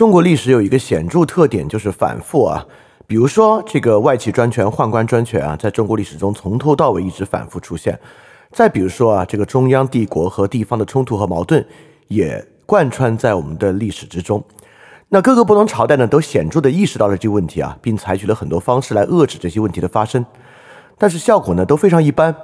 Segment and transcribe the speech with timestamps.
[0.00, 2.66] 中国历史有一个显著特点，就是反复啊。
[3.06, 8.00] 比如说这个外戚专权、宦官专权啊，在中国历史中从头到尾一直反复出现。
[8.50, 11.62] 再比如说啊，这个中央帝国和地方的冲突和矛盾，
[12.08, 14.42] 也贯穿在我们的历史之中。
[15.10, 20.24] 那各个不同朝代呢，都显著地意识到了这个问题啊，并采取了很多方式来遏制这些问题的发生，
[20.96, 22.34] 但是效果呢都非常一般。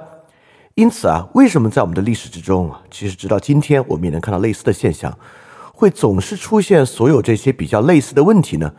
[0.75, 5.11] 因此啊，为什么在我们的历史之中，其实直到今天我们也能看到类似的现象，
[5.79, 8.73] 会总是出现所有这些比较类似的问题呢？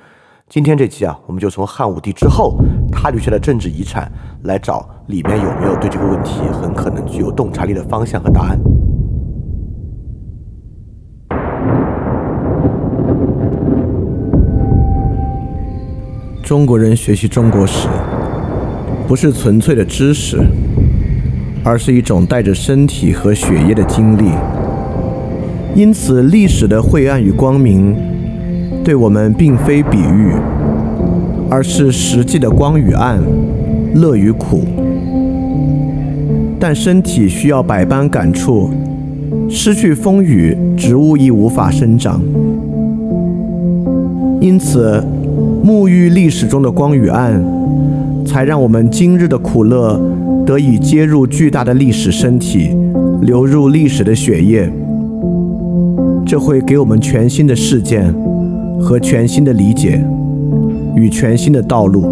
[0.49, 2.59] 今天这期啊，我们就从汉武帝之后
[2.91, 4.11] 他留下的政治遗产
[4.43, 8.59] 来找里面有没有对这个问题很可能具有洞察力的方向和答案。
[16.43, 17.87] 中国人学习中国史，
[19.07, 20.37] 不是纯粹的知识，
[21.65, 24.33] 而是一种带着身体和血液的经历。
[25.79, 27.95] 因此，历史的晦暗与光明，
[28.83, 30.33] 对我们并非比喻，
[31.49, 33.23] 而是实际的光与暗、
[33.95, 34.65] 乐与苦。
[36.59, 38.69] 但身体需要百般感触，
[39.49, 42.21] 失去风雨，植物亦无法生长。
[44.41, 45.01] 因此。
[45.63, 47.45] 沐浴历史中的光与暗，
[48.25, 50.01] 才让我们今日的苦乐
[50.45, 52.71] 得以接入巨大的历史身体，
[53.21, 54.73] 流入历史的血液。
[56.29, 58.15] 这会给我们全新的事件
[58.83, 59.99] 和全新的理解
[60.95, 62.03] 与全新的道路。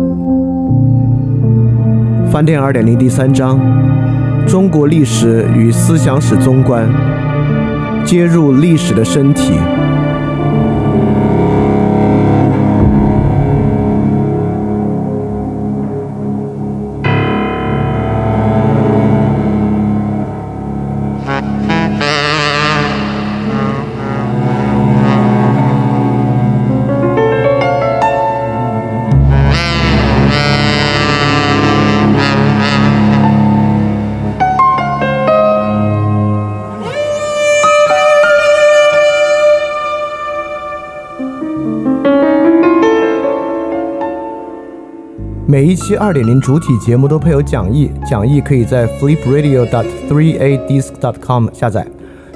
[2.33, 3.61] 翻店二点零第三章：
[4.47, 6.89] 中国历史与思想史综观，
[8.06, 9.53] 接入历史的身体。
[45.77, 51.87] 期二点零主体节目都配有讲义，讲义可以在 flipradio.dot3adisc.dot.com 下载。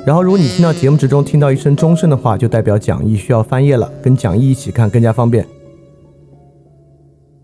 [0.06, 5.47] 然后，如果你听到节目之中听到一声钟声的话，就代表讲义需要翻页了，跟讲义一起看更加方便。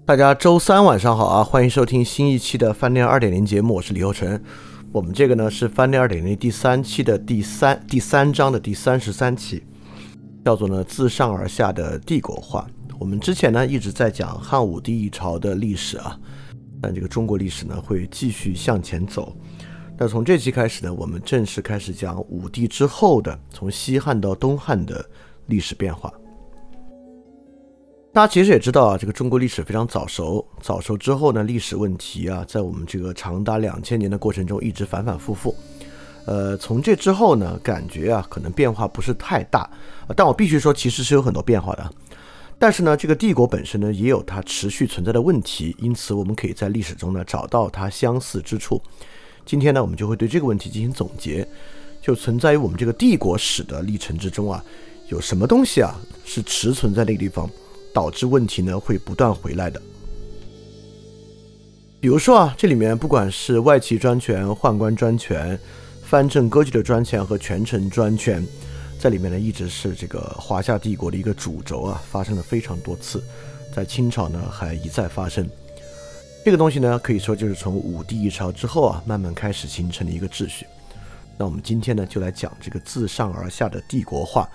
[0.05, 4.41] 大家周三晚上好啊，欢迎收听新一期的饭店二点零节目，我是李厚成。
[4.93, 9.63] 我们这个呢是饭店二点零第三期的第三第三章的第三十三期，
[10.45, 12.67] 叫做呢自上而下的帝国化。
[12.99, 16.19] 我们之前呢一直在讲汉武帝一朝的历史啊，
[16.81, 19.37] 但这个中国历史呢会继续向前走。
[19.99, 25.05] 那从这期开始呢，我们正式开始讲武帝之后的从西汉到东汉的
[25.47, 26.13] 历史变化。
[28.13, 35.55] 大家其实也知道啊，这个中国历史非常早熟，早熟之后呢，历史问题啊，在我们这个长达两千年的过程中一直反反复复。
[36.25, 39.71] 呃，从这之后呢，感觉啊可能变化不是太大，
[40.17, 41.91] 但我必须说，其实是有很多变化的。
[42.59, 48.81] 但是呢，这个帝国本身呢，也有它持续存在的问题，因此我们可以在历史中呢找到它相似之处。
[49.45, 51.47] 今天呢，我们就会对这个问题进行总结，
[52.01, 54.65] 就存在于我们这个帝国史的历程之中啊，
[55.09, 55.95] 有什么东西啊
[56.25, 57.49] 是持存在那个地方，
[57.93, 59.81] 导致问题呢会不断回来的。
[62.01, 65.59] 比如说啊，这里面不管是外戚专权、宦官专权、
[66.03, 68.43] 藩镇割据的专权和权臣专权。
[68.99, 73.23] 在里面呢，一直是这个华夏帝国的一个主轴啊，发生了非常多次，
[73.75, 75.49] 在清朝呢还一再发生。
[76.45, 80.67] 这个东西呢，可以说就是从武帝一朝之后啊，慢慢开始形成的一个秩序。
[81.37, 84.49] 那我们今天呢，就来讲这个自上而下的帝国化，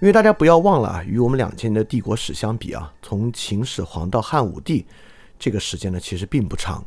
[0.00, 4.86] 因为大家不要忘了啊，与我们两千年的帝国史相比啊，从秦始皇到汉武帝
[5.38, 6.84] 这个时间呢，其实并不长。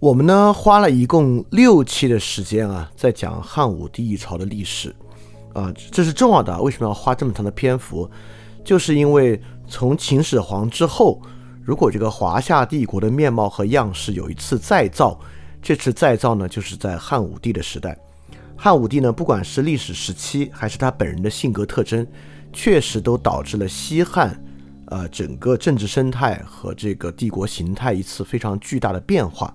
[0.00, 4.96] 我们呢花了一共六期的时间啊，在讲汉武帝一朝的历史，
[5.52, 6.58] 啊，这是重要的。
[6.62, 8.10] 为什么要花这么长的篇幅？
[8.64, 9.38] 就是因为
[9.68, 11.20] 从秦始皇之后，
[11.62, 15.20] 如果这个华夏帝国的面貌和样式有一次再造，
[15.60, 17.94] 这次再造呢，就是在汉武帝的时代。
[18.56, 22.06] 汉武帝呢，不管是历史时期还是他本人的性格特征，
[22.54, 24.42] 确实都导致了西汉，
[24.86, 29.54] 呃，整个政治生态和这个帝国形态一次非常巨大的变化。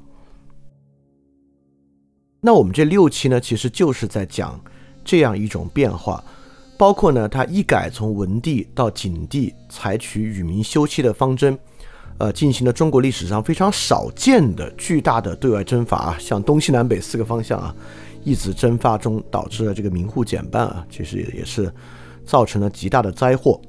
[2.45, 4.61] 那我们这六期呢，其实就是在讲
[5.03, 6.23] 这样一种变化，
[6.77, 11.57] 包括呢，他一改从文帝到景帝采取与民休戚的方针，
[12.19, 17.75] 呃，进行了中国历史上非常少见的巨大的对外征伐，向东西南北四个方向啊，
[18.23, 21.73] 一直蒸发中，导致了这个民户减半啊，其实也是
[22.23, 23.59] 造成了极大的灾祸。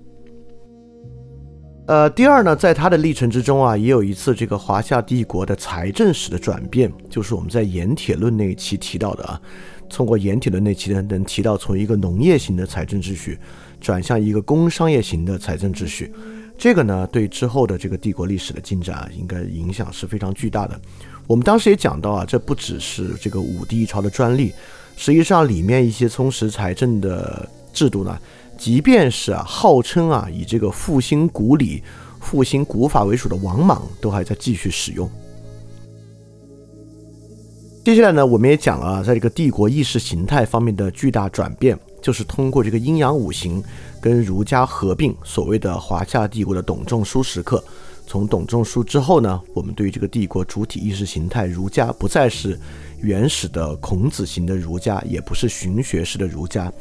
[1.87, 9.41] 呃，第二呢，在他的历程之中啊，也有一次这个华夏帝国的财政史的转变，就是我们在盐铁论那一期提到的啊，
[9.88, 13.38] 通过盐铁论那期呢，能提到从一个农业型的财政秩序
[13.81, 16.12] 转向一个工商业型的财政秩序，
[16.59, 20.77] 这个呢，对之后的这个帝国历史的进展啊，应该影响是非常巨大的。
[21.29, 24.53] 我们当时也讲到啊，这不只是这个武帝一朝的专利，
[24.97, 28.19] 实际上里面一些充实财政的制度呢。
[28.58, 31.82] 即便是啊，号称啊以这个复兴古礼、
[32.20, 35.08] 复兴古法为主的王莽，都还在继续使用。
[37.85, 43.62] 接下来呢，我们也讲了，在这个帝国意识形态方面的巨大转变，就是通过这个阴阳五行
[44.00, 47.62] 跟儒家合并，所谓的华夏帝国的董仲舒时刻。
[48.09, 52.59] 从董仲舒之后呢，我们对于这个帝国主体意识形态，儒家不再是
[53.00, 56.73] 原始的孔子型的儒家，也不是荀学式的儒家。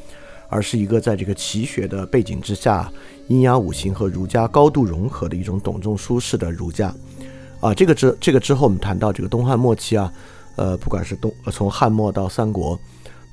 [0.56, 2.90] 而是一个在这个奇学的背景之下，
[3.28, 6.96] 阴阳五行和儒家高度融合的一种董仲舒式的儒家，
[7.60, 10.10] 啊，这个之这个之后我们谈到这个东汉末期啊，
[10.56, 12.80] 呃，不管是东从汉末到三国，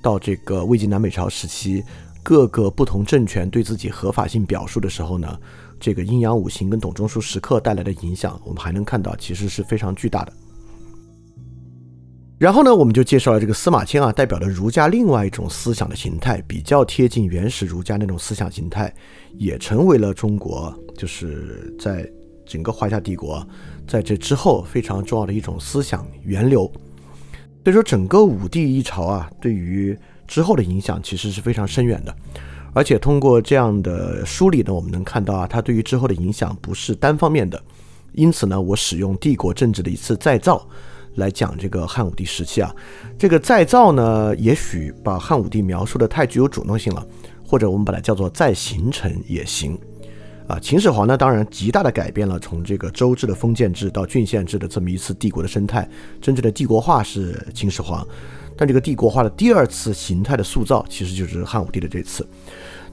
[0.03, 1.85] 到这个魏晋南北朝时期，
[2.25, 5.39] 各个不同政权对自己合法性表述的时候呢，
[5.79, 10.33] 这个阴阳五行跟董仲舒时刻带来的影响，我们还能看到其实是非常巨大的。
[12.43, 18.93] 然后呢，我们就介绍了这个司马迁啊，代表的儒家另外一种思想的形态，比较贴近原始儒家那种思想形态，
[19.39, 22.05] 也成为了中国就是在
[22.45, 23.47] 整个华夏帝国
[23.87, 26.65] 在这之后非常重要的一种思想源流。
[27.63, 29.97] 所以说，整个武帝一朝啊，对于
[30.27, 32.13] 之后的影响其实是非常深远的。
[32.75, 37.63] 而且通过这样的梳理呢，我们能看到啊，它对于之后的影响不是单方面的。
[38.15, 40.69] 因此呢，我使用帝国政治的一次再造。
[41.17, 42.75] 来讲这个汉武帝时期啊，
[43.19, 47.07] 这个再造呢，也许把汉武帝描述的太具有主动性了，
[47.47, 49.79] 或者我们把它叫做再形成也行。
[50.49, 55.89] 啊，秦始皇呢，当然极大的改变了从这个周制的封建制到郡县制的这么一次帝国的生态，
[56.21, 58.07] 真正的帝国化是秦始皇，
[58.57, 62.27] 但这个帝国化的第二次形态的塑造，其实就是汉武帝的这次。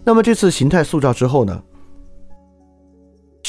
[0.03, 1.61] 那么这次形态塑造之后呢？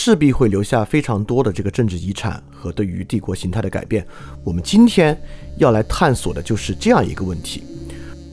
[0.02, 4.02] 势必会留下非常多的这个政治遗产和对于帝国形态的改变。
[4.43, 5.14] 我们今天
[5.58, 7.62] 要来探索的就是这样一个问题：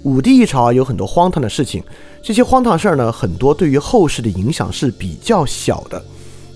[0.04, 1.84] 武帝一朝，有很多荒唐的事情，
[2.24, 6.02] 这些荒唐事儿呢，很多对于后世的影响是比较小的。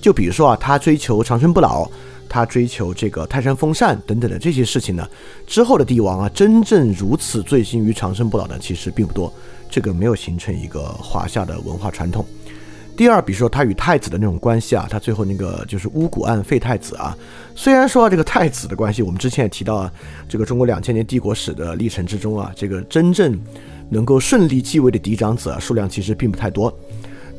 [0.01, 1.85] 就比如说啊，他追求长生不老，
[2.29, 5.05] 他追求这个泰山封禅等等的这些事情呢，
[5.45, 9.33] 之后的帝王啊，真正如此醉心于长生不老的其实并不多。
[9.69, 12.25] 这个没有形成一个华夏的文化传统。
[13.01, 17.17] 第二，比如说他与太子的那种关系啊，他最后那个就是巫蛊案废太子啊。
[17.55, 19.91] 虽然说这个太子的关系，我们之前也提到啊，
[20.29, 23.35] 这个中国两千年帝国史的历程之中啊，这个真正
[23.89, 26.71] 能够顺利继位的嫡长子啊，数量其实并不太多。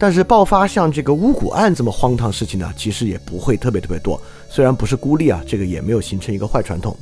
[0.01, 4.21] 但是爆发像这个巫蛊案这么荒唐事情呢，其实也不会特别特别多。
[4.51, 6.97] 虽然不是孤立啊，这个也没有形成一个坏传统。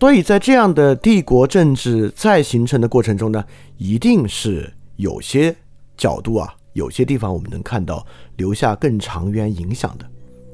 [0.00, 3.44] 所以在这样的帝国政治再形成的过程中呢，
[3.76, 5.54] 一定是有些。
[6.02, 8.04] 角度啊，有些地方我们能看到
[8.36, 10.10] 留下更长远影响的。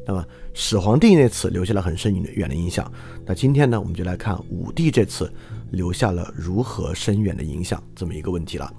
[0.06, 0.22] 那么
[0.52, 2.92] 始皇帝那次留下了很深远的影响。
[3.24, 5.32] 那今天呢，我们就来看武帝这次
[5.70, 8.70] 留下了如何深远的影响这么一个问题了。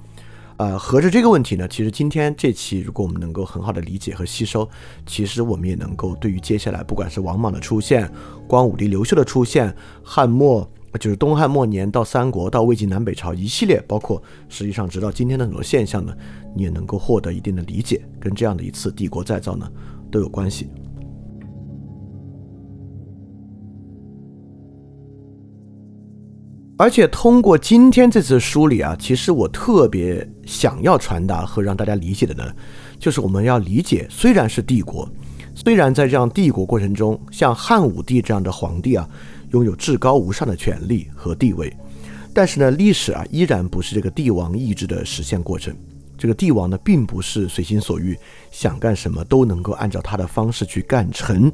[0.57, 4.69] 呃，合着这个问题呢，其实今天这期如果我们能够很好的理解和吸收，
[5.07, 8.07] 其实我们也能够对于接下来不管是王莽的出现、
[8.47, 10.69] 光武帝刘秀的出现、汉末。
[10.97, 16.11] 就是东汉末年到三国到魏晋南北朝一系列，包括实际上直到今天的很多现象呢，
[16.55, 19.69] 你也能够获得一定的理解，跟这样的一次帝国再造呢
[20.09, 20.67] 都有关系。
[26.75, 32.43] 而且通过今天这次梳理啊，其实我特别想要传达和让大家理解的呢，
[32.97, 35.07] 就是我们要理解，虽然是帝国，
[35.53, 39.07] 虽然在这样帝国过程中，像汉武帝这样的皇帝啊。
[39.51, 41.75] 拥有至高无上的权力和地位，
[42.33, 45.75] 但是呢，历史啊依然不是这个帝王意志的实现过程。
[46.17, 48.17] 这个帝王呢，并不是随心所欲，
[48.51, 51.51] 想干什么都能够按照他的方式去干成。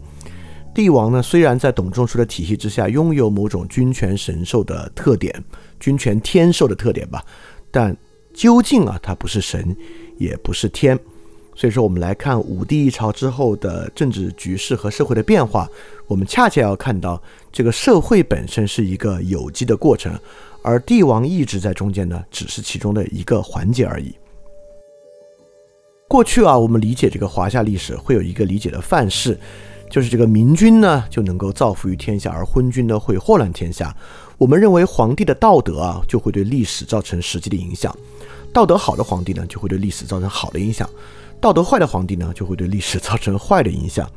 [0.73, 5.31] 帝王呢，虽然在董仲舒的体系之下拥有某种君权神授的特点，
[5.79, 7.23] 君权天授的特点吧，
[7.71, 7.95] 但
[8.33, 9.75] 究竟啊，他不是神，
[10.17, 10.99] 也不是天。
[11.55, 15.69] 所以说，我们来看武帝一朝之后的政治局势和社会的变化，
[16.05, 17.21] 我们恰恰要看到
[17.51, 20.13] 这个社会本身是一个有机的过程，
[20.61, 24.13] 而帝王意志在中间呢，只是其中的一个环节而已。
[26.07, 29.39] 过去啊，我们理解这个华夏历史会有一个理解的范式，
[29.89, 33.95] 就是这个明君呢就能够造福于天下，而昏君呢会祸乱天下。
[34.37, 37.95] 我们认为皇帝的道德啊，就会对历史造成实际的影响。
[38.53, 40.87] 道德好的皇帝呢，就会对历史造成好的影响；
[41.45, 44.09] 道德坏的皇帝呢，就会对历史 造成坏的影响。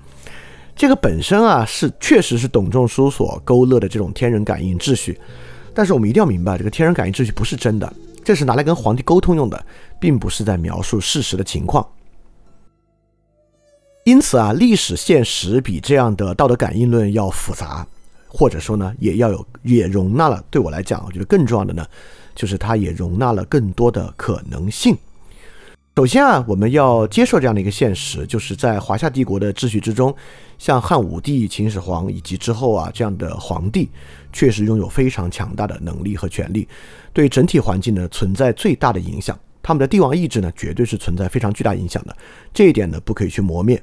[0.74, 5.20] 这个本身啊，是确实是董仲舒所勾勒的这种天人感应秩序。
[5.74, 7.92] 但是我们一定要明白，这个天人感应秩序不是真的，
[8.24, 9.62] 这是拿来跟皇帝沟通用的，
[10.00, 11.86] 并不是在描述事实的情况。
[14.04, 17.86] 因此啊，历史现实比这样的道德感应论要复杂，
[18.26, 20.42] 或者说呢，也要有也容纳了。
[20.48, 21.86] 对我来讲，我觉得更重要的呢，
[22.34, 24.96] 就是它也容纳了更多的可能性。
[25.98, 30.14] 首先啊，我们要接受这样的一个现实，就是在华夏帝国的秩序之中，
[30.56, 33.90] 像汉武帝、秦始皇以及之后啊这样的皇帝，
[34.32, 36.68] 确实拥有非常强大的能力和权力，
[37.12, 39.36] 对整体环境呢存在最大的影响。
[39.60, 42.16] 他们的帝王意志呢，绝对是存在非常巨大影响的，
[42.54, 43.82] 这一点呢不可以去磨灭。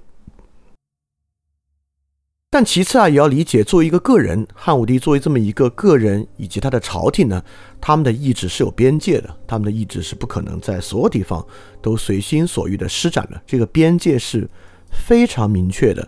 [2.49, 7.43] 但其次啊，也要理解，作为一个个人，汉武帝作为这么一个个人，以及他的朝廷呢，
[7.81, 11.45] 他们的意志是有边界的，他们的意志是不可能在所有地方
[11.81, 14.49] 都随心所欲的施展的，这个边界是
[14.89, 16.07] 非常明确的。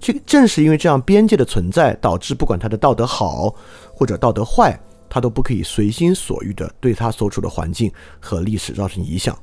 [0.00, 3.54] 这正是因为这样边界的存在，导致不管他的道德好
[3.94, 9.38] 或者道德坏，他都不可以随心所欲的对他所处的环境和历史造成影响。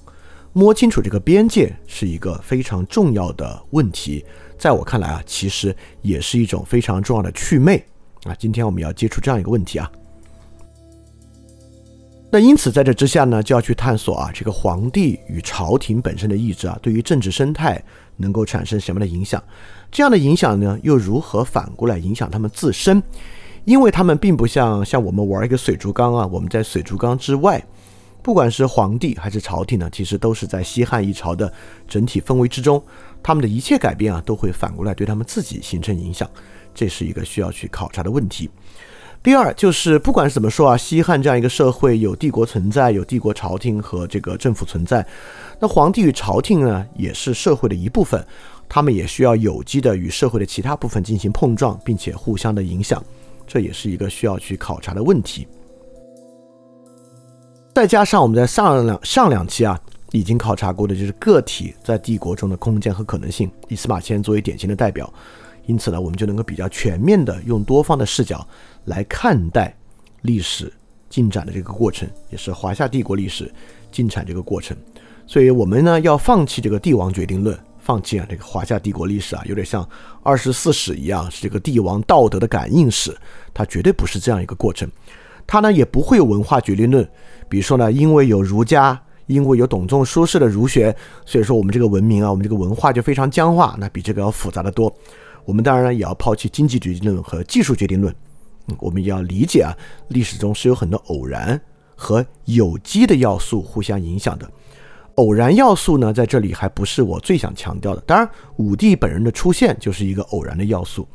[0.52, 4.26] 摸清楚这个边界是一个非常重要的问题。
[4.60, 7.84] 在我看来啊，其实也是一种非常重要的祛魅
[8.26, 8.36] 啊。
[8.38, 9.90] 今天我们要接触这样一个问题啊。
[12.30, 17.82] 那因此在这之下呢，就要去探索啊，这个皇帝与朝廷本身的意志啊，对于政治生态
[18.18, 19.42] 能够产生什么样的影响？
[19.90, 23.02] 这样的影响呢，又如何反过来影响他们自身？
[23.66, 27.64] 因为他们并不像像我们玩一个水族缸啊，我们在水族缸之外。
[28.22, 31.52] 不管是皇帝还是朝廷呢，其实都是在西汉一朝的
[31.88, 32.84] 整体氛围之中，
[33.22, 36.30] 他们的一切改变啊，都会反过来对他们自己形成影响，
[36.74, 38.50] 这是一个需要去考察的问题。
[39.22, 45.06] 第二就是，不管怎么说啊，西汉这样一个社会有帝国存在，有帝国朝廷和这个政府存在，
[45.60, 48.26] 那皇帝与朝廷呢，也是社会的一部分，
[48.70, 53.04] 他们也需要有机的与社会的其他部分进行碰撞，并且互相的影响，
[53.46, 55.46] 这也是一个需要去考察的问题。
[57.76, 59.78] 再加上我们在上两上两期啊，
[60.12, 65.12] 已经考察过的就是个体在帝国中的空间和可能性，以司马迁作为典型的代表，
[65.66, 68.48] 因此呢，我们就能够比较全面的用多方的视角
[68.86, 69.76] 来看待
[70.24, 70.72] 历史
[71.10, 73.52] 进展的这个过程，也是华夏帝国历史
[73.92, 74.76] 进展这个过程。
[75.28, 79.88] 所以，我们呢要放弃这个帝王决定论，放弃啊这个华夏帝国历史啊，有点像
[80.24, 83.16] 二十四史一样，是这个帝王道德的感应史，
[83.54, 84.90] 它绝对不是这样一个过程。
[85.46, 87.08] 它呢也不会有文化决定论，
[87.48, 89.00] 比如说呢，因为有儒家，
[89.30, 90.94] 因为有董仲舒式的儒学，
[91.24, 94.92] 所以说我们这个文明啊，我们这个文化就非常僵化，那比这个要复杂的多。
[95.46, 98.14] 我们当然也要抛弃经济决定论和技术决定论，
[98.80, 99.72] 我们也要理解啊，
[100.08, 101.62] 历史中是有很多偶然
[101.96, 104.50] 和有机的要素互相影响的。
[105.16, 108.02] 偶然要素呢，在这里还不是我最想强调的。
[108.08, 111.08] 当然，武帝本人的出现就是一个偶然的要素。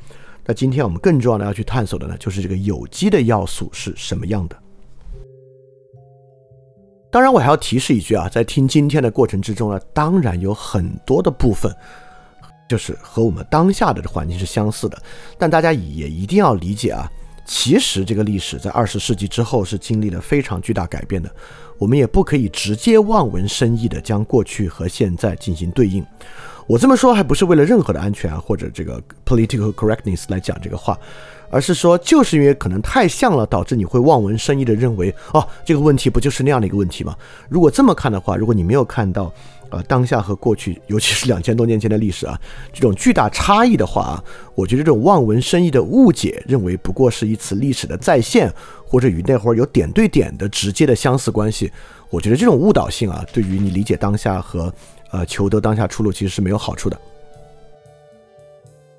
[0.46, 4.56] 那今天我们更重要的要去探索的呢，就是这个有机的要素是什么样的。
[7.14, 11.72] 当然，我还要提示一句啊，在听今天的过程之中呢，当然有很多的部分，
[12.68, 15.00] 就是和我们当下的环境是相似的。
[15.38, 17.08] 但大家也一定要理解啊，
[17.46, 21.30] 其实这个历史在二十世纪之后是经历了非常巨大改变的。
[21.78, 26.04] 我们也不可以直接望文生义的将过去和现在进行对应。
[26.66, 30.98] 我这么说还不是为了任何的安全啊，或者这个 political correctness 来讲这个话，
[31.54, 37.16] 而是说就是因为可能太像了，导致你会望文生义的认为，哦，这个问题不就是那样的一个问题吗？
[37.48, 39.32] 如果这么看的话，如果你没有看到，
[39.70, 42.36] 呃，当下和过去， 尤其是两千多年前的历史啊，
[42.72, 44.24] 这种巨大差异的话啊，
[44.56, 48.52] 我觉得这种望文生义的误解，认为不过是一次历史的再现，
[48.84, 51.70] 或者与那会儿有点对点的直接的相似关系，
[52.10, 54.72] 我觉得这种误导性啊，对于你理解当下和。
[55.10, 57.00] 呃，求得当下出路其实是没有好处的。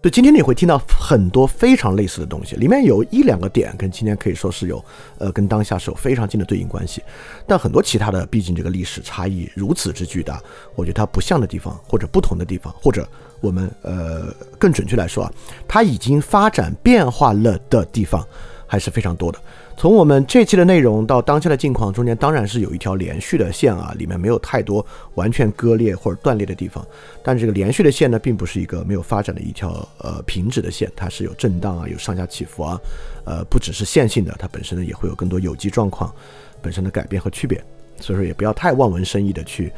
[0.06, 4.86] 所以，今天你会听到很多非常类似的东西，里面有一两个点跟今天可以说是有，
[5.18, 7.02] 呃，跟当下是有非常近的对应关系。
[7.48, 10.40] 但很多其他的，毕竟这个历史差异如此之巨大，
[10.76, 13.10] 我觉得它不像的地方，或者不同的地方，或者
[13.42, 15.34] 我们呃更准确来说啊，
[15.68, 18.24] 它已经发展变化了的地方
[18.68, 19.40] 还是非常多的。
[19.78, 24.84] 从我们这期的内容到当下的境况中间，当然是有一条连续的线啊，里面没有太多
[25.16, 26.86] 完全割裂或者断裂的地方。
[27.22, 32.80] 但这个连续的线呢，并不是一个没有发展的一条呃平直的线，它是有震荡啊，有上下起伏啊，
[33.26, 36.14] 呃，不只是线性的，它本身呢也会有更多有机状况
[36.62, 37.62] 本身的改变和区别。
[38.00, 39.72] 所以说，也不要太望文生义的去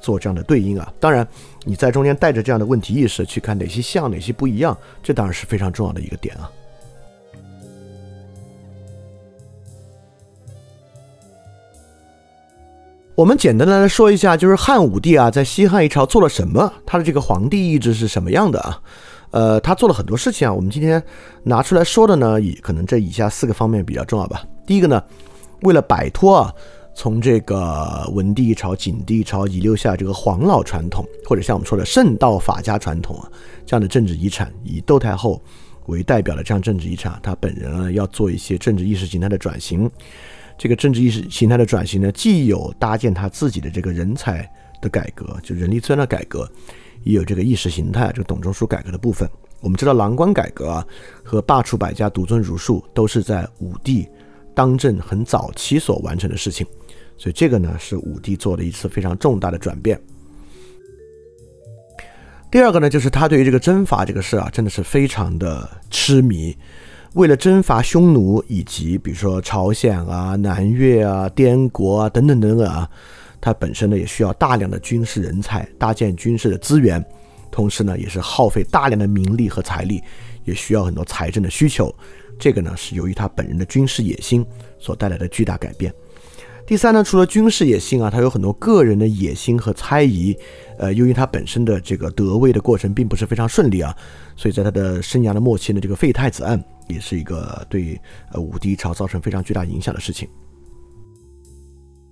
[0.00, 0.92] 做这样的对应啊。
[0.98, 1.26] 当然，
[1.64, 6.50] 你在中间带着这样的问题意识去看哪些像，哪些不一样，这当然是非常重要的一个点啊。
[13.16, 16.72] 我们简单的来说一下，就是汉武帝啊，在西汉一朝做了什么？
[16.84, 18.82] 他的这个皇帝意志是什么样的啊？
[19.30, 20.52] 呃，他做了很多事情啊。
[20.52, 21.00] 我们今天
[21.44, 24.42] 拿出来说的呢，以可能这以下四个方面比较重要吧。
[24.66, 25.00] 第一个呢，
[25.62, 26.52] 为了摆脱啊，
[26.92, 33.30] 从这个文帝一朝、景帝一朝遗留下这个黄老传统，或者像我们说的圣道法家传统啊，
[33.64, 35.40] 这样的政治遗产，以窦太后
[35.86, 39.88] 为代表的这样政治遗产，他本人呢要做一些政治意识形态的转型。
[40.56, 44.48] 这个政治意识形态的转型呢，既有搭建他自己的这个人才
[44.80, 46.50] 的改革，就人力资源的改革，
[47.02, 49.28] 也有这个意识形态，这个董仲舒改革的部分。
[49.60, 50.86] 我们知道郎官改革啊
[51.22, 54.06] 和罢黜百家、独尊儒术都是在武帝
[54.54, 56.66] 当政很早期所完成的事情，
[57.16, 60.00] 所以这个呢是武帝做的一次非常重大的转变。
[62.50, 66.56] 第二个呢，就是他对于这个征伐这个事啊，真的是非常的痴迷。
[67.14, 72.88] 为了征伐匈奴以及比如说朝鲜啊、南越啊、滇国啊等等等等啊，
[73.40, 77.04] 它本身呢也需要大量的军事人才，搭建军事的资源，
[77.52, 80.02] 同时呢也是耗费大量的民力和财力，
[80.44, 81.94] 也需要很多财政的需求。
[82.36, 84.44] 这个呢是由于他本人的军事野心
[84.80, 85.94] 所带来的巨大改变。
[86.66, 90.36] 第三呢，除了军事野心啊，他有很多个人的野心和猜疑。
[90.78, 93.94] 呃，由于他本身的这个得位的过程并不是非常顺利啊，
[94.34, 98.00] 所以在他的生涯的末期呢，这个废太子案也是一个对
[98.32, 100.28] 呃武帝朝造成非常巨大影响的事情。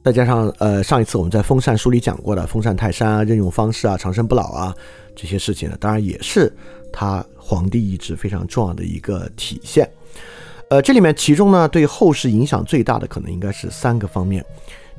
[0.05, 4.75] 再加上呃上一次我们在封禅书里讲过的封禅泰山啊、任用方式啊、长生不老啊
[5.15, 6.53] 这些事情呢，当然也是
[6.93, 9.89] 他皇帝意志非常重要的一个体现。
[10.71, 14.45] 呃，这里面其中呢，对后世影响最大的可能应该是三个方面。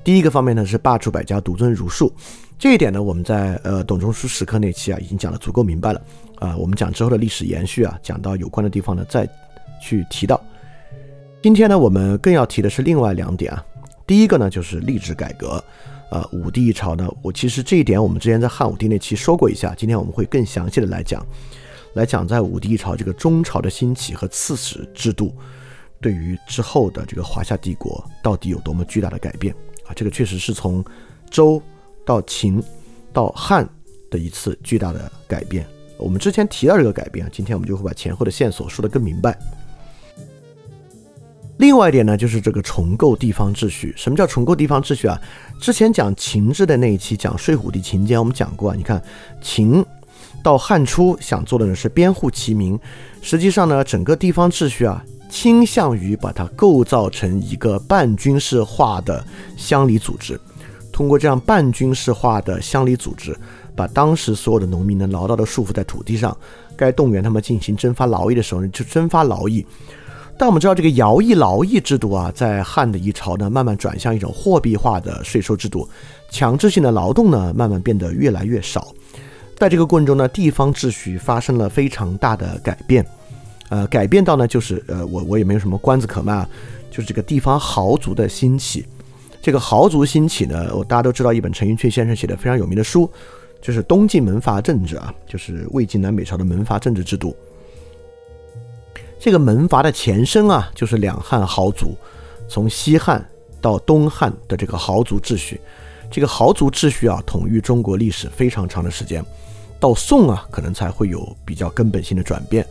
[0.03, 2.13] 第一个方面呢是罢黜百家，独尊儒术。
[2.59, 6.01] 这一点呢，我们在呃董仲舒时刻那期啊已经讲得足够明白了。
[6.35, 9.27] 啊，我们讲之后的历史延续啊，讲到有关的地方呢再
[9.83, 10.41] 去提到。
[11.41, 13.65] 今天呢，我们更要提的是另外两点啊。
[14.07, 15.61] 第一个呢就是吏治改革。
[16.09, 21.25] 呃，武帝一朝呢，我其实这一点我们之前在汉武帝那期说过一下，今天我们会更详细的来讲，
[21.95, 25.35] 来讲在武帝一朝这个中朝的兴起和刺史制度。
[25.99, 29.55] 对于之后的这个华夏帝国到底有多么巨大的改变
[29.87, 29.89] 啊？
[29.95, 30.83] 这个确实是从
[31.31, 31.61] 周
[32.05, 32.61] 到秦
[33.11, 33.67] 到汉
[34.11, 35.65] 的一次巨大的改变。
[35.97, 39.35] 我们之前提到这个改变，今天我们就会把前后的线索说得更明白。
[41.57, 43.93] 另外一点呢，就是这个重构地方秩序。
[43.95, 45.19] 什么叫重构地方秩序啊？
[45.59, 48.75] 之前讲秦制的那一期讲睡虎地秦简，我们讲过啊。
[48.75, 49.01] 你看
[49.41, 49.85] 秦
[50.43, 52.77] 到汉初想做的呢是编户齐民，
[53.21, 55.03] 实际上呢整个地方秩序啊。
[55.29, 59.25] 倾向于把它构造成一个半军事化的
[59.57, 60.39] 乡里组织，
[60.91, 63.35] 通过这样半军事化的乡里组织，
[63.75, 66.37] 把当时所有的农民呢牢牢地束缚在土地上，
[66.75, 69.65] 该动员他们进行征发劳役的时候呢就征发劳役。
[70.37, 75.87] 但我们知道这个徭役劳役制度啊，在汉的一朝呢慢慢转向一种货币化的税收制度，
[76.29, 78.93] 强制性的劳动呢慢慢变得越来越少。
[79.55, 83.05] 在这个过程中呢，地方秩序发生了非常大的改变。
[83.69, 86.45] 呃，改变到呢，就是呃，我我也没有什么关子可卖，
[86.91, 88.85] 就是这个地方豪族的兴起。
[89.41, 93.09] 这个豪族兴起呢，我大家都知道一本陈寅恪先生写的非常有名的书，
[93.61, 97.35] 就是东晋门阀政治啊，就是魏晋南北朝的门阀政治制度。
[99.23, 101.95] 这个门阀的前身啊，就是两汉豪族，
[102.49, 103.25] 从西汉
[103.61, 105.61] 到东汉的这个豪族秩序。
[106.11, 109.23] 这个豪族秩序啊，统御中国历史非常长的时间，
[109.79, 112.67] 到宋啊，可能才会有比较根本性的转变。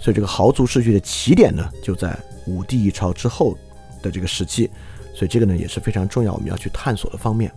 [0.00, 3.56] 所以这个豪族秩序的起点呢，就在武帝一朝之后
[4.02, 4.68] 的这个时期，
[5.14, 7.48] 所以这个呢也是非常重要，我们要去探索的方面。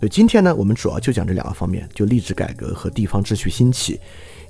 [0.00, 3.98] 所以今天呢，我们主要就讲这两个方面，就吏治改革和地方秩序兴起，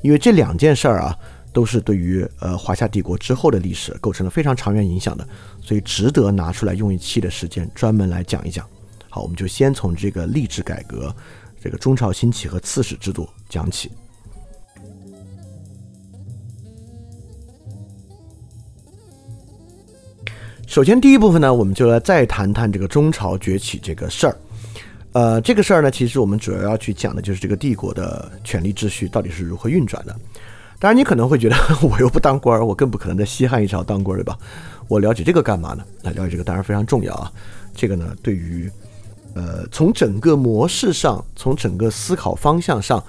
[0.03, 1.17] 因为这两件事儿啊，
[1.55, 5.27] 都是对于呃华夏帝国之后的历史构成了非常长远影响的，
[5.63, 8.69] 所以值得拿出来用一期的时间专门来讲一讲。
[9.09, 11.15] 好，我们就先从这个吏治改革、
[11.63, 13.91] 这个中朝兴起和刺史制度讲起。
[20.67, 24.37] 首先，第一部分呢，我们就来再谈谈这个中朝崛起这个事儿。
[25.13, 30.19] 呃，这个事儿呢，其实我们主要要去讲的就是这个帝国的权力秩序到底是如何运转的。
[30.85, 34.39] 当然，你可能会觉得 我又不当官儿，我更不可能在西汉一朝当官，对吧？
[34.87, 35.83] 我了解这个干嘛呢？
[36.03, 37.33] 那了解这个当然非常重要啊。
[37.75, 38.71] 这个呢，对于
[39.33, 43.03] 呃，从整个模式上，从整个思考方向上。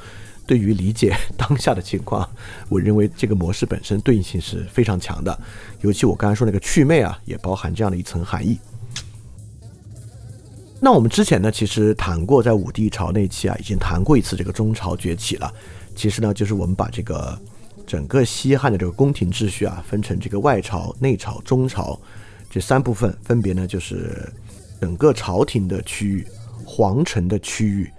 [0.48, 2.26] 对于理解 当下的情况，
[2.70, 5.38] 我认为这个模式本身对应性是非常强的。
[5.82, 8.58] 尤其我刚才说那个祛魅啊，也包含这样的一层含义。
[10.80, 15.54] 那我们之前呢，其实谈过，在武帝朝那期啊，已经谈过一次这个中朝崛起了。
[15.94, 17.38] 其实呢，就是我们把这个
[17.86, 22.00] 整个西汉的这个宫廷秩序啊，分成这个外朝、内朝、中朝
[22.50, 24.32] 这三部分，分别呢就是
[24.82, 26.28] 整个朝廷的区域、
[26.66, 27.90] 皇城的区域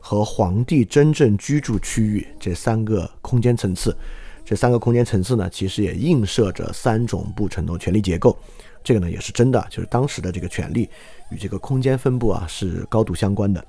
[0.00, 3.96] 和皇帝真正居住区域这三个空间层次。
[4.44, 8.38] 这三个空间层次呢，其实也映射着三种不同的权力结构。
[8.84, 10.88] 这个呢也是真的，就是当时的这个权力
[11.32, 13.64] 与这个空间分布啊是高度相关的。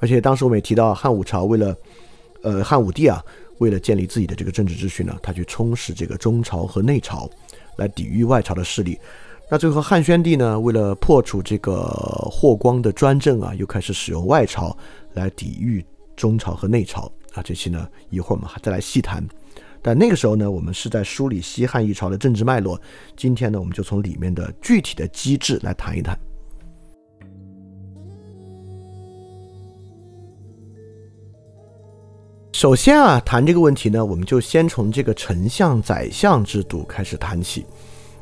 [0.00, 1.76] 而且当时我们也提到，汉武朝为了，
[2.44, 3.20] 呃，汉武帝啊，
[3.58, 7.28] 为了建立自己的这个政治秩序呢，他去充实这个中朝和内朝，
[7.76, 8.98] 来抵御外朝的势力。
[9.50, 11.82] 那最后汉宣帝呢，为了破除这个
[12.30, 14.76] 霍光的专政啊，又开始使用外朝
[15.12, 15.84] 来抵御
[16.16, 17.42] 中朝和内朝啊。
[17.42, 19.22] 这期呢，一会儿我们还再来细谈。
[19.82, 22.80] 但那个时候呢，我们是在梳理西汉一朝的政治脉络。
[23.16, 26.18] 今天呢，我们就从里面的具体的机制来谈一谈。
[32.54, 37.66] 首先啊，谈这个问题呢，我们就先从这个丞相、宰相制度开始谈起，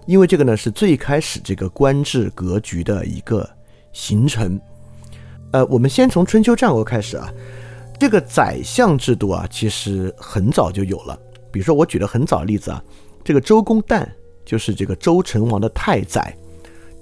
[0.06, 3.46] 因为这个呢是最开始这个官制格局的一个
[3.92, 4.58] 形成。
[5.50, 7.30] 呃，我们先从春秋战国开始啊，
[8.00, 11.14] 这个宰相制度啊，其实很早就有了。
[11.50, 12.82] 比如说，我举的很早例子啊，
[13.22, 14.08] 这个周公旦
[14.46, 16.34] 就是这个周成王的太宰，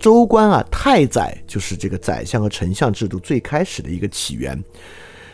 [0.01, 4.61] 周官啊，太宰就是这个宰相和丞相制度最开始的一个起源。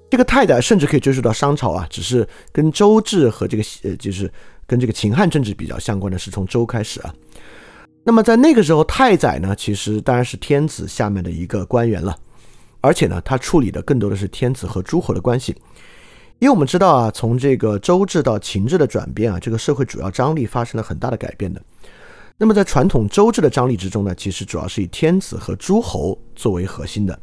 [0.09, 4.33] 这个太宰甚至可以追溯到商朝啊，只是跟周制和这个呃，就是
[4.67, 7.13] 跟这个秦汉政治比较相关的是从周开始啊。
[8.05, 12.17] 那么在那个时候，太宰呢，其实当然是天子下面的一个官员了，
[12.81, 15.57] 而且呢，他处理的更多的是天子和诸侯的关系。
[16.39, 21.61] 因为我们知道啊，从这个周制到秦制的转变啊，这个社会主要张力发生了很大的改变的。
[22.39, 27.19] 那么在传统周制的张力之中呢，其实主要是以天子和诸侯作为核心的。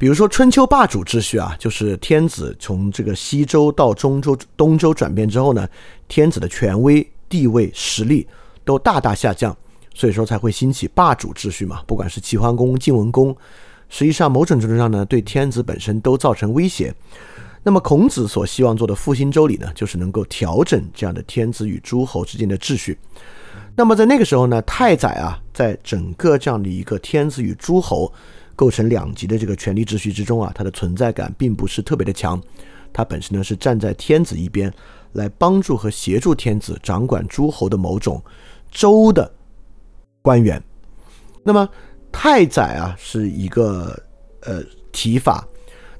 [0.00, 5.68] 比如说春秋霸主秩序啊，就是天子从这个西周到中周、东周转变之后呢，
[6.08, 8.26] 天子的权威、地位、实力
[8.64, 9.54] 都大大下降，
[9.92, 11.82] 所以说才会兴起霸主秩序嘛。
[11.86, 13.36] 不管是齐桓公、晋文公。
[13.90, 16.94] 实际上，某种程度上呢，对天子本身都造成威胁。
[17.62, 22.98] 那么，孔子所希望做的复兴周礼呢，就是能够调整这样的天子与诸侯之间的秩序。
[23.76, 28.10] 那么，在那个时候呢，太宰啊，在整个这样的一个天子与诸侯
[28.60, 32.38] 构成两极的这个权力秩序之中啊，它的存在感并不是特别的强。
[32.92, 34.70] 它本身呢，是站在天子一边，
[35.12, 38.22] 来帮助和协助天子掌管诸侯的某种
[38.70, 39.32] 周的
[40.20, 40.62] 官员。
[41.42, 41.66] 那么，
[42.12, 43.98] 太宰啊，是一个
[44.42, 45.42] 呃提法。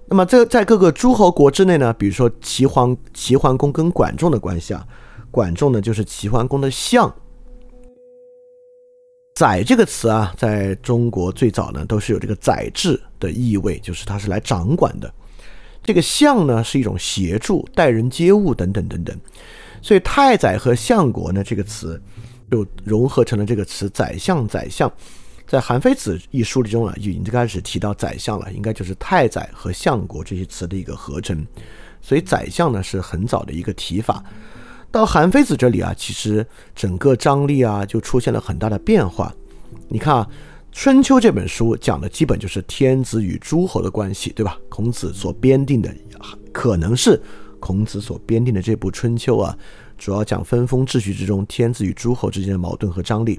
[0.07, 4.87] 那么这在各个诸侯国之内呢，比如说齐桓齐桓公跟管仲的关系啊，
[5.31, 7.11] 管仲呢就是齐桓公的相。
[9.40, 15.11] 宰这个词啊，在中国最早呢都是有这个宰制的意味，就是它是来掌管的。
[15.83, 19.18] 这个相呢是一种协助、待人接物等等等等。
[19.81, 21.98] 所以太宰和相国呢这个词
[22.50, 24.92] 就融合成了这个词宰相宰相。
[25.46, 31.46] 在《韩非子》一书里中啊，已经开始提到宰相了，应该就是太宰和相国这些词的一个合成，
[32.03, 34.22] 所以宰相呢是很早的一个提法。
[34.90, 39.33] 到韩非子这里啊，其实整个张力啊就出现了很大的变化。
[39.88, 40.29] 你看啊，
[40.72, 44.59] 《春秋》这本书讲的基本就是天子与诸侯的关系，对吧？
[44.68, 45.94] 孔子所编定的，
[46.53, 47.20] 可能是
[47.61, 49.57] 孔子所编定的这部《春秋》啊，
[49.96, 53.38] 主要讲分封秩序之中天子与诸侯之间的矛盾和张力。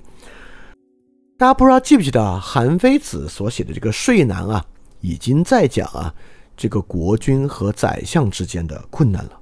[1.38, 2.40] 大家不知道记不记得啊？
[2.42, 4.64] 韩非子所写的这个《说难》啊，
[5.02, 6.14] 已经在讲啊
[6.56, 9.41] 这个国君和宰相之间的困难了。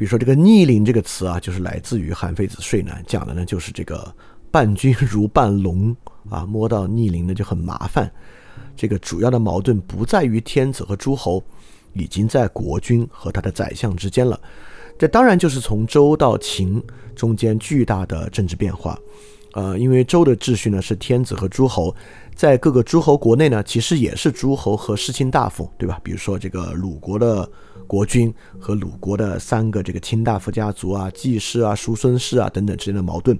[0.00, 4.10] 比如说这个“逆鳞”这个词啊，就是来自于韩非子《说难》，讲的呢就是这个
[4.50, 5.94] 伴君如伴龙
[6.30, 8.10] 啊，摸到逆鳞呢就很麻烦。
[8.74, 11.44] 这个主要的矛盾不在于天子和诸侯，
[11.92, 14.40] 已经在国君和他的宰相之间了。
[14.98, 16.82] 这当然就是从周到秦
[17.14, 18.98] 中间巨大的政治变化。
[19.52, 21.94] 呃，因为周的秩序呢是天子和诸侯，
[22.34, 26.00] 在各个诸侯国内呢，其实也是诸侯和世卿大夫，对吧？
[26.02, 27.46] 比如说这个鲁国的
[27.90, 33.36] 国君和鲁国的三个这个卿大夫家族啊、季氏啊、叔孙氏啊等等之间的矛盾，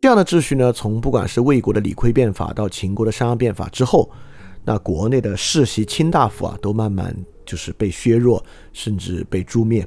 [0.00, 4.10] 这样的秩序呢，从不管是魏国的李悝变法到秦国的商鞅变法之后，
[4.64, 9.86] 那国内的世袭卿大夫啊，都慢慢就是被削弱，甚至被诛灭。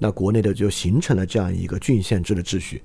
[0.00, 2.82] 那国内的就形成了这样一个郡县制的秩序，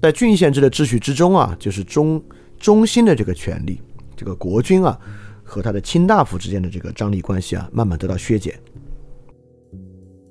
[0.00, 2.24] 在郡县制的秩序之中啊，就是中
[2.58, 3.78] 中心的这个权力，
[4.16, 4.98] 这个国君啊
[5.44, 8.58] 和他的卿大夫之间的这个张力关系啊，慢慢得到削减。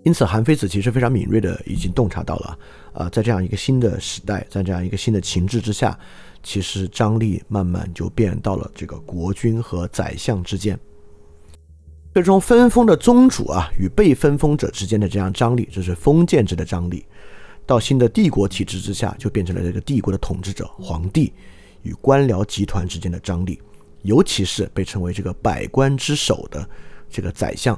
[0.05, 2.59] 因此，韩非子其实非常敏锐的已经洞察到了
[2.93, 5.97] 啊，在这样一个新的时代，在这样一个新的情志之下，
[6.43, 10.79] 其实张力慢慢就变到了这个国君和宰相之间。
[12.13, 17.03] 最终分封的宗主啊与被分封者之间的这样张力，这是封建制的张力；
[17.65, 21.33] 到新的帝国体制之下，就变成了这个帝国的统治者皇帝
[21.81, 23.59] 与官僚集团之间的张力，
[24.03, 26.69] 尤其是被称为这个百官之首的
[27.09, 27.75] 这个宰相。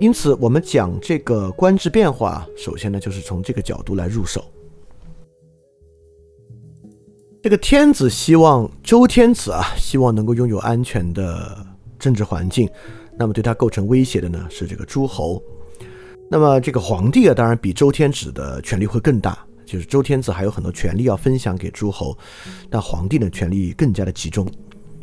[0.00, 4.42] 因此，我们讲这个官制变化，首先呢，就是从这个角度来入手。
[7.42, 11.66] 这个天子希望周天子啊，希望能够拥有安全的
[11.98, 12.66] 政治环境，
[13.18, 15.42] 那么对他构成威胁的呢，是这个诸侯。
[16.30, 22.16] 那么这个皇帝啊，当然比周天子的权力会更大，就是周天子还有很多权力要分享给诸侯，
[22.70, 24.50] 但皇帝呢，权力更加的集中。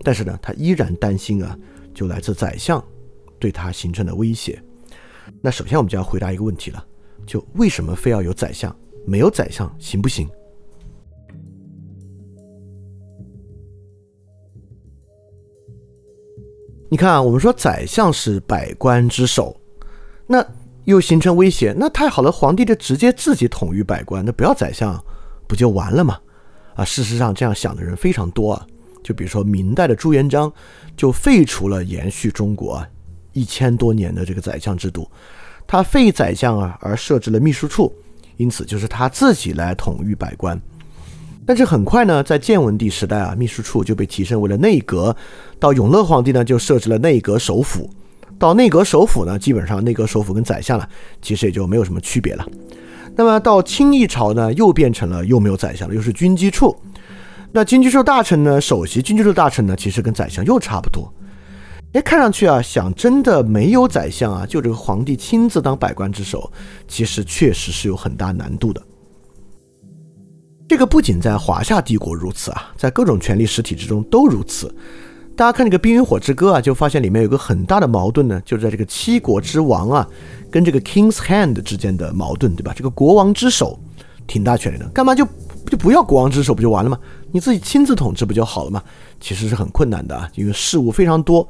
[0.04, 1.56] 但是呢，他依然担心啊，
[1.94, 2.84] 就来自宰相
[3.38, 4.60] 对他形成的威胁。
[5.42, 6.86] 那首先我们就要回答一个问题了，
[7.26, 8.76] 就为什么非要有宰相？
[9.06, 10.28] 没有宰相行不行？
[16.90, 19.56] 你看啊，我们说宰相是百官之首，
[20.26, 20.46] 那
[20.86, 24.98] 又形成威胁，那太好了，皇帝就直接自己统御百官，那不要宰相
[25.48, 26.20] 不就完了吗？
[26.76, 28.68] 啊，事实上这样想的人非常多啊，
[29.04, 30.52] 就比如说明代的朱元璋
[30.96, 32.86] 就废除了延续中国。
[33.38, 35.08] 一千多年的这个宰相制度，
[35.68, 37.94] 他废宰相啊，而设置了秘书处，
[38.38, 40.60] 因此就是他自己来统御百官。
[41.46, 45.16] 但是很快呢，在建文帝时代啊，秘书处就被提升为了内阁。
[45.60, 47.90] 到永乐皇帝呢，就设置了内阁首辅。
[48.40, 50.90] 到内阁首辅呢，基本上内阁首辅跟宰相了，
[51.22, 52.46] 其实也就没有什么区别了。
[53.16, 56.76] 那么到清一朝呢，又变成了又没有宰相了，又是军机处。
[57.54, 61.12] 那军机处大臣呢，首席军机处大臣呢，其实跟宰相又差不多。
[61.94, 66.52] 哎，看上去啊，想真的没有宰相啊，就这个皇帝亲自当百官之首，
[66.88, 68.82] 其实确实是有很大难度的。
[70.68, 74.74] 这个不仅在华夏帝国如此啊，在各种权力实体之中都如此。
[75.36, 80.08] 大家看这个《冰与火之歌》啊，就发现里面有个很大的矛盾呢，就是在这个七国之王啊，
[80.52, 82.74] 跟这个 King's Hand 之间的矛盾，对吧？
[82.76, 83.80] 这个国王之手
[84.28, 85.26] 挺大权力的，干嘛就
[85.70, 87.00] 就不要国王之手不就完了吗？
[87.32, 88.84] 你自己亲自统治不就好了吗？
[89.20, 91.48] 其实是很困难的啊，因为事务非常多。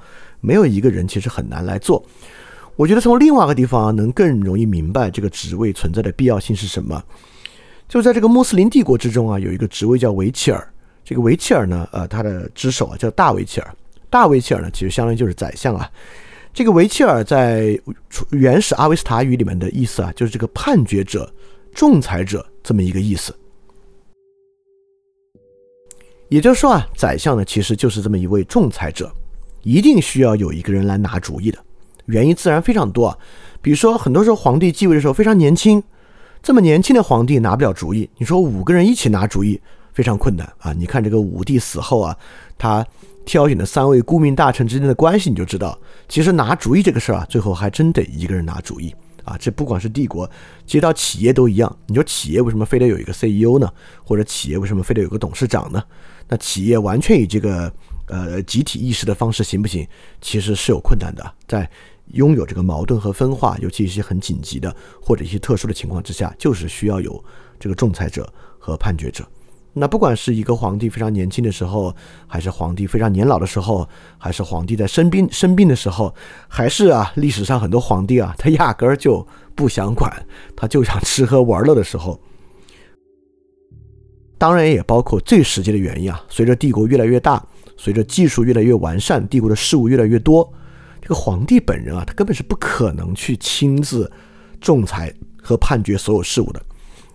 [0.48, 2.02] 没有一个人其实很难来做。
[2.78, 7.04] 我觉得从另外一个地方能更容易明白这个职位存在的必要性是什么。
[7.90, 10.74] 就在这个穆斯林帝国之中啊，有一个职位叫维切尔。
[11.04, 13.76] 这个维切尔呢，呃，他的之首啊叫大维切尔。
[14.10, 15.90] 大维切尔呢，其实相当于就是宰相啊。
[16.54, 17.80] 这个维切尔在
[18.32, 21.30] 原始阿维斯塔语里面的意思啊，就是这个判决者、
[21.74, 23.36] 仲裁者这么一个意思。
[26.30, 29.10] 也就是说啊，宰相呢其实就是这么一位仲裁者。
[29.68, 31.60] 一定需要有一个人来拿主意的，
[32.06, 33.18] 原因自然非常多啊。
[33.62, 35.84] 比如说，很多时候皇帝继位的时候非常年轻，
[36.42, 38.10] 这么年轻的皇帝拿不了主意。
[38.18, 39.60] 你说五个人一起拿主意
[39.92, 40.72] 非常困难啊。
[40.72, 42.16] 你看这个武帝死后啊，
[42.58, 42.86] 他
[43.26, 45.78] 挑选的三位顾命大臣之间的关系，你就知道，
[46.08, 49.36] 其实拿主意这个事儿啊，最后还真得一个人拿主意啊。
[49.38, 50.30] 这不管是帝国，
[50.66, 51.78] 接到企业都一样。
[51.88, 53.70] 你说企业为什么非得有一个 CEO 呢？
[54.06, 55.84] 或者企业为什么非得有个董事长呢？
[56.30, 57.70] 那企业完全以这个。
[58.08, 59.88] 呃，集体意识的方式行不行？
[60.22, 61.34] 其实是有困难的。
[61.48, 61.70] 在
[62.14, 67.24] 拥有这个矛盾和分化，尤其一些很紧急的或者一些特殊的情况之下，就是需要有
[67.60, 69.28] 这个仲裁者和判决者。
[69.74, 71.94] 那不管是一个皇帝非常年轻的时候，
[72.26, 76.16] 还是皇帝非常年老的时候，还是皇帝在生病生病的时候，
[76.48, 82.20] 还是啊，历史上很多皇帝啊，他压根儿就不想管，他就想吃喝玩乐的时候。
[84.40, 87.46] 当然也包括最实际的原因啊，随着帝国越来越大。
[87.78, 90.52] 随着技术越来越完善，帝国的事务越来越多，
[91.02, 94.12] 这个皇帝本人啊，他根本是不可能去亲自
[94.60, 96.62] 仲裁和判决所有事务的。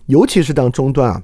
[0.05, 1.23] 尤其是当中段啊，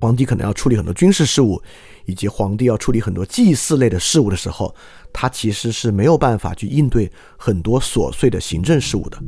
[0.00, 1.62] 皇帝可能要处理很多军事事务，
[2.06, 4.74] 以及皇帝要处理很多祭祀类的事务的时候，
[5.12, 9.18] 他其实是没有办法去应对很多琐碎的行政事务的。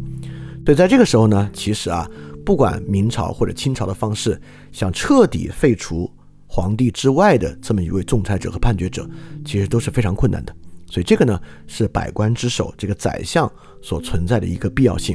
[0.64, 2.10] 所以在这个时候呢，其实啊，
[2.44, 4.40] 不管明朝或者清朝的方式，
[4.72, 6.10] 想彻底废除。
[6.56, 9.06] 皇帝之外的这么一位仲裁者和判决者，
[9.44, 10.56] 其实都是非常困难的。
[10.86, 13.50] 所以这个呢，是百官之首这个宰相
[13.82, 15.14] 所存在的一个必要性。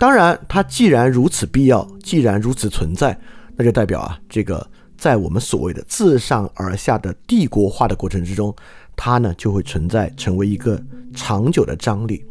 [0.00, 3.16] 当然，它既然如此必要，既然如此存在，
[3.54, 8.52] 那就代表啊，这个在我们所谓的自上而下的帝国化的过程之中，
[8.96, 10.82] 它呢就会存在成为一个
[11.14, 12.24] 长久的张力。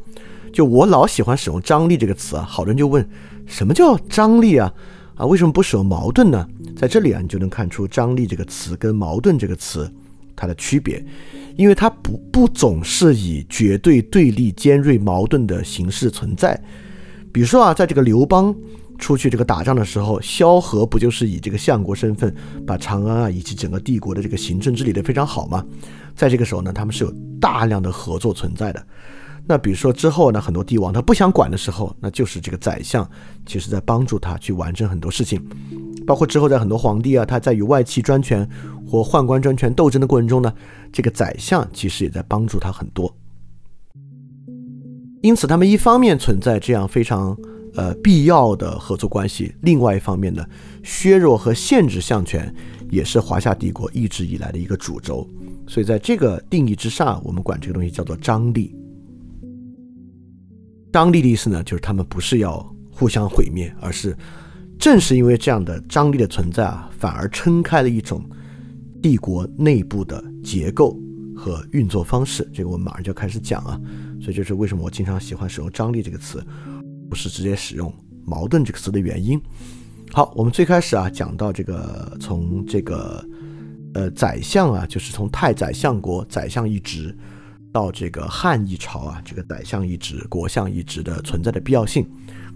[0.51, 3.07] 就我老喜欢使用“张力”这个词啊，好多人就问，
[3.45, 4.73] 什么叫张力啊？
[5.17, 6.47] 啊，为什么不使用矛盾呢？
[6.75, 9.91] 在这里啊，你就能看出“张力”这个词跟“矛盾”这个词
[10.35, 11.03] 它的区别，
[11.55, 16.59] 因为它不不总是以绝对对立、尖锐矛盾的形式存在。
[17.33, 18.55] 比如说啊，在这个刘邦
[18.99, 22.31] 出去这个打仗的时候，萧何不就是以这个相国身份
[22.65, 25.65] 把长安啊以及整个帝国的这个行政治理得非常好吗？
[26.15, 28.85] 在这个时候呢，他们是有大量的合作存在的。
[29.49, 33.09] 那比如说之后呢，很多帝王他不想管的时候，那就是这个宰相，
[33.45, 35.41] 其实在帮助他去完成很多事情，
[36.05, 38.47] 包括之后在很多皇帝啊，他在与外戚专权
[38.85, 40.53] 或宦官专权斗争的过程中呢，
[40.91, 43.15] 这个宰相其实也在帮助他很多。
[45.21, 47.35] 因此，他们一方面存在这样非常
[47.75, 50.45] 呃必要的合作关系，另外一方面呢，
[50.83, 52.53] 削弱和限制相权
[52.91, 55.25] 也是华夏帝国一直以来的一个主轴。
[55.67, 58.75] 所以，在这个定义之上，我们管这个东西叫做张力。
[60.91, 62.57] 张力的意思呢，就是他们不是要
[62.89, 64.17] 互相毁灭，而是
[64.79, 68.27] 正是因为这样的张力的存在啊，反而撑开了一种
[69.01, 70.97] 帝国内部的结构
[71.35, 72.49] 和运作方式。
[72.51, 73.79] 这个我们马上就开始讲啊。
[74.19, 76.43] 所以，这是为什么我经常喜欢使用“张力”这个词，
[77.07, 77.93] 不是直接使用
[78.25, 79.39] “矛盾”这个词的原因。
[80.11, 83.23] 好，我们最开始啊讲到这个，从这个
[83.93, 87.15] 呃宰相啊，就是从太宰相国宰相一职。
[87.71, 92.07] 到这个汉一朝啊，这个宰相一职、国相一职的存在的必要性，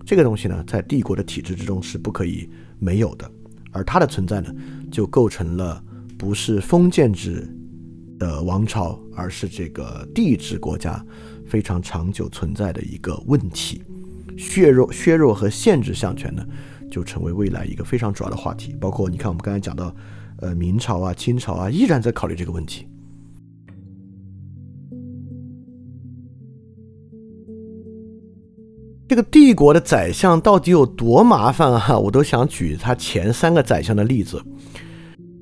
[0.05, 3.29] 这个东西呢，在帝国的体制之中是不可以没有的。
[3.71, 4.53] 而它的存在呢，
[4.91, 5.83] 就构成了
[6.17, 7.47] 不是封建制
[8.19, 11.03] 的王朝，而是这个帝制国家
[11.45, 13.81] 非常长久存在的一个问题。
[14.37, 16.43] 削弱、削弱和限制相权呢，
[16.89, 18.75] 就成为未来一个非常主要的话题。
[18.81, 19.95] 包括你看，我们刚才讲到，
[20.37, 22.87] 呃，明朝啊、清朝啊，依然在考虑这个问题。
[29.11, 31.99] 这个帝国的宰相到底有多麻烦啊？
[31.99, 34.41] 我都想举他前三个宰相的例子。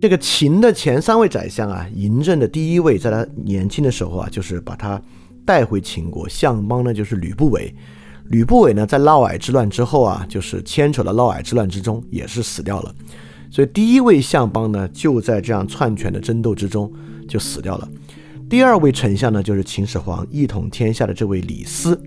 [0.02, 5.00] 这个秦的前三位宰相啊，嬴政的第一位，在他年轻的时候啊，就是把他
[5.46, 6.28] 带回秦国。
[6.28, 7.72] 相邦呢，就是吕不韦。
[8.30, 12.92] 吕不韦呢，在嫪毐之乱之后啊，就是牵扯到嫪毐之乱之中，也是死掉了。
[13.52, 16.92] 所以第一位相邦呢，就在这样篡权的争斗之中
[17.28, 17.88] 就死掉了。
[18.50, 22.02] 第二位丞相呢，就是秦始皇一统天下的这位李斯。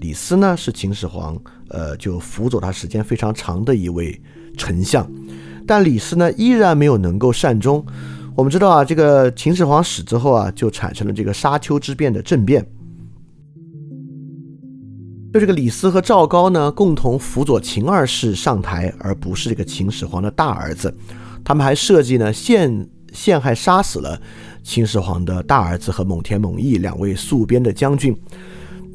[0.00, 1.36] 李斯呢是秦始皇，
[1.70, 4.20] 呃，就辅佐他时间非常长的一位
[4.56, 5.10] 丞相，
[5.66, 7.84] 但李斯呢依然没有能够善终。
[8.36, 12.64] 我们知道啊，这个秦始皇死之后啊，就产生了这个沙丘之变的政变。
[15.34, 20.94] 就这个李斯和赵高呢，共同辅佐秦二世上台，而不是这个秦始皇的大儿子。
[21.44, 24.20] 他们还设计呢陷陷害杀死了
[24.62, 28.16] 秦始皇的大儿子和蒙恬、蒙毅两位戍边的将军。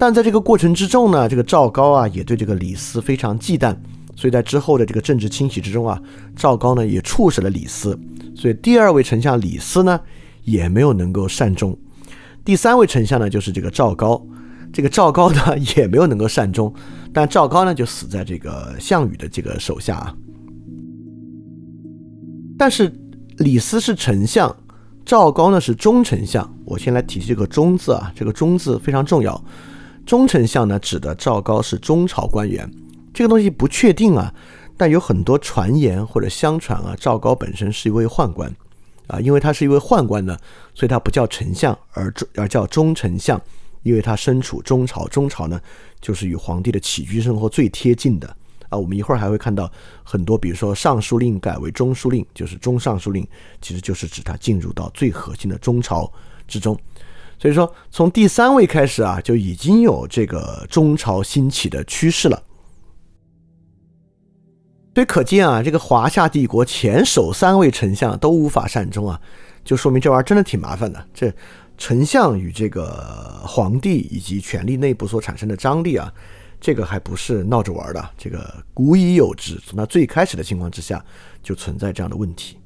[0.03, 3.73] 但在这个过程之中呢，这个赵高啊也对这个李斯非常忌惮，
[4.17, 5.97] 所以在之后的这个政治清洗之中啊，
[6.35, 7.97] 赵高呢也处死了李斯，
[8.35, 9.97] 所以第二位丞相李斯呢
[10.43, 11.77] 也没有能够善终，
[12.43, 14.21] 第三位丞相呢就是这个赵高，
[14.73, 16.73] 这个赵高呢也没有能够善终，
[17.13, 20.13] 但赵高呢就死在这个项羽的这个手下啊。
[22.57, 22.93] 但是
[23.37, 24.53] 李斯是丞相，
[25.05, 29.41] 赵高呢是中丞相，我先来提这个“中”字啊，这个“中”字非常重要。
[30.05, 32.69] 中丞相呢，指的赵高是中朝官员，
[33.13, 34.33] 这个东西不确定啊，
[34.75, 38.53] 但有很多传言或者相传啊，赵高本身是一位宦官，
[39.07, 40.37] 啊，因为他是一位宦官呢，
[40.75, 43.41] 所以他不叫丞相，而而叫中丞相，
[43.83, 45.59] 因为他身处中朝，中朝呢
[46.01, 48.27] 就是与皇帝的起居生活最贴近的
[48.67, 48.77] 啊。
[48.77, 49.71] 我们一会儿还会看到
[50.03, 53.25] 很多，比如说尚书令改为中书令，就是中尚书令，
[53.61, 56.11] 其实就是指他进入到最核心的中朝
[56.45, 56.77] 之中。
[57.43, 62.41] 所以说，从第三位开始啊，就已经有这个中朝兴起的趋势了。
[64.95, 69.19] 所以可见啊，这个华夏帝国前首三位丞相都无法善终啊，
[69.61, 71.05] 就说明这玩意儿真的挺麻烦的。
[71.13, 71.29] 这
[71.77, 76.09] 丞相与这个皇帝以及权力内部所产生的张力啊，
[76.61, 79.59] 这个还不是闹着玩的，这个古已有之。
[79.65, 81.03] 从它最开始的情况之下，
[81.41, 82.57] 就存在这样的问题。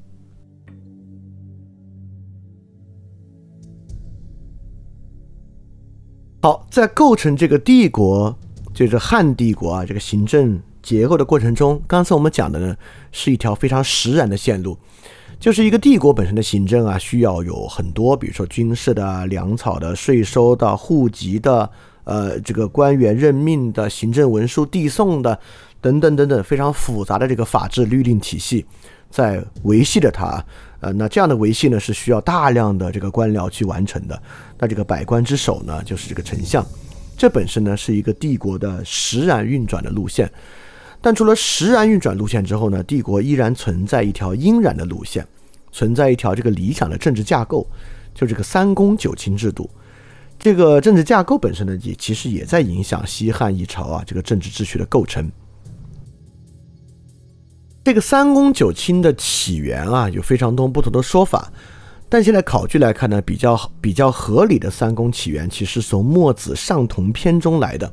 [6.40, 8.32] 好，在构成这个帝国，
[8.72, 12.76] 就是汉帝国啊，这个行政结构的过程中，刚才我们讲的呢，
[13.10, 14.78] 是一条非常实然的线路，
[15.40, 21.68] 就是一个帝国本身的行政啊，需要有很多，比如说军事的、粮草的、税收的、户籍的，
[22.04, 25.36] 呃，这个官员任命的、行政文书递送的，
[25.80, 28.64] 等等等等，非常复杂的这个法制律令体系，
[29.10, 30.44] 在维系着它。
[30.80, 34.22] 呃，那这样的维系呢，是需要大量的这个官僚去完成的。
[34.58, 36.64] 那这个百官之首呢，就是这个丞相，
[37.16, 40.30] 这本身呢是一个帝国的实然运转的路线。
[41.00, 45.26] 但除了实然运转路线之后呢，帝国依然存在一条阴然的路线，
[45.72, 47.66] 存在一条这个理想的政治架构，
[48.14, 49.68] 就这个三公九卿制度。
[50.38, 55.28] 这个政治架构本身呢，也其实也在影响西汉一朝啊这个政治秩序的构成。
[57.88, 61.50] 这个三公九卿的起源啊，有非常多不同的说法，
[62.06, 67.90] 但现在考据来看呢，比较比较合理的三公起源，其实从墨子上同篇中来的。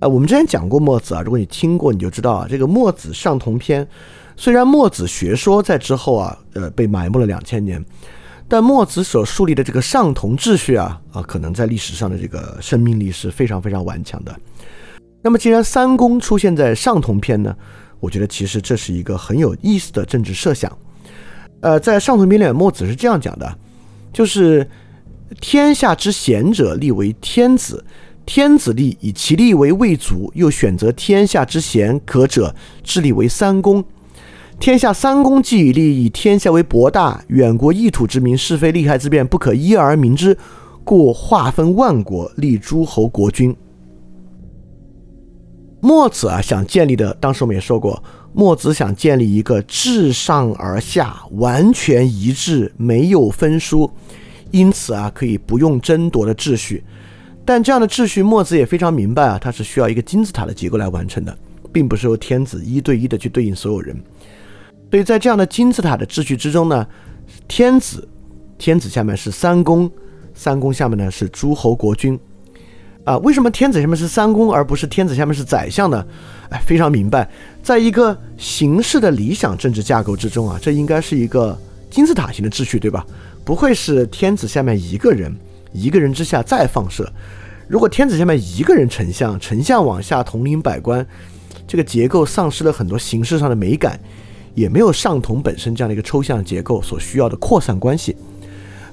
[0.00, 3.88] 呃，我们之前讲过墨子啊，如果你听过，你就知道啊，这个墨子上同篇，
[4.36, 7.82] 虽然墨子学说在之后啊，呃，被埋没了两千年，
[8.46, 14.38] 但墨子所树立的这个上同秩序啊，啊，可能在历史上的这个生命力是非常非常顽强的。
[15.22, 17.56] 那么，既然三公出现在上同篇呢，
[18.00, 20.70] 我觉得其实这是一个很有意思的政治设想。
[21.60, 23.58] 呃，在上同篇里，墨子是这样讲的，
[24.12, 24.68] 就是
[25.40, 27.84] 天下之贤者立为天子。
[28.26, 33.84] 天子立，以其立为未足，又选择天下之贤可者，治立为三公。
[34.58, 40.36] 天下三公既以立，以天下为博大，远国异土之民，是非利害之辩不可一而明之，
[40.82, 43.56] 故划分万国，立诸侯国君。
[45.80, 48.02] 墨子啊，想建立的，当时我们也说过，
[48.32, 53.90] 墨子想建立一个自上而下完全一致、没有分殊，
[54.50, 56.82] 因此啊，可以不用争夺的秩序。
[57.44, 61.38] 但这样的秩序，墨子也非常明白啊，它是需要一个金字塔的结构来完成的，
[61.72, 63.96] 并不是由天子一对一的去对应所有人。
[64.90, 66.86] 所以在这样的金字塔的秩序之中呢，
[67.46, 68.08] 天子，
[68.56, 69.88] 天子下面是三公，
[70.34, 72.18] 三公下面呢是诸侯国君。
[73.06, 76.04] 啊，为什么天子下面是三公，而不是天子下面是宰相呢？
[76.50, 77.26] 哎，非常明白，
[77.62, 83.06] 在一个形式的理想政治架构之中啊，这应该是一个金字塔型的秩序，对吧？
[83.44, 85.34] 不会是天子下面一个人。
[85.72, 87.12] 一个人之下再放射，
[87.68, 91.06] 如果天子下面一个人丞相，丞相往下统领百官，
[91.66, 94.00] 这个结构丧失了很多形式上的美感，
[94.54, 98.16] 也没有上同本身这样的一个抽象结构所需要的扩散关系。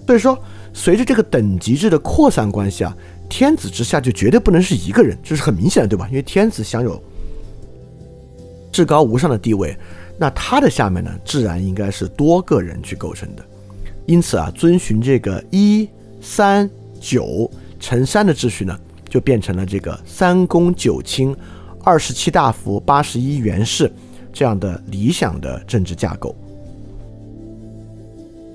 [0.06, 0.38] 所以说，
[0.74, 2.94] 随着这个等级制的扩散关系啊，
[3.36, 6.08] 天子之下就绝对不能是一个人，这是很明显的，对吧？
[6.08, 7.02] 因为天子享有
[8.72, 9.76] 至高无上的地位，
[10.20, 13.44] 那他的下面呢，自然应该是多个人去构成的。
[14.06, 15.90] 因此啊，遵循这个一。
[16.22, 16.70] 三
[17.02, 18.80] 九乘三的秩序呢，
[19.10, 21.36] 就变成了这个三公九卿、
[21.84, 23.92] 二十七大夫、八十一元士
[24.32, 26.34] 这样的理想的政治架构。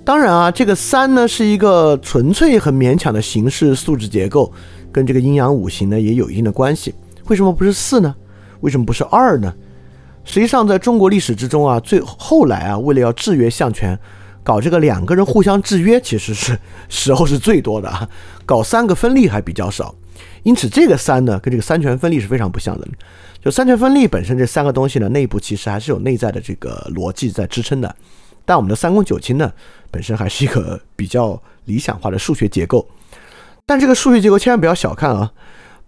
[0.08, 4.50] 当然啊，这个三呢是一个纯粹很勉强的形式素质结构，
[4.90, 6.94] 跟这个阴阳五行呢也有一定的关系。
[7.26, 8.14] 为什么不是四呢？
[8.60, 9.54] 为什么不是二呢？
[10.24, 13.98] 实际上，在中国历史之中啊，最后来啊，为了要制约相权。
[14.42, 18.08] 搞这个两个人互相制约，其实是时候是最多的啊。
[18.46, 19.94] 搞三个分立还比较少，
[20.42, 22.88] 因此这个三呢，跟这个三权分立是非常不像的。
[23.44, 27.94] 就三权分立本身这三个东西呢，内部其实还是有内在的这个逻辑在支撑的。
[28.48, 29.52] 但我们的三公九卿呢，
[29.90, 32.88] 本身还是一个比较理想化的数学结构。
[33.66, 35.30] 但这个数学结构千万不要小看啊，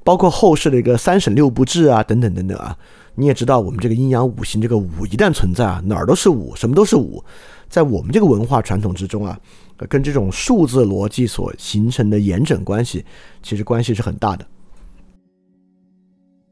[0.05, 2.77] 包括后世的一个三省六部制啊，等等等等啊。
[3.15, 7.25] 你也知道，我们这个阴阳五行，这个五一旦存在啊，哪儿都是五，什么都是五。
[7.71, 9.41] 在我们这个文化传统之中啊，
[9.89, 13.03] 跟这种数字逻辑所形成的严整关系，
[13.43, 14.47] 其实关系是很大的。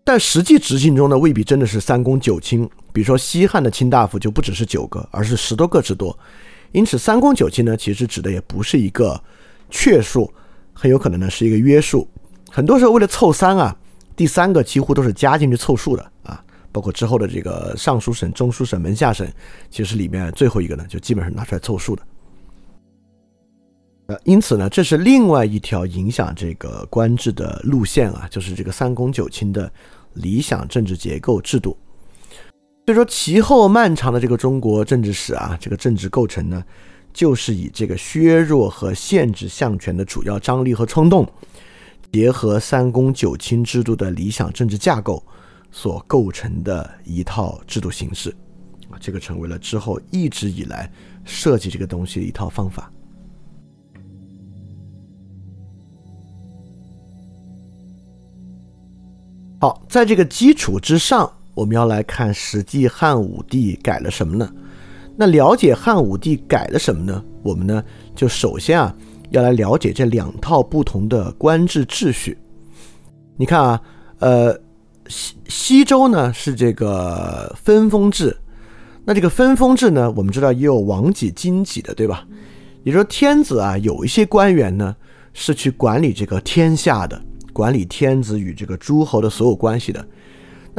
[0.02, 2.66] 但实际执行中呢，未必真的是三公九卿。
[2.98, 6.18] 比如说西汉的卿大夫就不只是九个，而是十多个之多。
[6.72, 9.22] 因此，三公九卿呢，其实指的也不是一个
[9.70, 10.28] 确数，
[10.72, 12.08] 很有可能呢是一个约数。
[12.50, 13.76] 很多时候为了凑三啊，
[14.16, 16.42] 第三个几乎都是加进去凑数的啊。
[16.72, 19.24] 包括之后的这个尚书省、中书省、门下省，
[19.70, 22.02] 其实里面最后一个呢，就基本上拿出来凑数的。
[24.08, 29.72] 呃，因此呢，这是另外一条影响这个官制的路线啊，就是这个三公九卿的
[30.14, 31.78] 理想政治结构制度。
[32.88, 36.64] 所以说，其后漫长的这个中国政治史啊，这个政治构成呢，
[37.12, 41.30] 就是以这个削弱和限制相权的主要张力和冲动，
[42.10, 45.22] 结合三公九卿制度的理想政治架构。
[45.70, 48.34] 所构成的一套制度形式，
[48.88, 50.90] 啊，这个成为了之后一直以来
[51.26, 52.90] 设计这个东西的一套方法。
[59.60, 64.48] 好，在这个基础之上，我们要来看实际汉武帝改了什么呢？
[65.16, 67.24] 那了解汉武帝改了什么呢？
[67.42, 67.82] 我们呢，
[68.14, 68.94] 就首先啊，
[69.30, 72.38] 要来了解这两套不同的官制秩序。
[73.36, 73.82] 你看啊，
[74.20, 74.60] 呃。
[75.10, 78.36] 西西周呢是这个分封制，
[79.06, 82.26] 那这个分封制呢，我们知道也有王己、荆己的，对吧？
[82.84, 84.94] 也就是说，天子啊有一些官员呢
[85.32, 87.18] 是去管理这个天下的，
[87.54, 90.06] 管理天子与这个诸侯的所有关系的。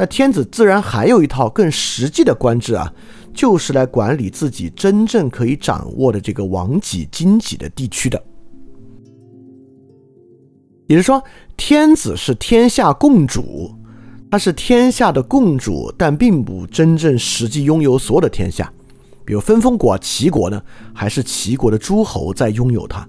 [0.00, 2.90] 那天子自然还有一套更实际的官制啊，
[3.34, 8.18] 就是来管理自己真正可以掌握的这个王己、荆己的地区的。
[10.86, 11.22] 也就是说，
[11.54, 13.70] 天子是天下共主。
[14.30, 18.72] 他是天下的共主，但并不真正实际拥有所有的天下。
[19.26, 20.62] 比如分封国齐国呢，
[20.94, 23.06] 还是齐国的诸侯在拥有它。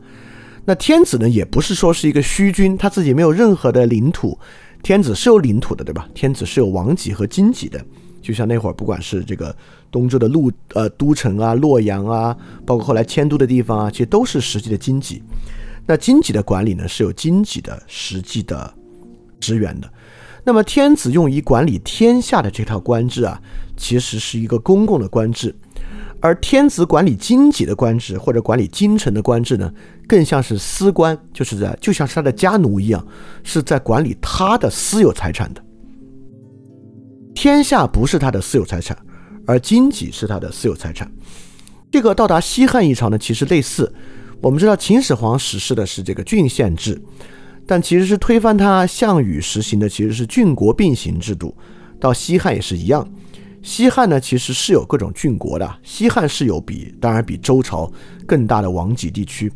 [0.65, 4.37] 那天子呢，也不是说是一个虚君，他自己没有任何的领土。
[4.83, 6.07] 天子是有领土的，对吧？
[6.13, 7.83] 天子是有王己和荆己的，
[8.21, 9.55] 就像那会儿不管是这个
[9.91, 15.21] 东周的陆呃都城啊、洛阳啊，包括后来迁都的地方啊，其实都是实际的经济。
[15.85, 18.73] 那经济的管理呢，是有经济的实际的
[19.39, 19.91] 支援的。
[20.43, 23.39] 那么天子用以管理天下的这套官制啊，
[23.77, 25.55] 其实是一个公共的官制。
[26.21, 29.73] 而天子管理经济的官制或者管理京城的官制呢，
[30.07, 33.05] 更像是私官，就是在就像是他的家奴一样，
[33.43, 35.61] 是在管理他的私有财产的。
[37.33, 38.95] 天下不是他的私有财产，
[39.47, 41.11] 而经济是他的私有财产。
[41.89, 43.91] 这个到达西汉一朝呢，其实类似。
[44.41, 47.01] 我们知道秦始皇实施的是这个郡县制，
[47.65, 51.55] 但其实是推翻他项羽实行的其实是郡国并行制度。
[51.99, 53.07] 到西汉也是一样。
[53.63, 55.77] 西汉呢，其实是有各种郡国的。
[55.83, 57.91] 西汉是有比当然比周朝
[58.25, 59.51] 更大的王畿地区，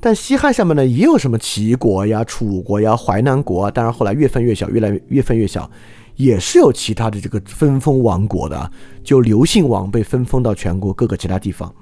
[0.00, 5.70] 但西汉下面呢也有什么齐国呀、楚国呀、淮南国啊，当然后来越分越小，越来越越分越小，
[6.16, 8.70] 也是有其他的这个分封王国的，
[9.04, 11.72] 就刘姓王被分封到全国各个其他地方。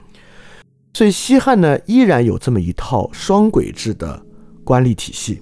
[0.93, 4.23] 所以西汉呢依然有这么一套双轨制的
[4.63, 5.41] 官吏体系，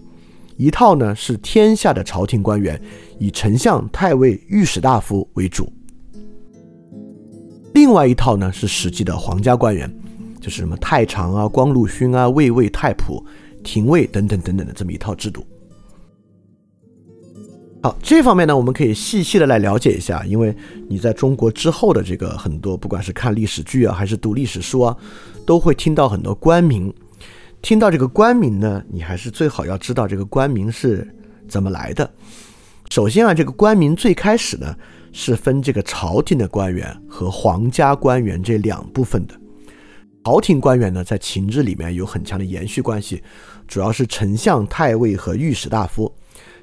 [0.57, 2.81] 一套呢是天下的朝廷官员，
[3.19, 5.71] 以丞相、太尉、御史大夫为主。
[7.75, 9.91] 另外一套呢是实际的皇家官员，
[10.41, 13.23] 就是什么太常啊、光禄勋啊、卫尉、太仆、
[13.65, 15.45] 廷尉等等等等的这么一套制度。
[17.83, 20.55] 好，这方面呢，我们可以细细的来了解一下，因为
[20.89, 24.97] 你在中国之后的这个很多，不管是看历史剧啊，还是读历史书啊，
[25.45, 26.93] 都会听到很多官名。
[27.61, 31.09] 听到这个官名呢，你还是最好要知道这个官名是
[31.49, 32.09] 怎么来的。
[32.91, 34.77] 首先啊，这个官名最开始呢。
[35.13, 39.35] 是分这个朝廷的官员和皇家官员这两部分的。
[40.25, 43.23] 朝廷官员呢，在秦制里面有很强的延续关系，
[43.67, 46.13] 主要是丞相、太尉和御史大夫。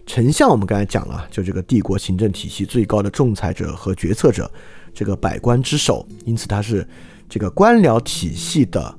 [0.05, 4.49] 丞相我们刚才讲了，就这个帝国行政体系最高的仲裁者和决策者，
[4.93, 6.87] 这个百官之首，因此他是
[7.27, 8.97] 这个官僚体系的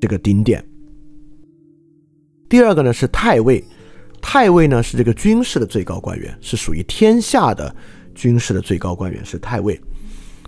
[0.00, 0.62] 这个顶点。
[2.48, 3.64] 第二个呢是太尉，
[4.20, 7.74] 太尉呢是这个军事的最高官员，是属于天下的。
[8.16, 9.80] 军事的最高官员是太尉，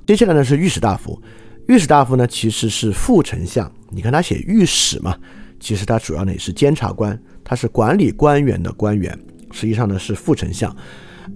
[0.06, 1.20] 接下来呢是御史大夫。
[1.68, 5.14] 御史大夫呢其实是副丞相，你看他写御史嘛，
[5.60, 9.16] 其实他主要呢也是监察官，他是管理官员的官员，
[9.52, 10.74] 实际上呢是副丞相。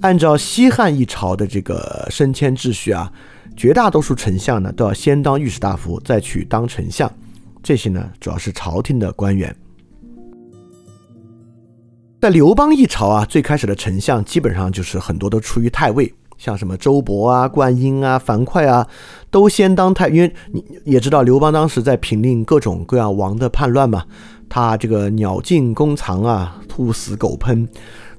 [0.00, 3.12] 按照西汉一朝的这个升迁秩序啊，
[3.54, 7.12] 绝大多数丞相呢都要先当御史大夫，再去当丞相。
[7.62, 9.54] 这些呢主要是朝廷的官员。
[12.22, 16.10] 在刘邦一朝啊，最开始的丞相基本上就是很多都出于太尉。
[16.42, 18.84] 像什么周勃啊、灌婴啊、樊哙啊，
[19.30, 24.02] 都先当太，因为你也知道刘邦当时在平定各种各样王的叛乱嘛，
[24.48, 27.64] 他这个鸟尽弓藏啊，兔死狗烹，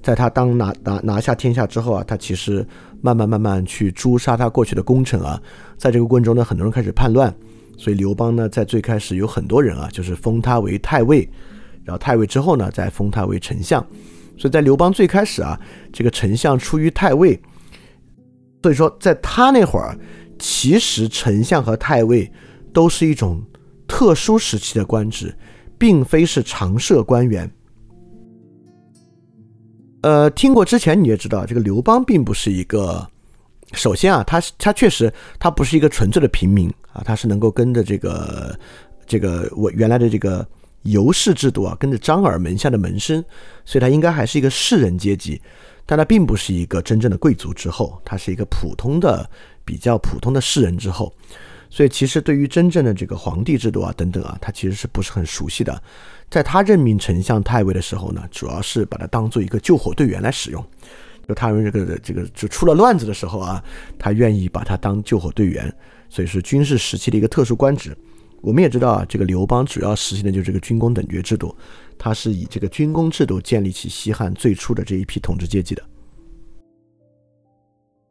[0.01, 2.65] 在他当拿拿拿下天下之后啊，他其实
[3.01, 5.38] 慢慢慢慢去诛杀他过去的功臣啊，
[5.78, 7.36] 在这个过程中呢，很多人开始叛乱，
[7.78, 11.30] 所以刘邦呢，在最开始有很多人啊，就是封他为太尉，
[11.84, 13.86] 然后太尉之后呢，再封他为丞相，
[14.38, 15.59] 所以在刘邦最开始啊，
[15.91, 17.38] 这个丞相出于太尉。
[18.64, 19.93] 所以说，在他那会儿，
[20.39, 22.32] 其实丞相和太尉
[22.72, 23.43] 都是一种
[23.86, 25.36] 特殊时期的官职，
[25.78, 27.51] 并非是常设官员。
[30.01, 33.05] 呃，听过之前你也知道，这个刘邦并不是一个，
[33.74, 38.57] 首先啊，他他确实他不是一个纯粹的平民啊，他是能够跟着这个
[39.05, 40.47] 这个我原来的这个
[40.84, 43.22] 游氏制度啊，跟着张耳门下的门生，
[43.66, 45.41] 所以他应该还是一个士人阶级。
[45.86, 49.30] 但他并不是一个真正的贵族之后，他是一个普通的、
[49.66, 51.14] 比较普通的士人之后，
[51.70, 55.82] 所以其实对于真正的这个皇帝制度啊等等啊，他其实是不是很熟悉的。
[56.30, 60.66] 在他任命丞相、太尉的时候呢，主要是把他当做一个救火队员来使用。
[61.28, 63.64] 就他们这个这个就出了乱子的时候啊，
[63.98, 65.74] 他愿意把他当救火队员，
[66.10, 67.96] 所以是军事时期的一个特殊官职。
[68.44, 71.56] 我们也知道啊，这个刘邦主要实行的就是这个军功等爵制度。
[71.98, 75.82] 他是以这个军功制度建立起西汉最初的这一批统治阶级的。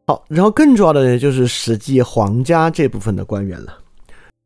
[0.07, 3.78] 好，然后更重要的呢，就是实际皇家这部分的官员了。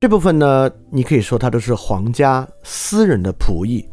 [0.00, 3.86] 这部分呢，你可以说他都是皇家私人的仆役。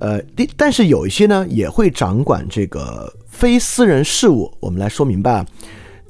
[0.00, 0.20] 呃，
[0.56, 4.52] 但是有一些呢，也会掌管这个非私人事务。
[4.60, 5.46] 我们来说明白啊。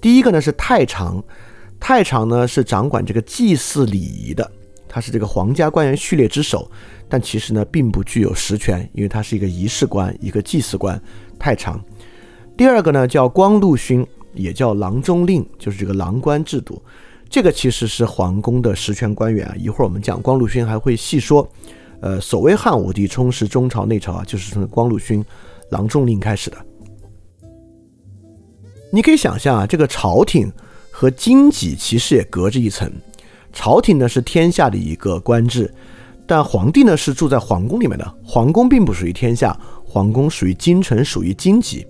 [0.01, 1.23] 第一个呢是太常，
[1.79, 4.51] 太常呢是掌管这个祭祀礼仪的，
[4.93, 6.71] 他是这个皇家官员序列之首。
[7.09, 11.03] 但其实呢，并不具有实权，因为他是一个仪式官，一个祭祀官，
[11.39, 11.83] 太长。
[12.57, 16.83] 第二个呢，叫光禄勋，也叫郎中令，就是这个郎官制度。
[17.29, 19.55] 这个其实是皇宫的实权官员啊。
[19.59, 21.49] 一会儿我们讲光禄勋还会细说。
[22.01, 25.25] 呃，所谓汉武帝充实中朝内朝啊，就是从光禄勋、
[25.71, 26.57] 郎中令开始的。
[28.93, 30.53] 你可以想象啊，这个朝廷
[30.91, 32.91] 和经济其实也隔着一层。
[33.53, 35.73] 朝廷呢是天下的一个官制，
[36.27, 41.85] 但皇帝呢是住在皇宫里面的，皇宫并不属于天下，皇宫属于京城，属于京畿。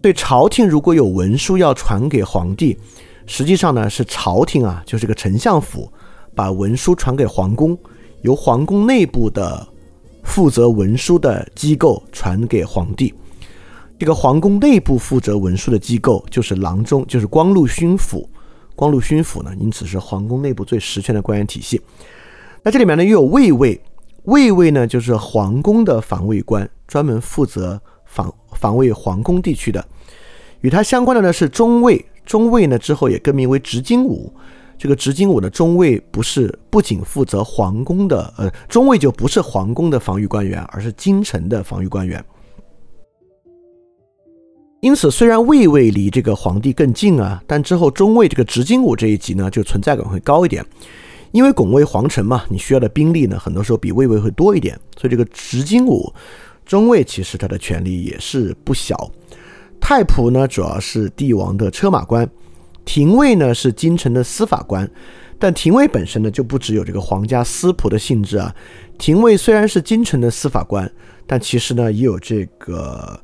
[0.00, 2.78] 对朝廷如果有文书要传给皇帝，
[3.26, 5.90] 实际上呢是朝廷啊，就是个丞相府，
[6.34, 7.76] 把文书传给皇宫，
[8.22, 9.66] 由皇宫内部的
[10.22, 13.12] 负责文书的机构传给皇帝。
[13.98, 18.28] 这个皇宫内部负责文书的机构就是郎中，就是光禄勋府。
[18.76, 21.80] 光禄勋府呢，因此是皇宫内部最实权的官员体系。
[22.62, 23.80] 那这里面呢又有卫尉，
[24.24, 29.84] 卫尉呢就是皇宫的防卫官，专门负责防防卫皇宫地区的。
[30.60, 34.32] 与他相关的呢是中尉，中尉呢之后也更名为执金吾。
[34.78, 42.22] 这个执金吾的中尉不是不仅负责皇宫的，呃，中尉就不是皇宫的防御官员，而是京城的防御官员。
[44.86, 50.64] 因此，虽然卫尉离这个皇帝更近啊，但之后中尉这个执金吾这一级呢，就存在感会高一点。
[51.32, 54.78] 因为拱卫皇城嘛，你需要的兵力呢，很多时候比卫尉会多一点。
[54.96, 56.08] 所以这个执金吾
[56.64, 59.10] 中尉其实他的权力也是不小。
[59.80, 62.24] 太仆呢，主要是帝王的车马官；
[62.84, 64.88] 廷尉呢，是京城的司法官。
[65.36, 68.54] 但廷尉本身呢，就不只有这个皇家司仆的性质啊。
[68.98, 70.88] 廷尉虽然是京城的司法官，
[71.26, 73.20] 但其实呢，也有这个。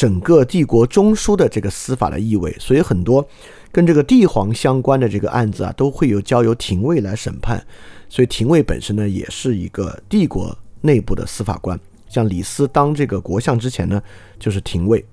[0.00, 3.22] 整个帝国中枢的这个司法的意味，所以很多
[3.70, 7.62] 跟这个帝皇相关的这个案子啊，都会有交由廷尉来审判。
[8.08, 11.78] 所以廷尉本身呢，也是一个帝国内部的司法官。
[12.08, 14.02] 像李斯当这个国相之前呢，
[14.38, 15.04] 就是廷尉。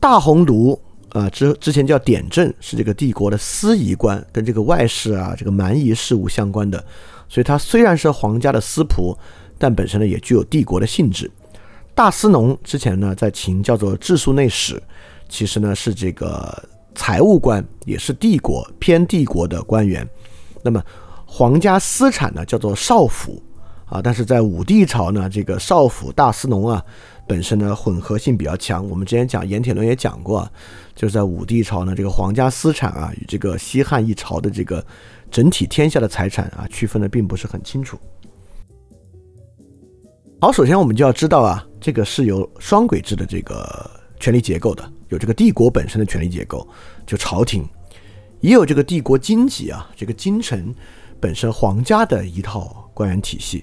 [0.00, 6.82] 大鸿胪啊，之之前叫典政，是这个帝国的司仪官，跟这个外事啊、这个蛮夷事务相关的。
[7.28, 9.14] 所以他虽然是皇家的司仆，
[9.58, 11.30] 但本身呢，也具有帝国的性质。
[12.00, 14.82] 大司农之前呢，在秦叫做治粟内史，
[15.28, 20.08] 其实呢是这个财务官，也是帝国偏帝国的官员。
[20.62, 20.82] 那么
[21.26, 23.42] 皇家私产呢叫做少府
[23.84, 26.82] 啊，但是在武帝朝呢，这个少府大司农啊，
[27.28, 28.88] 本身呢混合性比较强。
[28.88, 30.50] 我们之前讲盐铁论也讲过，
[30.96, 34.82] 就是在武帝朝呢，这个皇家私产啊与这个西汉一朝的这个
[35.30, 38.00] 整体天下的财产啊区分的并不是很清楚。
[40.42, 46.66] 好，首先我们就要知道啊，这个是由双轨制的这个权力结构的，有这个帝国本身的权力结构，
[47.06, 47.68] 就朝廷，
[48.40, 50.74] 也有这个帝国经济啊，这个京城
[51.20, 53.62] 本身皇家的一套官员体系。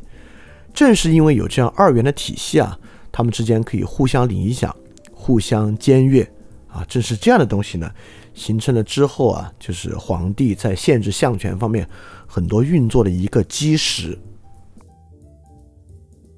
[0.72, 2.78] 正是因为有这样二元的体系啊，
[3.12, 4.74] 他们之间可以互相影响、
[5.12, 6.22] 互相僭越
[6.68, 7.92] 啊，正是这样的东西呢，
[8.36, 11.90] 形成了之后啊，就是皇帝在限制相权方面
[12.28, 14.16] 很多运作的一个基石。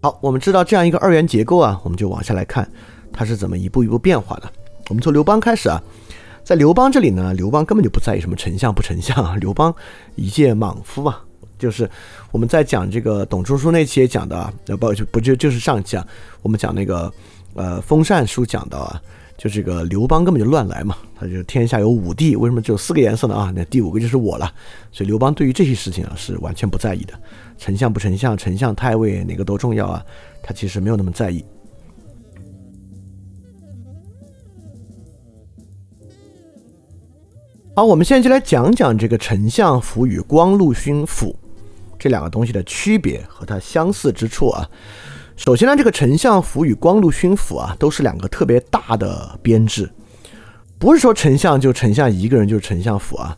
[0.01, 2.65] 好，我们知道这样一个二元结构啊，我们就往下来看，
[3.11, 4.49] 它是怎么一步一步变化的。
[4.87, 5.81] 我们从刘邦开始啊，
[6.41, 9.75] 在刘邦这里呢，刘邦根本就不在意什么丞相不丞相啊，刘邦
[10.15, 11.21] 一介莽夫啊，
[11.57, 11.89] 就是
[12.31, 16.07] 我们在讲这个董仲舒那期也讲的啊，不就不就就是上期啊，
[16.41, 17.11] 我们讲那个
[17.55, 19.01] 呃封禅书讲到啊。
[19.39, 23.33] 就这个刘邦根本就乱来嘛，他就天下有五帝，为什么只有四个颜色呢？
[23.33, 24.53] 啊，那第五个就是我了。
[24.91, 27.13] 所以刘邦对于这些事情啊是完全不在意的，
[27.57, 30.05] 丞相不丞相，丞相太尉哪个都重要啊，
[30.43, 31.41] 他其实没有那么在意。
[37.73, 41.33] 好，我们现在就来讲讲这个丞相府与光禄勋府
[41.97, 44.69] 这两个东西的区别和它相似之处啊。
[45.39, 49.89] 首先呢，这个丞相府与光禄勋府啊，都是两个特别大的编制，
[50.77, 53.37] 不是说丞相就丞相一个人就是丞相府啊。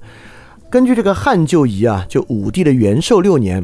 [0.67, 3.63] 根据这个汉旧仪啊，就武帝的元寿六年，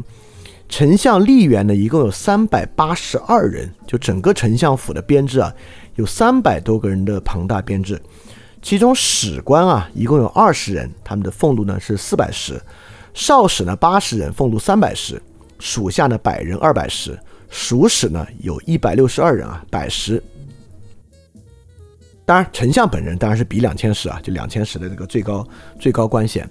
[0.70, 5.52] 丞相吏员呢一共有三百八十二人，就整个丞相府的编制啊，
[5.96, 8.00] 有三百多个人的庞大编制。
[8.62, 12.54] 其中史官啊一共有二十人，他们的俸禄呢是四百石；
[13.16, 15.16] 少史呢八十人，俸禄三百石；
[15.58, 17.18] 属下呢百人二百石。
[17.50, 20.22] 属史呢有一百六十二人啊，百十。
[22.26, 25.48] 当然，丞相本人当然是比两千石啊，就两千石的这个最高
[25.80, 26.50] 最高官衔。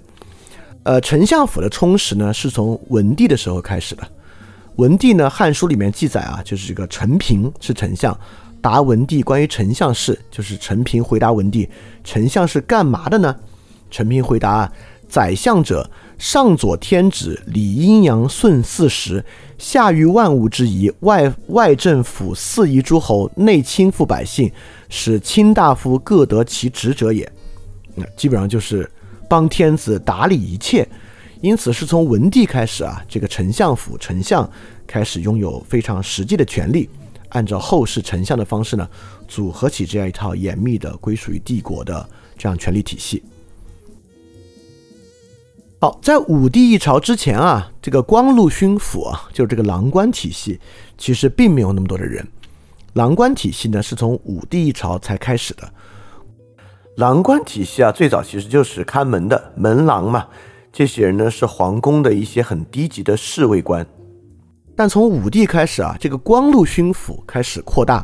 [0.83, 4.07] 呃，丞相府的充实呢，是从文帝的时候开始的。
[4.77, 8.17] 文帝呢，《汉书》里面记载啊，就是这个陈平是丞相，
[8.61, 11.69] 答文帝关于丞相事，就是陈平回答文帝，
[12.03, 13.35] 丞相是干嘛的呢？
[13.91, 14.71] 陈平回答：
[15.07, 15.87] 宰相者。
[16.17, 19.23] 上佐天子，理阴阳，顺四时，
[19.57, 24.51] 下育万物之宜，外外政府四夷诸侯，内亲附百姓，
[24.89, 27.31] 使卿大夫各得其职者也。
[27.93, 28.89] 那基本上就是
[29.29, 30.87] 帮天子打理一切。
[31.39, 34.49] 因此是从文帝开始啊，这个丞相府丞相
[34.87, 36.89] 开始拥有非常实际的权利，
[37.29, 38.89] 按照后世丞相的方式呢，
[39.27, 43.21] 组合起这样一套严密的归属于帝国的这样权力体系。
[45.79, 50.59] 好，在武帝一朝之前啊，这个光禄勋府啊，就是这个郎官体系，
[50.97, 52.27] 其实并没有那么多的人。
[52.93, 55.71] 郎官体系呢，是从武帝一朝才开始的。
[56.95, 60.25] 郎官体系啊，最早其实就是看门的门郎嘛，
[60.73, 63.85] 这些人呢是皇宫的一些很低级的侍卫官。
[64.75, 68.03] 但从武帝开始啊，这个光禄勋府开始扩大，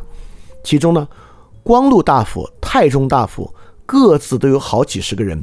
[0.62, 1.08] 其中呢，
[1.64, 3.52] 光禄大夫、太中大夫
[3.84, 5.42] 各自都有好几十个人。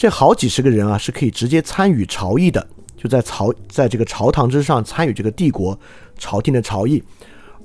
[0.00, 5.78] 这好几十个人啊，是可以直接参与朝议的，就在朝在这个朝堂之上参与这个帝国
[6.16, 7.04] 朝廷的朝议。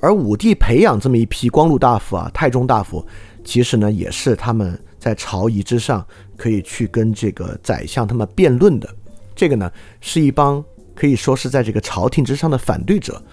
[0.01, 3.07] 而武帝培养这么一批光禄大夫啊、太中大夫，
[3.45, 6.05] 其实呢，也是他们在朝仪之上
[6.35, 8.95] 可以去跟这个宰相他们辩论的。
[9.33, 9.71] 这个呢，
[10.01, 10.61] 是一帮
[10.93, 13.23] 可以说是在这个朝廷之上的反对者，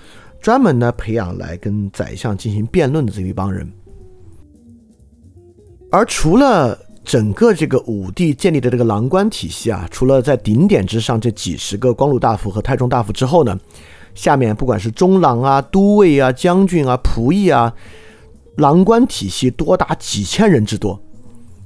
[0.40, 3.68] 专门呢培养来跟宰相进行辩论的这一帮人。
[5.90, 13.58] 而除了整个这个武帝建立的这个郎官体系啊，除了在顶点之上这几十个光禄大夫和太中大夫之后呢，
[14.14, 17.74] 下面不管是中郎啊、都尉啊、将军啊、仆役啊，
[18.56, 20.94] 郎官体系多达几千人之多，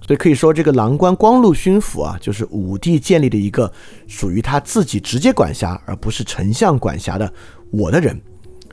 [0.06, 3.70] 所以可以说这个郎官光禄勋府啊，就是武帝建立的一个
[4.06, 7.30] 属于他自己直接管辖而不是丞相管辖的
[7.70, 8.18] 我的人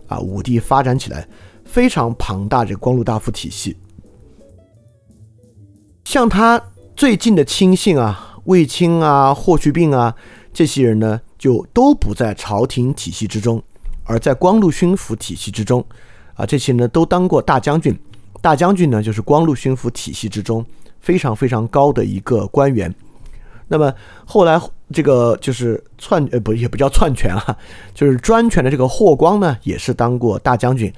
[0.07, 0.17] 啊。
[0.17, 1.27] 武帝发展起来
[1.65, 3.75] 非常庞大这个光禄大夫体系。
[6.03, 6.61] 像他
[6.95, 10.13] 最近的亲信啊，卫青啊、霍去病啊，
[10.53, 13.61] 这些人呢，就都不在朝廷体系之中，
[14.03, 15.83] 而在光禄勋府体系之中。
[16.35, 17.95] 啊，这些呢都当过大将军，
[18.41, 20.65] 大将军呢就是光禄勋府体系之中
[20.99, 22.91] 非常非常高的一个官员。
[23.67, 23.93] 那么
[24.25, 24.59] 后来
[24.91, 27.55] 这个就是篡呃不也不叫篡权啊，
[27.93, 30.91] 就是专权的这个霍光呢，也是当过大将军，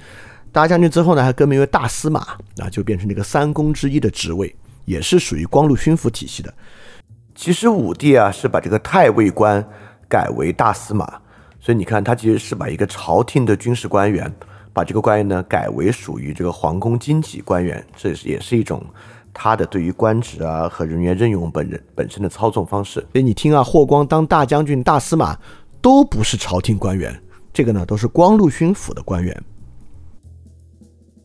[0.50, 2.20] 大将军之后呢还更名为大司马
[2.56, 4.54] 啊，就变成这个三公之一的职位。
[4.86, 6.54] 也是属于光禄勋府体系的。
[7.34, 9.62] 其实武帝啊是把这个太尉官
[10.08, 11.04] 改为大司马，
[11.60, 14.34] 所以你看他其实是把一个朝廷的军事官员，
[14.72, 18.82] 把这个官员呢改为属于这个皇宫经济官员，这是也是一种
[19.34, 23.00] 他的对于官职啊和人员任用本人本身的操纵方式。
[23.12, 25.38] 所以你听啊，霍光当大将军、大司马
[25.82, 27.22] 都不是朝廷官员，
[27.52, 29.44] 这个呢都是光禄勋府的官员。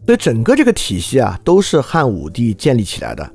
[0.05, 3.32] 所以整个这个体系啊都是汉武帝建立起来的。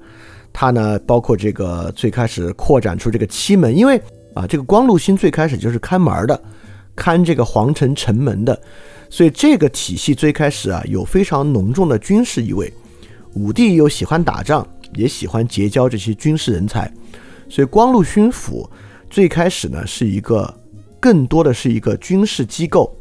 [0.58, 4.00] 它呢，包括这个最开始扩展出这个七门，因为
[4.32, 6.42] 啊，这个光禄勋最开始就是看门的，
[6.96, 8.58] 看这个皇城城门的，
[9.10, 12.72] 所以这个体系最开始啊，有非常浓重的军事意味。
[13.34, 16.90] 武帝又喜欢打仗，也喜欢结交这些军事人才，
[17.50, 18.66] 所以光禄勋府
[19.10, 20.50] 最开始呢，是一个
[20.98, 22.96] 更多的是一个军事机构。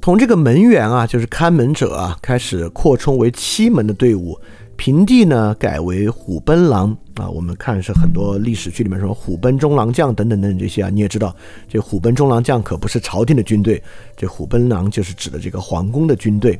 [0.00, 4.40] 从这个门员啊，就是看门者啊，开始扩充为七门的队伍。
[4.80, 11.36] 平地呢改为虎贲郎啊，我们看是很多历史剧里面说虎贲中郎将等等等等这些啊，你也知道，
[11.68, 13.82] 这虎贲中郎将可不是朝廷的军队，
[14.16, 16.58] 这虎贲郎就是指的这个皇宫的军队，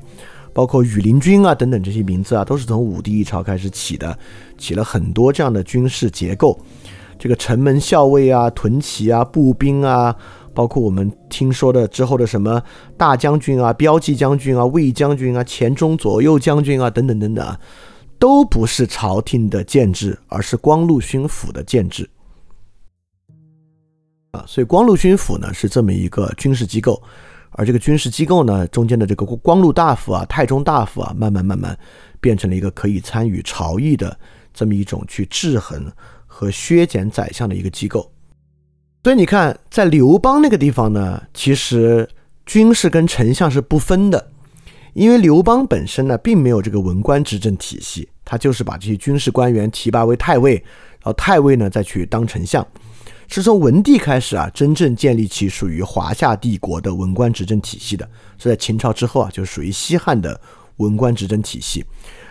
[0.53, 4.18] 包括羽林军啊等等这些名字啊，都是从武帝一朝开始起的，
[4.59, 6.61] 起了很多这样的军事结构，
[7.18, 10.14] 这个城门校尉啊、屯骑啊、步兵啊，
[10.53, 12.62] 包括我们听说的之后的什么
[12.99, 17.59] 大将军啊、标记将军啊、卫将军啊、前中左右将军啊等等等等啊。
[18.21, 22.09] 都不是朝廷的建制，而是光禄勋府的建制
[24.33, 24.45] 啊。
[24.47, 27.03] 所以光禄勋府呢是这么一个军事机构，
[27.53, 31.77] 而这个军事机构呢中间的这个光禄大夫啊、太中大夫啊，慢慢慢慢
[32.21, 34.14] 变成了一个可以参与朝议的
[34.53, 35.91] 这么一种去制衡
[36.27, 38.12] 和削减宰相的一个机构。
[39.03, 42.07] 所以你看，在刘邦那个地方呢，其实
[42.45, 44.30] 军事跟丞相是不分的。
[44.93, 52.66] 因为刘邦本身呢，并没有这个文官执政体系，他就是把这些军事官员提拔为太尉，然后太尉呢再去当丞相。
[53.28, 58.05] 是从文帝开始啊，真正建立起属于华夏帝国的文官执政体系的。
[58.38, 60.41] 是在秦朝之后啊，就属于西汉的
[60.78, 61.84] 文官执政体系。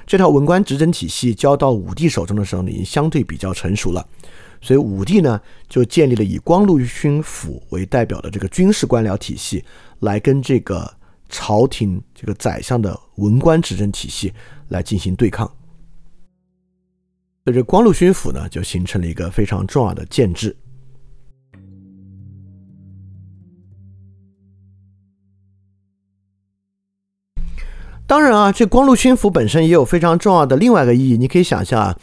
[0.06, 4.06] 这套文官执政体系交到武帝手中的时候呢，已经相对比较成熟了。
[4.60, 5.40] 所以武帝呢，
[5.70, 9.64] 就建立了以光禄勋府为代表的这个军事官僚体系，
[10.00, 10.99] 来跟这个。
[11.30, 14.34] 朝廷这个宰相的文官执政体系
[14.68, 15.46] 来进行对抗，
[17.46, 20.56] 所以这光禄勋府呢就形成了一个非常重要的建制。
[28.06, 31.16] 当然啊，这光禄勋府本身也有非常重要的另外一个意义。
[31.16, 31.96] 你可以想象啊，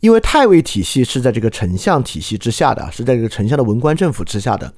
[0.00, 4.72] 因为太尉体系是在这个丞相体系之下的，是在这个丞相的文官政府之下的。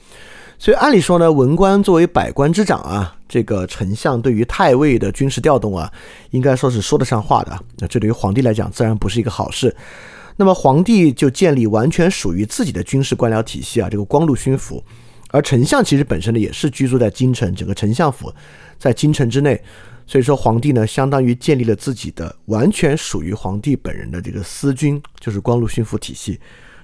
[0.59, 5.91] 所以按理说呢，文官作为百官之长啊，这个丞相对于太尉的军事调动啊，
[6.33, 7.59] 应该说是说得上话的。
[7.79, 9.75] 那这对于皇帝来讲，自然不是一个好事。
[10.37, 14.85] 那么皇帝就建立完全属于自己的军事官僚体系啊，这个光禄勋府。
[15.31, 18.31] 而丞相其实本身呢也是居住在京城，整个丞相府
[18.79, 19.59] 在京城之内，
[20.07, 26.39] 所以说皇帝呢相当于建立了自己的完全属于皇帝本人的这个私军，就是光禄勋府体系。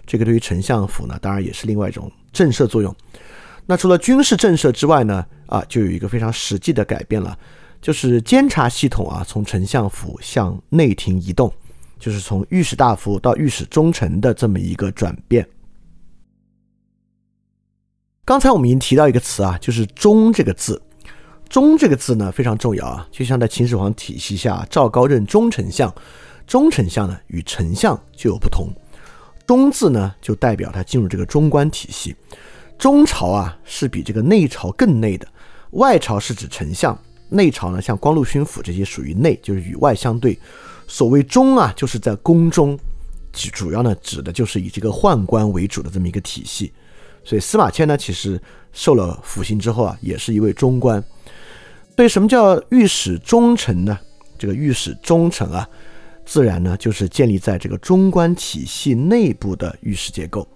[0.06, 2.94] 这个对于丞相府呢，当然也是另外一种震慑作用。
[3.70, 7.38] 那除了军事震慑之外呢，啊，就有一个非常实际的改变了，
[7.82, 11.52] 就是监察系统啊从丞相府向内廷移动，
[11.98, 15.46] 就是从御史大夫到御史中丞的这么一个转变。
[18.24, 20.80] 刚才我们已经提到一个词啊，就是“中”这个字。
[21.50, 25.94] “中”这个字呢非常重要啊，就像在秦始皇体系下，赵高任中丞相，
[26.46, 28.66] 中丞相呢与丞相就有不同。
[29.46, 32.16] “中”字呢就代表他进入这个中官体系。
[32.78, 35.26] 中朝啊是比这个内朝更内的，
[35.72, 36.96] 外朝是指丞相，
[37.28, 40.38] 内朝呢像光禄勋府这些属于内，就是与外相对。
[40.86, 42.78] 所谓“中”啊，就是在宫中，
[43.52, 46.72] 主要呢指的就是以这个宦官为主的这么一个体系。
[47.24, 48.40] 所以司马迁呢，其实
[48.72, 51.02] 受了腐刑之后啊，也是一位中官。
[51.96, 53.98] 所以什么叫御史中丞呢？
[54.38, 55.68] 这个御史中丞啊，
[56.24, 60.46] 自然呢就是建立在这个中官体系内部的御史结构。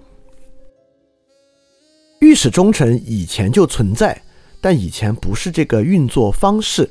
[2.23, 4.23] 御史中丞以前就存在，
[4.61, 6.89] 但以前不是这个运作方式。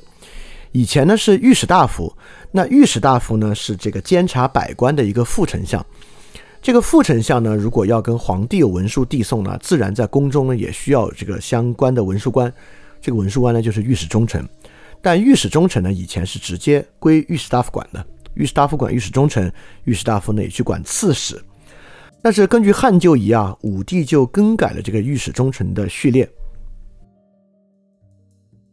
[0.74, 2.14] 以前呢是御史大夫，
[2.52, 5.84] 那御史大夫呢是这个监察百官的一个副丞相。
[6.62, 12.54] 这个副丞相呢，如果要跟皇帝有文书递送呢，自然在宫中呢也需要这个相关的文书官。
[13.00, 14.46] 这个文书官呢就是御史中丞，
[15.02, 19.50] 但御史中丞呢以前是直接归御史大夫管的，御史大夫管御史中丞，
[19.86, 21.42] 御史大夫呢也去管刺史。
[22.24, 26.30] 但是根据汉旧仪啊，武帝就更改了这个御史中丞的序列。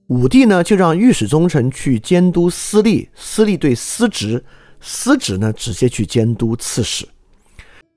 [0.08, 4.44] 武帝呢就让御史中丞去监督司隶，司隶对司职，
[4.80, 7.06] 司职呢直接去监督刺史。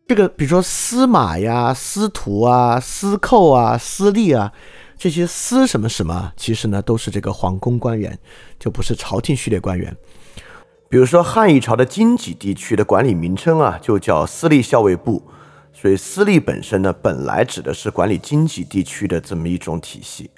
[0.07, 4.51] 这个比如说司马呀、司徒啊、司寇啊、司隶啊，
[4.97, 8.17] 这些司什么什么，其实呢都是这个皇宫官员，
[8.59, 9.95] 就不是朝廷序列官员。
[10.89, 15.23] 比如说汉一朝的京畿地区的管理名称啊，就叫司隶校尉部，
[15.73, 20.29] 所以司隶本身呢，本来指的是管理经济地区的这么一种体系。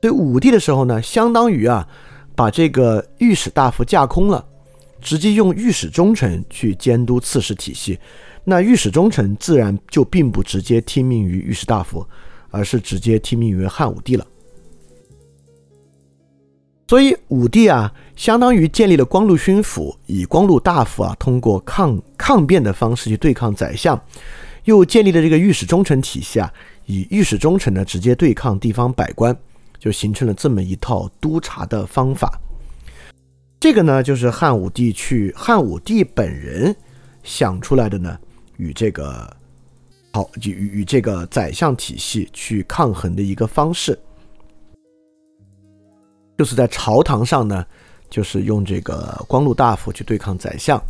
[0.00, 1.86] 对武帝的时候呢，相当于啊，
[2.34, 4.44] 把这个御史大夫架空了，
[5.00, 7.98] 直接用御史中丞去监督刺史体系。
[8.44, 12.04] 那御史中丞自然就并不直接听命于御史大夫，
[12.50, 14.26] 而是直接听命于汉武帝了。
[16.88, 23.98] 所以武帝啊，相当于建立了光禄勋府，以光禄大夫啊通过抗抗辩的方式去对抗宰相，
[24.64, 26.52] 又建立了这个御史中丞体系啊，
[26.86, 29.36] 以御史中丞呢直接对抗地方百官，
[29.78, 32.38] 就形成了这么一套督察的方法。
[33.60, 36.74] 这个呢，就是汉武帝去汉武帝本人
[37.22, 38.18] 想出来的呢。
[38.58, 39.34] 与这个
[40.12, 43.98] 好与与这个宰相体系去抗衡的一个方式，
[46.38, 47.64] 就是在朝堂上呢，
[48.08, 50.80] 就是用这个光禄大夫去对抗宰相，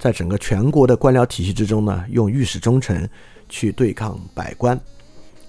[0.00, 3.08] 在整个全国的官僚体系之中呢，用御史中丞
[3.48, 4.74] 去对抗百官，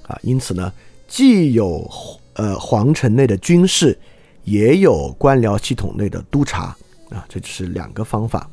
[0.03, 0.71] 啊，因此呢，
[1.07, 1.89] 既有
[2.33, 3.97] 呃皇城内的军事，
[4.43, 6.75] 也有官僚系统内的督察，
[7.09, 8.47] 啊，这就是两个方法。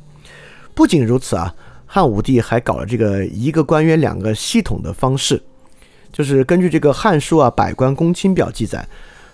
[0.73, 1.53] 不仅如此啊。
[1.91, 5.41] 汉武帝还搞了这个一个官员两个系统的方式，
[6.13, 8.87] 就是根据这个《汉书》啊《百官公卿表》记载，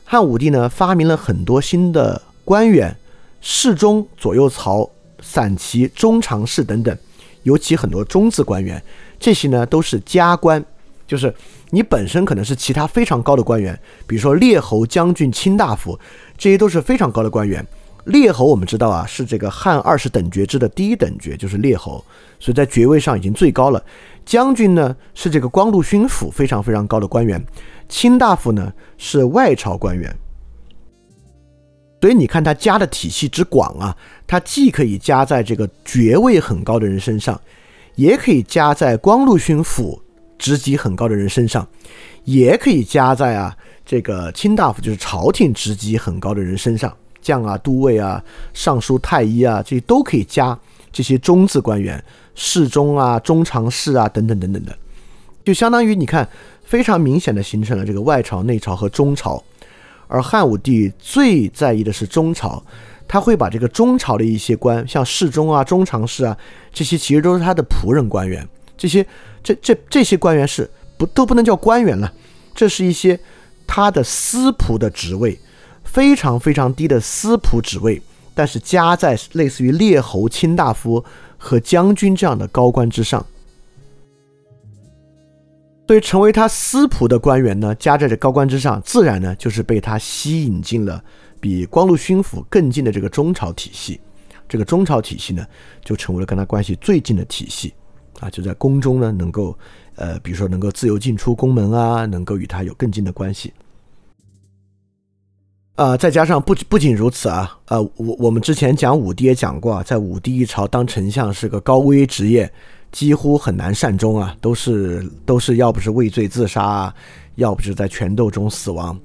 [0.05, 2.95] 汉武帝呢发明了很多新的官员，
[3.41, 4.89] 侍中、左右曹、
[5.21, 6.97] 散骑、中常侍等等，
[7.43, 8.81] 尤其很多中字官员，
[9.19, 10.63] 这些呢都是加官，
[11.07, 11.33] 就是
[11.69, 15.99] 你本身可能是其他非常高的官员，比如说列侯、将军、卿大夫，
[16.37, 17.65] 这些都是非常高的官员。
[18.05, 22.03] 列侯我们知道啊，是这个汉二十等爵制的第一等爵，就是列侯，
[22.39, 23.83] 所以在爵位上已经最高了。
[24.23, 27.43] 将军呢是这个光禄勋府非常非常高的官员，
[27.89, 30.15] 卿大夫呢是外朝官员。
[32.05, 33.97] 所以你看他加的体系之广啊，
[34.27, 37.41] 他既可以加在这个爵位很高的人身上，
[37.95, 39.99] 也可以加在光禄勋府
[40.37, 41.67] 职级很高的人身上，
[42.23, 46.95] 也可以加在啊这个卿大夫就是朝廷职级很高的人身上。
[47.23, 50.55] 将啊、都尉啊、尚书太医啊，这些都可以加
[50.91, 51.99] 这些中字官员，
[52.35, 54.77] 侍中啊、中常侍啊等等等等的，
[55.43, 56.29] 就相当于你看，
[56.65, 59.43] 非常明显的形成了这个外朝、内朝和中朝。
[60.07, 62.63] 而汉武帝最在意的是中朝，
[63.07, 66.37] 他会把这个中朝的一些官，像侍中啊、中常侍啊，
[66.73, 68.47] 这些其实都是他的仆人官员，
[68.77, 69.05] 这些
[69.43, 72.11] 这这这些官员是不都不能叫官员了，
[72.53, 73.19] 这是一些
[73.65, 75.39] 他的私仆的职位。
[75.83, 78.01] 非常非常低的司仆职位，
[78.33, 81.01] 但是加在类似于列侯、卿大夫
[81.37, 83.25] 和将军这样的高官之上，
[85.87, 91.03] 对成为他司仆的官员呢，加在这高官之上，自然呢就是被他吸引进了
[91.39, 93.99] 比光禄勋府更近的这个中朝体系。
[94.47, 95.45] 这个中朝体系呢，
[95.83, 97.73] 就成为了跟他关系最近的体系
[98.19, 99.57] 啊，就在宫中呢，能够
[99.95, 103.53] 呃，比如说能够自由进出宫门啊，能够与他有更近的关系。
[105.75, 112.51] 啊，再加上不不仅如此啊，呃，我我们之前讲武帝也讲过，在武帝一朝当丞相是个高危职业，
[112.95, 116.95] 几乎很难善终啊，都是都是要不是畏罪自杀，
[117.35, 118.97] 要不是在权斗中死亡。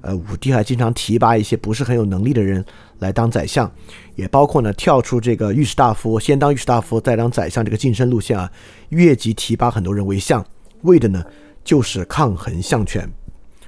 [0.00, 2.64] 呃，武帝还经常提拔一些不是很有能力的人
[2.98, 3.70] 来当宰相，
[4.16, 8.50] 也包括呢跳出这个御史大夫，先当御史大夫再当宰相这个晋升路线啊，
[8.88, 10.44] 越级提拔很多人为相，
[10.82, 11.24] 为的呢
[11.62, 13.08] 就是抗衡相权。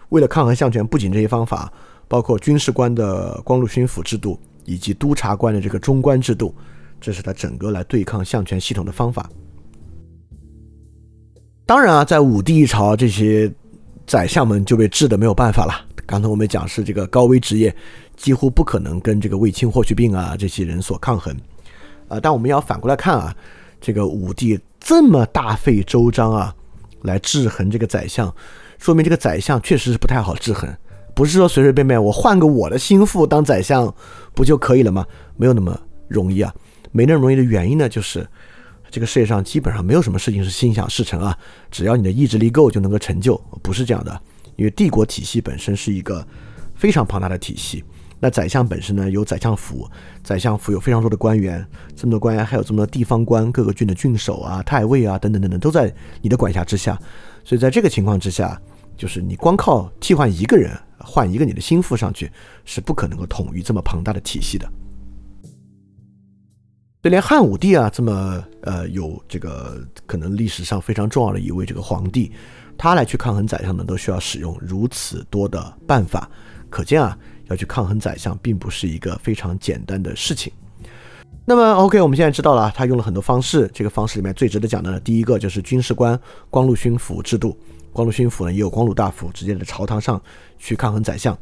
[0.08, 1.72] 为了抗衡相权，不仅这些方法。
[2.08, 6.52] 包括军事官的光禄勋府制度，以及督察官的这个中官制度，
[7.00, 9.30] 这是他整个来对抗相权系统的方法。
[11.68, 13.52] 当然啊，在武帝一朝，这些
[14.06, 15.84] 宰相们就被治的没有办法了。
[16.06, 17.76] 刚才我们讲是这个高危职业，
[18.16, 21.36] 几乎不可能跟这个卫青、霍去病啊这些人所抗衡。
[22.08, 23.36] 啊，但我们要反过来看啊，
[23.82, 26.54] 这个武帝这么大费周章啊，
[27.02, 28.34] 来制衡这个宰相，
[28.78, 30.74] 说明这个宰相确实是不太好制衡。
[31.14, 33.94] 不是说随随便便我换个我的心腹当宰相
[34.32, 35.04] 不就可以了吗？
[35.36, 36.50] 没有那么容易啊！
[36.92, 38.26] 没那么容易的原因呢，就是
[38.90, 41.36] 这个世界上基本上没有什么事情是心想事成啊。
[41.70, 44.20] 只要你的意志力够，就能够成就，不是这样的。
[44.56, 46.26] 因为帝国体系本身是一个
[46.74, 47.84] 非常庞大的体系。
[48.20, 49.88] 那宰相本身呢，有宰相府，
[50.24, 51.64] 宰相府有非常多的官员，
[51.94, 56.98] 这么多官员还有这么多地方官，各个郡的郡守啊、太尉啊等等等等，都在你的管辖之下。
[57.44, 58.60] 所以在这个情况之下，
[58.96, 60.70] 就是你光靠替换一个人。
[61.00, 62.28] 换一个你的心腹上去
[62.64, 64.68] 是不可能够统御这么庞大的体系的。
[67.08, 72.30] 就连汉武帝啊，这么呃有这个可能历史上非常重要的一位这个皇帝，
[72.76, 76.30] 他来去抗衡宰相呢，都需要使用如此多的办法。
[76.68, 80.52] 可见啊，要去抗衡宰相，并不是一个非常简单的事情。
[81.46, 83.70] 那么，OK，我们现在知道了，他用了很多方式。
[83.72, 87.56] 这个方式里面最值得讲的呢，第一个就是军事官光禄勋府制度。
[87.90, 90.20] 光禄勋府呢，也有光禄大夫直接在朝堂上
[90.58, 91.34] 去抗衡宰相，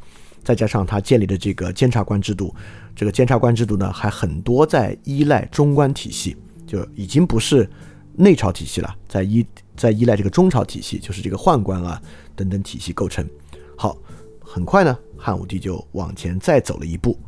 [0.46, 2.54] 再加上他建立的这个监察官制度，
[2.94, 7.68] 这个监察官制度呢，还很多在依赖中官体系，就已经不是
[8.14, 9.44] 内朝体系了，在依
[9.76, 12.00] 在依赖这个中朝体系，就是这个宦官啊
[12.36, 13.28] 等等体系构成。
[13.76, 13.98] 好，
[14.40, 17.18] 很快呢，汉武帝就往前再走了一步。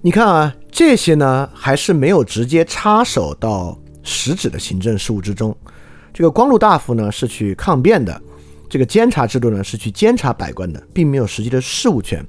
[0.00, 5.56] 你看啊，这些呢还是没有直接插手到实质的行政事务之中。
[6.12, 8.20] 这个光禄大夫呢是去抗辩的，
[8.68, 12.24] 这个监察制度呢是去监察百官的，并没有实际的事务权。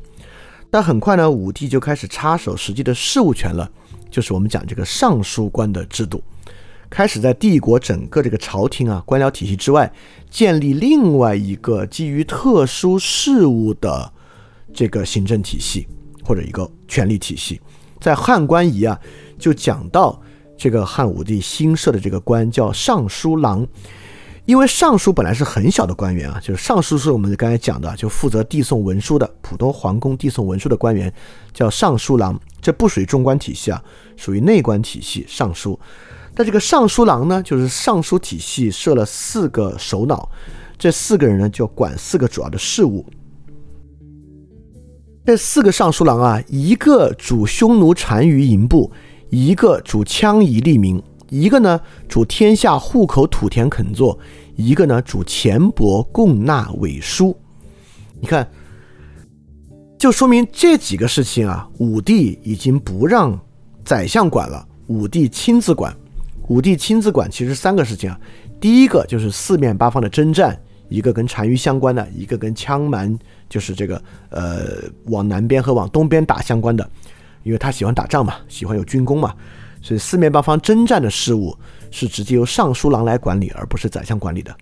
[0.69, 3.69] 但很快呢，武帝就开始插手实际的事务权了，
[4.09, 6.23] 就是我们讲这个尚书官的制度，
[6.89, 9.91] 开始在帝国整个这个朝廷啊官僚体系之外，
[10.29, 14.11] 建立另外一个基于特殊事务的
[14.73, 15.87] 这个行政体系。
[16.25, 17.59] 或者一个权力体系，
[17.99, 18.97] 在汉官仪啊，
[19.37, 20.17] 就讲到
[20.57, 23.67] 这个汉武帝新设的这个官叫尚书郎，
[24.45, 31.13] 因为尚书本来是很小的官员啊，就是尚书是我们刚才讲的，就负责递送文书的普通皇宫递送文书的官员
[31.53, 33.83] 叫尚书郎，这不属于中官体系啊，
[34.15, 35.79] 属于内官体系尚书。
[36.35, 40.29] 但这个尚书郎呢，就是尚书体系设了四个首脑，
[40.77, 43.05] 这四个人呢就管四个主要的事务。
[45.25, 48.91] 这四个尚书郎啊，一个主匈奴单于营部，
[49.33, 54.19] 一个主羌夷利民，一个呢主天下户口土田垦作，
[54.55, 57.35] 一个呢主钱帛贡纳委书。
[58.21, 58.47] 你看，
[59.97, 63.35] 就说明这几个事情啊，武帝已经不让
[63.83, 65.91] 宰相管了，武帝亲自管。
[66.47, 68.19] 武帝亲自管，其实三个事情啊，
[68.61, 70.55] 第一个就是四面八方的征战。
[70.89, 73.17] 一个跟单于相关的，一个跟羌蛮，
[73.49, 76.87] 就是这个呃往南边和往东边打相关的，
[77.43, 79.33] 因为他喜欢打仗嘛，喜欢有军功嘛，
[79.81, 81.55] 所以四面八方征战的事务
[81.91, 84.55] 是直接由尚书郎来管理，而不是宰相管理的。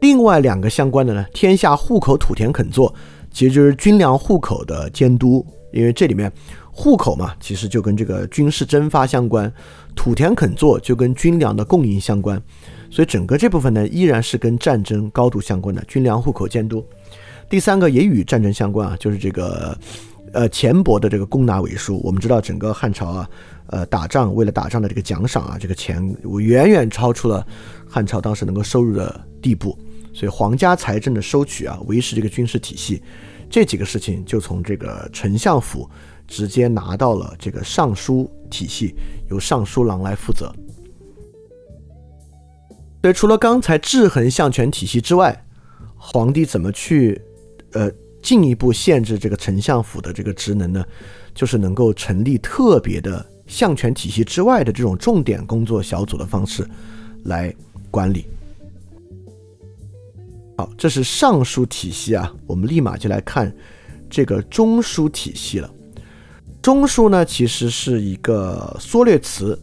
[0.00, 2.92] 另外两个相关的呢，天下户口土田垦作，
[3.30, 6.32] 其实就是军粮户口的监督，因为这里面
[6.72, 9.52] 户口嘛，其实就跟这个军事征发相关，
[9.94, 12.42] 土田垦作就跟军粮的供应相关。
[12.90, 16.84] 所以整个这部分呢，依然是跟战争高度相关的军粮户口监督。
[17.48, 19.78] 第三个也与战争相关啊，就是这个
[20.32, 22.00] 呃钱帛的这个供纳尾数。
[22.02, 23.30] 我们知道整个汉朝啊，
[23.66, 26.02] 呃打仗为了打仗的这个奖赏啊，这个钱
[26.38, 27.46] 远远超出了
[27.88, 29.78] 汉朝当时能够收入的地步。
[30.14, 33.02] 所以皇家财政的收取啊，维持这个军事体系，
[33.48, 35.88] 这几个事情就从这个丞相府
[36.28, 38.94] 直接拿到了这个尚书体系，
[39.30, 40.52] 由尚书郎来负责。
[43.00, 45.44] 所以，除了刚才制衡相权体系之外，
[45.96, 47.20] 皇帝怎么去
[47.72, 47.90] 呃
[48.22, 50.84] 进一步限制这个丞相府的这个职能呢？
[51.34, 56.68] 就是能够成立特别的相权体系之外的这种重点工作小组的方式
[57.24, 57.54] 来
[57.90, 58.26] 管理。
[60.58, 63.50] 好，这是尚书体系啊，我们立马就来看
[64.10, 65.70] 这个中书体系了。
[66.60, 69.58] 中书呢，其实是一个缩略词，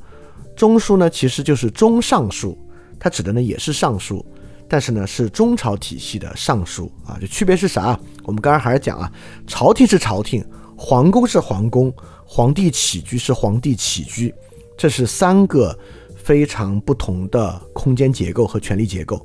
[0.56, 2.58] 中书呢其实就是中尚书。
[3.00, 4.26] 它指的呢也是尚书，
[4.68, 7.98] 但是呢是中朝体系的尚书啊，就区别是啥？
[8.30, 9.12] 我们刚刚还是讲啊，
[9.48, 10.46] 朝廷是朝廷，
[10.78, 11.92] 皇宫是皇宫，
[12.24, 14.32] 皇帝起居是皇帝起居，
[14.78, 15.76] 这是三个
[16.16, 19.20] 非常不同的空间结构和权力结构。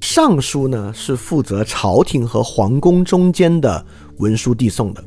[0.00, 3.86] 尚书呢是负责朝廷和皇宫中间的
[4.16, 5.04] 文书递送的，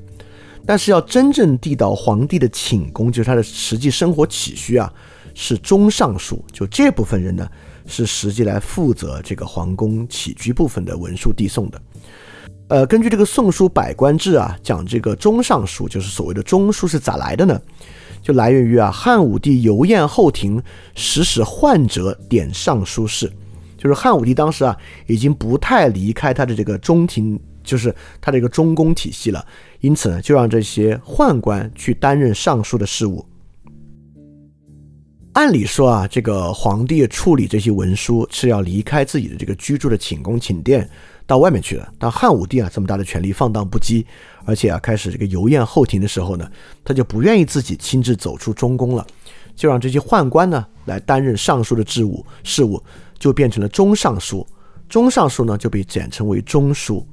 [0.65, 4.93] 但是要真正递到皇帝的寝宫，就是他的实际生活起居啊。
[5.35, 7.47] 是中尚书，就这部分人呢，
[7.89, 11.81] 是实际来负责这个皇宫起居部分的文书递送的。
[12.69, 17.59] 呃，根据这个《宋书百官志》啊，讲这个中尚书，就是所谓的中书是咋来的呢？
[18.21, 20.61] 就来源于啊，汉武帝游宴后庭，
[20.93, 23.31] 使使宦者点尚书事，
[23.75, 24.77] 就是汉武帝当时啊，
[25.07, 29.43] 已经不太离开他的这个中庭，就是他这个中宫体系了，
[29.79, 33.25] 因此呢，就让这些宦官去担任尚书的事务。
[35.39, 40.87] 按理说啊，这个皇帝处理这些文书是要离开自己的这个居住的寝宫寝殿，
[41.25, 41.93] 到外面去的。
[41.97, 44.03] 但汉武帝啊，这么大的权力放荡不羁，
[44.43, 46.45] 而且啊，开始这个游宴后庭的时候呢，
[46.83, 49.07] 他就不愿意自己亲自走出中宫了，
[49.55, 52.83] 就让这些宦官呢来担任尚书的职务事务，
[53.17, 54.45] 就变成了中尚书。
[54.89, 57.07] 中尚书呢就被简称为中书。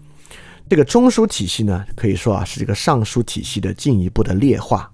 [0.68, 4.90] 这个中书体系呢，可以说啊，是这个尚书体系的进一步的劣化。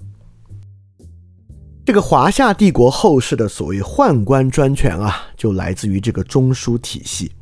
[1.84, 7.32] 这个华夏帝国后世的所谓宦官专权啊，就来自于这个中枢体系，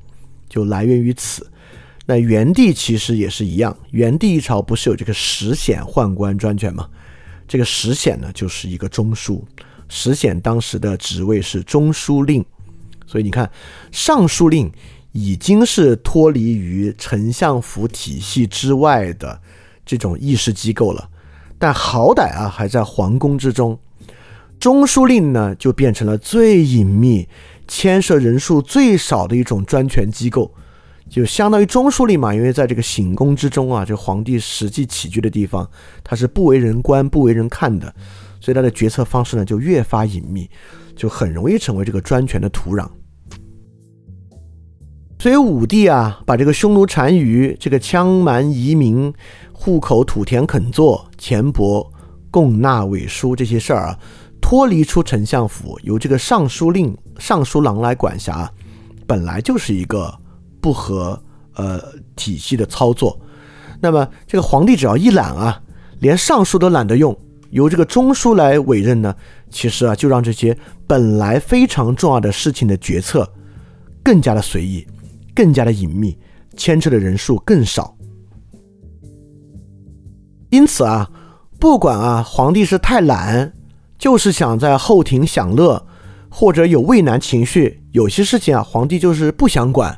[0.48, 1.46] 就来源于此。
[2.06, 6.88] 那元帝其实也是一样，元帝一朝不是有这个石显宦官专权吗？
[7.46, 9.42] 这个石显呢，就是一个中枢。
[9.90, 12.42] 石显当时的职位是中书令，
[13.06, 13.50] 所以你看，
[13.92, 14.72] 尚书令
[15.12, 19.38] 已经是脱离于丞相府体系之外的
[19.84, 21.10] 这种议事机构了，
[21.58, 23.78] 但好歹啊，还在皇宫之中。
[24.60, 27.26] 中书令呢，就变成了最隐秘、
[27.66, 30.52] 牵涉人数最少的一种专权机构，
[31.08, 32.34] 就相当于中书令嘛。
[32.34, 35.66] 因为在这个寝宫之中啊，这皇帝实际起居的地方，
[36.04, 37.92] 他是不为人观、不为人看的，
[38.38, 40.46] 所以他的决策方式呢就越发隐秘，
[40.94, 42.86] 就很容易成为这个专权的土壤。
[45.18, 49.10] 所以武帝啊，把这个匈奴单于、这个羌蛮移民、
[49.52, 51.86] 户口土田垦作、钱帛
[52.30, 53.98] 贡纳委书这些事儿啊。
[54.50, 58.52] 脱离出丞相府，由这个尚书令、尚书郎来管辖，
[59.06, 60.12] 本来就是一个
[60.60, 61.16] 不合
[61.54, 61.80] 呃
[62.16, 63.16] 体系的操作。
[63.80, 65.62] 那么这个皇帝只要一懒啊，
[66.00, 67.16] 连尚书都懒得用，
[67.50, 69.14] 由这个中书来委任呢，
[69.50, 73.32] 其实啊就让这些本来非常重要的事情的决策
[74.02, 74.84] 更加的随意，
[75.32, 76.18] 更加的隐秘，
[76.56, 77.96] 牵扯的人数更少。
[80.48, 81.08] 因此啊，
[81.60, 83.52] 不管啊皇帝是太懒。
[84.00, 85.86] 就是想在后庭享乐，
[86.30, 89.96] 或者有畏难情绪，有些事情啊，皇帝就是不想管。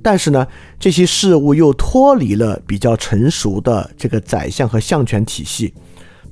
[0.00, 0.46] 但是呢，
[0.78, 5.74] 这些事物又脱离了比较成熟的这个宰相和相权体系，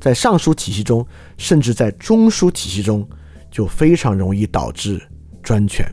[0.00, 1.04] 在尚书体系中，
[1.36, 3.04] 甚至在中书体系中，
[3.50, 5.02] 就非常容易导致
[5.42, 5.84] 专权。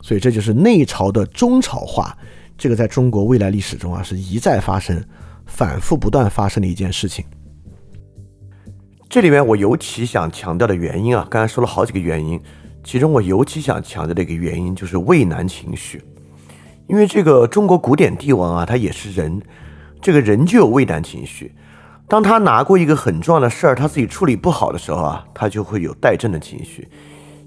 [0.00, 2.16] 所以这就是内朝的中朝化，
[2.56, 5.04] 这个在中国未来历史中啊，是一再发生、
[5.44, 7.22] 反复不断发生的一件事情。
[9.10, 12.38] 这里面我尤其想强调的原因啊，刚才说了好几个原因，
[12.84, 16.04] 其中我尤其想强调的一个原因就是畏难情绪，
[16.86, 19.40] 因为这个中国古典帝王啊，他也是人，
[20.02, 21.54] 这个人就有畏难情绪，
[22.06, 26.86] 当他拿过一个很重要的事儿，他自己处理不好的时候啊，他就会有怠政的情绪，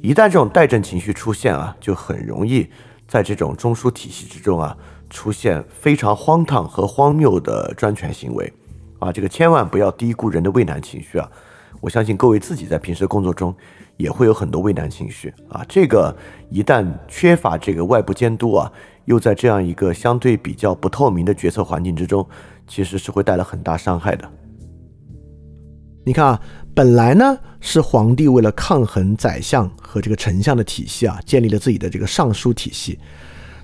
[0.01, 2.67] 一旦这种怠政情绪出现啊，就很容易
[3.07, 4.75] 在这种中枢体系之中啊，
[5.11, 8.51] 出现非常荒唐和荒谬的专权行为。
[8.97, 11.29] 啊，这个千万不要低估人的畏难情绪啊。
[11.81, 13.53] 我相信各位自己在平时工作中
[13.97, 16.15] 也会有很多畏难情绪啊，这个
[16.49, 18.71] 一旦缺乏这个外部监督啊，
[19.05, 22.25] 又在这样一个相对比较不透明的决策环境之中，
[22.67, 24.29] 其实是会带来很大伤害的。
[26.03, 26.41] 你看啊，
[26.73, 32.99] 本来呢是皇帝为了抗衡宰相和这个丞相的体系啊，建立了自己的这个尚书体系，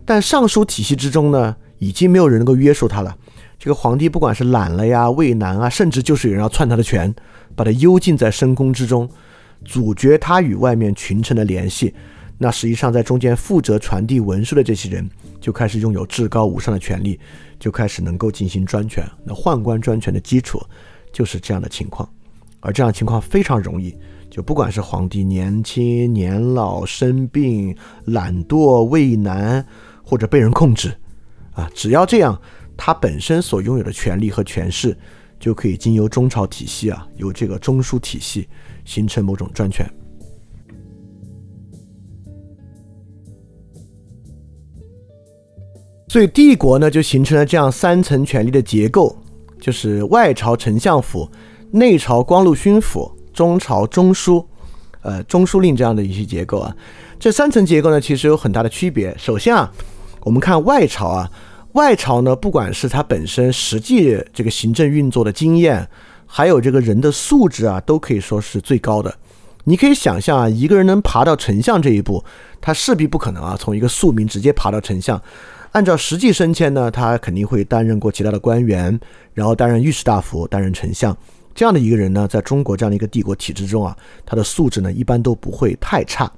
[0.05, 3.15] 但尚书体系之中呢，已经没有人能够约束他了，
[3.57, 7.13] 这个皇帝不管是懒了呀、畏难啊，甚至就是有人要篡他的权，
[7.57, 9.09] 把他幽禁在深宫之中，
[9.65, 11.91] 阻绝他与外面群臣的联系。
[12.37, 15.09] 那实际上在中间负责传递文书的这些人，
[15.41, 17.19] 就开始拥有至高无上的权利，
[17.59, 19.03] 就开始能够进行专权。
[19.23, 20.61] 那宦官专权的基础
[21.11, 22.07] 就是这样的情况，
[22.59, 23.97] 而这样情况非常容易，
[24.29, 27.75] 就不管是皇帝年轻、年老、生病、
[28.05, 29.65] 懒惰、畏难，
[30.03, 30.95] 或者被人控制，
[31.53, 32.39] 啊，只要这样。
[32.79, 34.95] 他本身所拥有的权利和权势，
[35.39, 38.47] 就可以经由中朝体系啊，由这个中枢体系
[38.85, 39.87] 形成某种专权。
[46.09, 49.15] 所以帝国呢，就形成了这样三层权力的结构，
[49.59, 51.29] 就是外朝丞相府、
[51.71, 54.43] 内朝光禄勋府、中朝中书，
[55.01, 56.75] 呃，中书令这样的一些结构啊。
[57.19, 59.15] 这三层结构呢，其实有很大的区别。
[59.17, 59.71] 首先啊，
[60.21, 61.29] 我们看外朝啊。
[61.77, 65.87] 外朝呢，不管是他本身实际这个行政运作的经验，
[66.25, 69.15] 还有这个人的素质啊，都可以说是最高的。
[69.65, 72.25] 你可以想象啊，一个人能爬到丞相这一步，
[72.59, 75.21] 他势必不可能啊，从一个庶民直接爬到丞相。
[75.73, 78.99] 按照实际升迁呢，他肯定会担任过其他的官员，
[79.35, 81.15] 然后担任御史大夫，担任丞相。
[81.53, 83.95] 这样的一个人呢，在中国这样的一个帝国体制中啊，
[84.25, 86.31] 他的素质呢，一般都不会太差。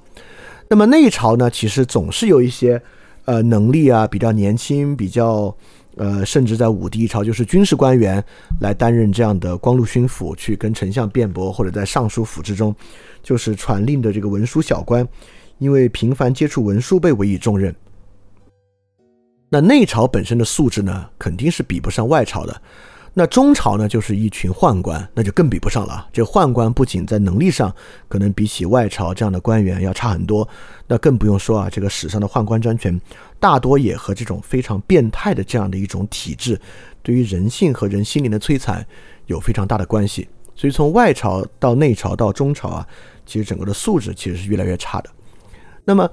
[0.67, 2.81] 那么内朝呢，其实总是有一些。
[3.29, 5.55] 呃，能力啊比较年轻，比较
[5.97, 8.23] 呃，甚至在武帝一朝就是军事官员
[8.59, 12.75] 来担任这样的光禄勋府，去跟丞相辩驳，或者在尚书府之中
[13.21, 15.07] 就是传令的这个文书小官，
[15.59, 17.75] 因为频繁接触文书被委以重任。
[19.47, 22.61] 那内朝本身的素质呢，肯定是比不上外朝的。
[23.13, 26.07] 那中朝呢，就是一群宦官，那就更比不上了。
[26.13, 27.73] 这宦官不仅在能力上
[28.07, 30.47] 可能比起外朝这样的官员要差很多，
[30.87, 32.99] 那更不用说啊，这个史上的宦官专权
[33.39, 36.59] 大多也和这种非常变态的这样的一种体制，
[37.01, 38.85] 对于人性和人心灵的摧残
[39.25, 40.29] 有非常大的关系。
[40.55, 42.87] 所以从外朝到内朝到中朝啊，
[43.25, 45.09] 其实整个的素质其实是越来越差的。
[45.83, 46.07] 那么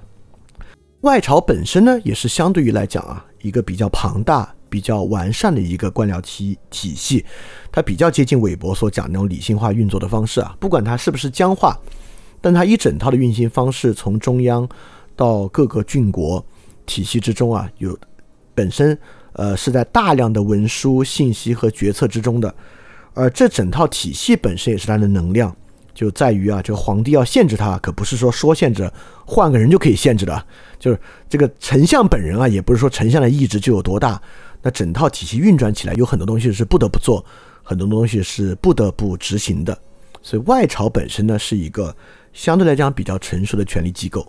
[1.02, 4.55] 外朝本身呢，也是相对于来讲啊，一个比较庞大。
[4.76, 7.24] 比较完善的一个官僚体体系，
[7.72, 10.54] 它比较接近韦伯所讲那种理性化运作的方式啊。
[10.60, 11.74] 不管它是不是僵化，
[12.42, 14.68] 但它一整套的运行方式，从中央
[15.16, 16.44] 到各个郡国
[16.84, 17.98] 体系之中啊，有
[18.54, 18.98] 本身
[19.32, 22.54] 呃是在大量的文书信息和决策之中的。
[23.14, 25.56] 而这整套体系本身也是它的能量，
[25.94, 28.92] 就在于啊，这个皇帝要限制它，可不是说说限制
[29.24, 30.46] 换个人就可以限制的。
[30.78, 31.00] 就是
[31.30, 34.20] 这个丞相本人啊，也不是说丞相的意志就有多大。
[34.66, 37.24] 那整套体系运转起来，有很多东西是不得不做，
[37.62, 39.78] 很多东西是不得不执行的。
[40.20, 41.94] 所以外朝本身呢，是一个
[42.32, 44.26] 相对来讲比较成熟的权力机构。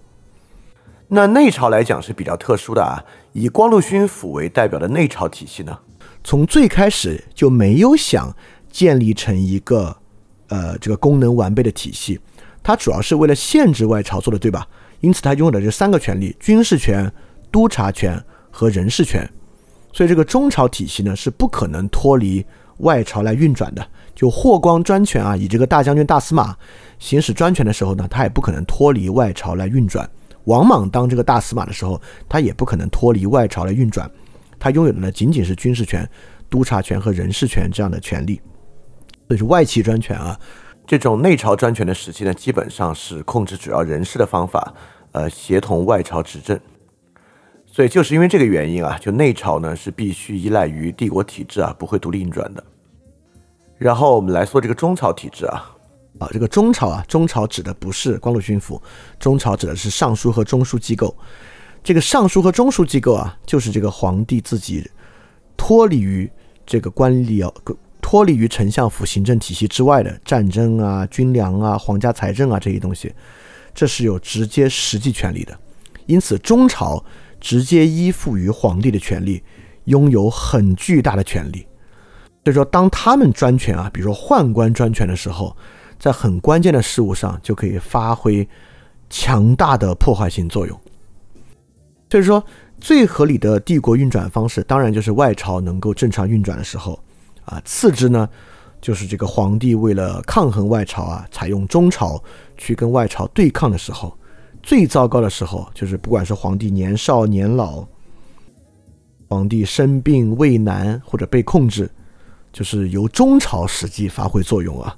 [1.08, 3.04] 那内朝来讲是比较特殊的啊，
[3.34, 5.76] 以光禄勋府为代表的内朝体系呢，
[6.24, 8.32] 从最开始就没有想
[8.70, 9.98] 建立成一个
[10.50, 12.20] 呃这个功能完备的体系，
[12.62, 14.68] 它主要是为了限制外朝做的，对吧？
[15.00, 17.12] 因此它拥有的这三个权利：军事权、
[17.52, 19.28] 督察权和人事权。
[19.94, 22.46] 所以这个中朝体系呢是不可能脱离
[22.80, 23.88] 外朝来运转的。
[24.14, 26.56] 就霍光专权啊，以这个大将军大司马
[26.98, 30.10] 行使专权的时候呢，他也不可能脱离外朝来运转。
[30.46, 34.10] 王莽当这个大司马的时候，他也不可能脱离外朝来运转。
[34.58, 36.10] 他拥有的呢仅仅是军事权、
[36.50, 38.42] 督察权和人事权这样的权利。
[39.28, 40.40] 所以是外戚专权啊。
[40.88, 44.74] 这种内朝专权的时期呢，基本上是控制主要人事的方法，
[45.12, 46.60] 呃，协同外朝执政。
[47.78, 52.64] 所以就是因为这个原因啊，就内朝呢是必须依赖于帝国体制啊，不会独立运转的。
[53.78, 55.78] 然后我们来说这个中朝体制啊，
[56.18, 58.82] 啊，这个中朝啊，中朝指的不是光禄勋府，
[59.20, 61.16] 中朝指的是尚书和中书机构。
[61.84, 64.84] 这个尚书和中书机构啊，就是这个皇帝自己
[65.56, 66.28] 脱离于
[66.66, 67.54] 这个官吏啊，
[68.02, 73.14] 脱离于丞相府行政体系之外的战争啊、军粮啊、皇家财政啊这些东西，
[73.72, 75.56] 这是有直接实际权利的。
[76.08, 77.06] 因此中朝。
[77.48, 79.42] 直接依附于皇帝的权力，
[79.86, 81.66] 拥有很巨大的权力。
[82.44, 85.56] 所以说，当他们专权啊，比如说宦官专权的时候，
[85.98, 88.46] 在很关键的事物上就可以发挥
[89.10, 90.78] 强大的破坏性作用。
[92.10, 92.44] 所以说，
[92.82, 97.02] 最合理的帝国运转方式，当然就是外朝能够正常运转的时候
[97.46, 97.62] 啊。
[97.64, 98.28] 次之呢，
[98.82, 102.22] 就是这个皇帝为了抗衡外朝啊，采用中朝
[102.58, 104.14] 去跟外朝对抗的时候。
[104.68, 107.88] 最糟糕的时候，就是不管是皇帝年少年老，
[109.30, 111.90] 皇帝生病畏难或者被控制，
[112.52, 114.94] 就是由中朝实际发挥作用啊，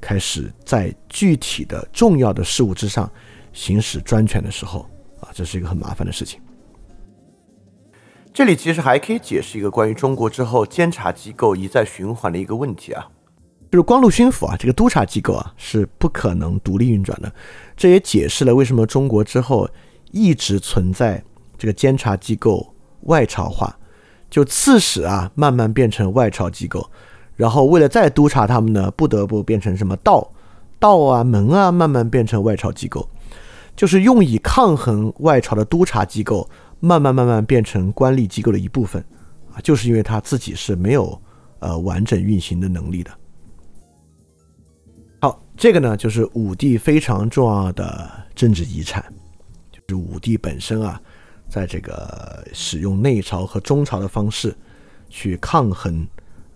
[0.00, 3.08] 开始在具体的重要的事物之上
[3.52, 4.80] 行使专权的时候
[5.20, 6.40] 啊，这是一个很麻烦的事情。
[8.32, 13.06] 这里其实还可以解释一个关于中国之后监察机构一再循环的一个问题啊，
[13.70, 17.32] 就是光禄勋府啊这个督察机构啊是不可能独立运转的，
[17.82, 19.68] 这也解释了为什么中国之后
[20.12, 21.20] 一直存在
[21.58, 22.72] 这个监察机构
[23.06, 23.76] 外朝化，
[24.30, 26.88] 就刺史啊慢慢变成外朝机构，
[27.34, 30.30] 然后为了再督察他们呢，不得不变成什么道
[30.78, 33.08] 道啊门啊慢慢变成外朝机构，
[33.74, 36.48] 就是用以抗衡外朝的督察机构。
[36.78, 39.04] 慢慢慢慢变成官吏机构的一部分，
[39.52, 41.20] 啊，就是因为他自己是没有
[41.58, 43.10] 呃完整运行的能力的。
[45.62, 49.00] 这个呢就是武帝非常重要的政治遗产，
[49.70, 51.00] 就是武帝本身啊，
[51.48, 54.52] 在这个使用内朝和中朝的方式
[55.08, 56.04] 去抗衡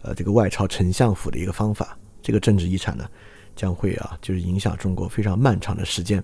[0.02, 1.96] 呃这个外朝丞相府的一个方法。
[2.20, 3.08] 这个政治遗产呢，
[3.54, 6.20] 将会啊就是影响中国非常漫长的时间。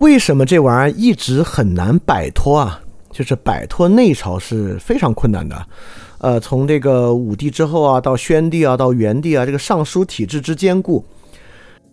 [0.00, 2.82] 为什么这玩意儿一直很难摆脱啊？
[3.10, 5.66] 就是摆脱内朝是非常困难的。
[6.20, 11.04] 呃，从这个武帝之后啊，到宣帝啊，到元帝啊，这个尚书体制之坚固，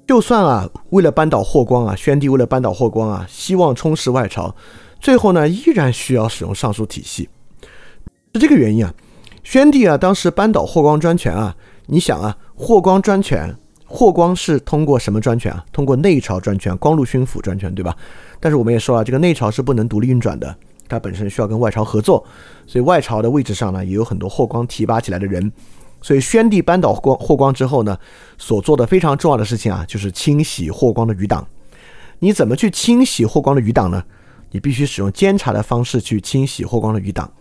[0.06, 4.54] 就算啊，为了扳倒霍光啊，宣帝为了扳倒霍光啊，希望充实外朝，
[5.00, 7.30] 最后呢，依然需要使用尚书体系。
[8.34, 8.94] 是这个原因啊。
[9.44, 11.56] 宣帝啊，当时扳倒霍光专权啊，
[11.86, 13.56] 你想啊，霍光专权。
[13.90, 15.64] 霍光是通过什么专权啊？
[15.72, 17.96] 通过内朝专权，光禄勋府专权，对吧？
[18.42, 20.54] 但是我们也说了，这个内朝是不能独立运转的，
[20.88, 22.26] 它本身需要跟外朝合作，
[22.66, 25.52] 所以外朝的位置上呢，也有很多霍光提拔起来的人。
[26.02, 27.98] 所以宣帝扳倒光霍光之后呢，
[28.38, 31.48] 所做的非常重要的事情啊，就是清洗霍光的余党。
[32.20, 34.04] 你怎么去清洗霍光的余党呢？
[34.52, 37.32] 你必须使用监察的方式去清洗霍光的余党。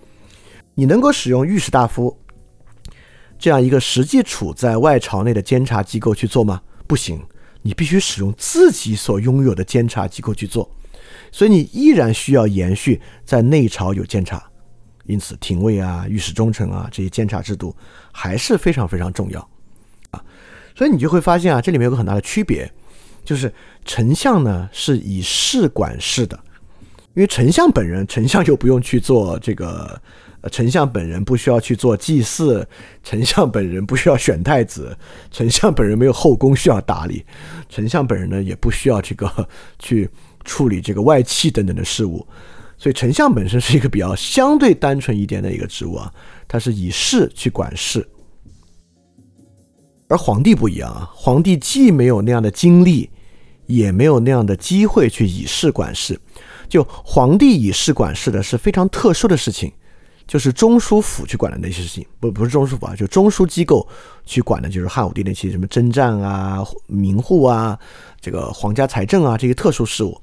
[0.75, 2.19] 你能够使用御史大夫。
[3.39, 6.61] 这样一个实际处在外朝内的监察机构去做吗？
[6.87, 7.23] 不行，
[7.61, 10.71] 你必须使用自己所拥有的监察机构去做，
[11.37, 14.43] 所以你依然需要延续在内朝有监察，
[15.05, 17.77] 因此廷尉啊、御史中丞啊这些监察制度
[18.11, 19.39] 还是非常非常重要
[20.13, 20.25] 啊。
[20.75, 22.67] 所以你就会发现啊，这里面有个很大的区别，
[23.23, 23.53] 就是
[23.85, 26.41] 丞相呢是以事管事的，
[27.13, 30.01] 因为丞相本人，丞相又不用去做这个。
[30.53, 32.65] 丞相本人不需要去做祭祀，
[33.03, 34.97] 丞相本人不需要选太子，
[35.29, 37.27] 丞相本人没有后宫需要打理，
[37.69, 39.49] 丞相本人呢也不需要这个
[39.81, 40.09] 去
[40.47, 42.27] 处理这个外戚等等的事务，
[42.79, 46.11] 所以丞相本身是一个比较相对单纯一点的一个职务啊，
[46.49, 48.09] 他是以事去管事，
[50.09, 53.11] 而皇帝不一样啊，皇帝既没有那样的精力，
[53.67, 56.19] 也没有那样的机会去以事管事，
[56.69, 59.73] 就皇帝以事管事的是非常特殊的事情。
[60.27, 63.87] 就是中书府去管的那些事情，不不是中书府啊，就中书机构
[64.25, 67.79] 去管的，就是汉武帝那些什么征战啊、民户啊、
[68.21, 70.21] 这个皇家财政啊这些特殊事务，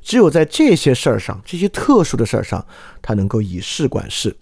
[0.00, 2.64] 只有在这些事儿上，这些特殊的事儿上，
[3.02, 4.34] 他能够以事管事，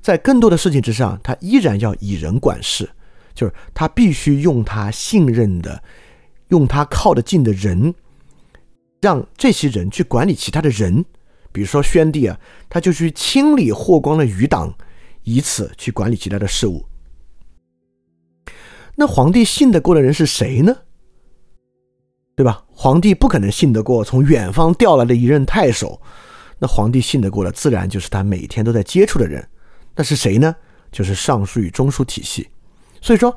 [0.00, 2.88] 在更多的事情之上，他依然要以人管事，
[3.34, 5.82] 就是他必须用他信任的、
[6.48, 7.92] 用他靠得近的人，
[9.00, 11.04] 让这些人去管理其他的人。
[11.54, 12.36] 比如说宣帝啊，
[12.68, 14.74] 他就去清理霍光的余党，
[15.22, 16.84] 以此去管理其他的事务。
[18.96, 20.76] 那皇帝信得过的人是谁呢？
[22.34, 22.64] 对吧？
[22.72, 26.02] 皇帝不可能信得过从远方调来的一任太守。
[26.58, 29.48] 那皇帝信得过的，自然就是他每天都在接触的人。
[29.94, 30.56] 那是谁呢？
[30.90, 32.48] 就是尚书与中书体系。
[33.00, 33.36] 所以说，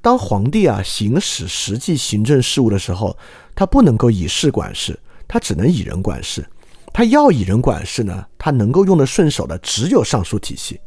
[0.00, 3.14] 当皇帝啊行使实际行政事务的时候，
[3.54, 6.46] 他不能够以事管事，他只能以人管事。
[6.92, 10.80] 他要以人管事呢，他能够用得顺手的只有尚书体系，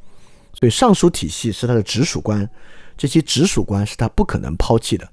[0.54, 2.50] 所以尚书体系是他的直属官，
[2.98, 5.08] 这些直属官是他不可能抛弃的。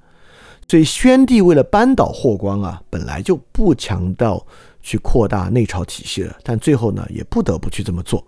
[0.69, 4.44] 所以宣帝为了扳倒霍光啊，本来就不强调
[4.82, 8.23] 去扩大内朝体系了，但最后呢，也不得不去这么做。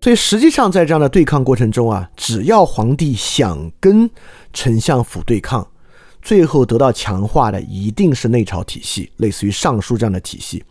[0.00, 4.08] 所以实际上在这样的对抗过程中啊，只要皇帝想跟
[4.52, 5.66] 丞相府对抗。
[6.24, 10.64] 最后得到强化的一定是内朝体系，类似于尚书这样的体系。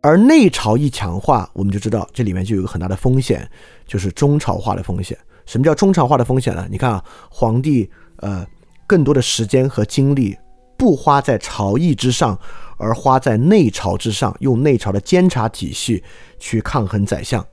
[0.00, 3.48] 而内朝一强化，我们就知道这里面就有个很大的风险，
[3.86, 5.16] 就是中朝化的风险。
[5.46, 6.66] 什么叫中朝化的风险呢？
[6.68, 8.44] 你看啊，皇帝呃
[8.84, 10.36] 更多的时间和精力
[10.76, 12.36] 不花在朝议之上，
[12.76, 16.02] 而花在内朝之上，用内朝的监察体系
[16.40, 17.46] 去抗衡宰相。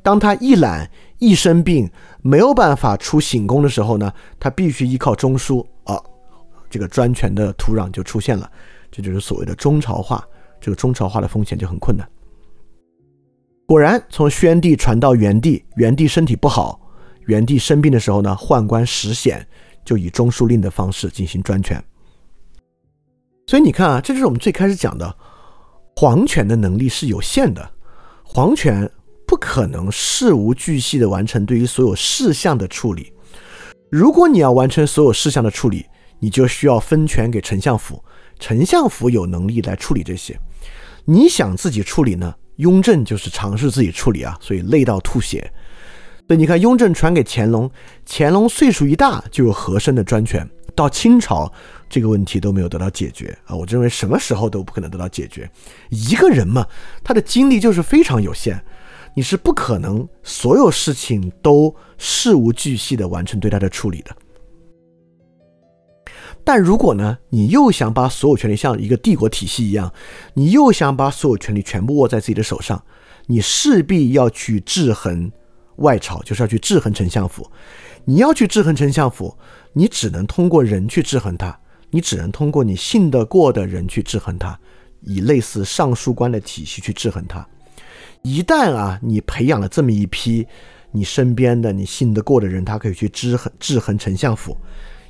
[0.00, 1.90] 当他一懒一生病
[2.22, 5.66] 没有办法出醒宫的时候呢，他必须依靠中枢。
[6.72, 8.50] 这个专权的土壤就出现了，
[8.90, 10.26] 这就是所谓的中朝化。
[10.58, 12.08] 这个中朝化的风险就很困难。
[13.66, 16.80] 果然，从宣帝传到元帝，元帝身体不好，
[17.26, 19.46] 元帝生病的时候呢，宦官石显
[19.84, 21.78] 就以中书令的方式进行专权。
[23.46, 25.14] 所以你看啊，这就是我们最开始讲的，
[25.96, 27.70] 皇权的能力是有限的，
[28.24, 28.90] 皇权
[29.26, 33.12] 不可能事无巨细的完成对于所有事项的处理。
[33.90, 35.84] 如果你要完成所有事项的处理，
[36.22, 38.02] 你就需要分权给丞相府，
[38.38, 40.38] 丞相府有能力来处理这些。
[41.04, 42.32] 你想自己处理呢？
[42.56, 45.52] 雍正就是尝试自己处理啊，所以累到吐血。
[46.28, 47.68] 所以你看，雍正传给乾隆，
[48.06, 51.52] 乾隆岁数一大就有和珅的专权，到清朝
[51.90, 53.56] 这个问题都没有得到解决啊。
[53.56, 55.50] 我认为什么时候都不可能得到解决。
[55.88, 56.64] 一个人嘛，
[57.02, 58.64] 他的精力就是非常有限。
[59.14, 64.16] 你是不可能所有事情都事无巨细的完成对他的处理的。
[66.44, 69.92] 但如果呢，你又想把所有权利像一个帝国体系一样，
[70.34, 72.82] 你又想把所有权利全部握在自己的手上，
[73.26, 75.30] 你势必要去制衡
[75.76, 77.48] 外朝，就是要去制衡丞相府。
[78.04, 79.36] 你要去制衡丞相府，
[79.72, 81.56] 你只能通过人去制衡他，
[81.90, 84.58] 你只能通过你信得过的人去制衡他，
[85.02, 87.46] 以类似尚书官的体系去制衡他。
[88.22, 90.44] 一旦啊，你培养了这么一批
[90.90, 94.56] 你身边的你信得过的人，他可以去制衡制衡丞相府。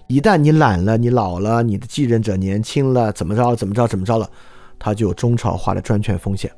[0.08, 4.30] 一旦你懒了，你老了，你的继任者年轻了，怎么着怎么着怎么着了，
[4.78, 6.50] 他就有中朝化的专权风险。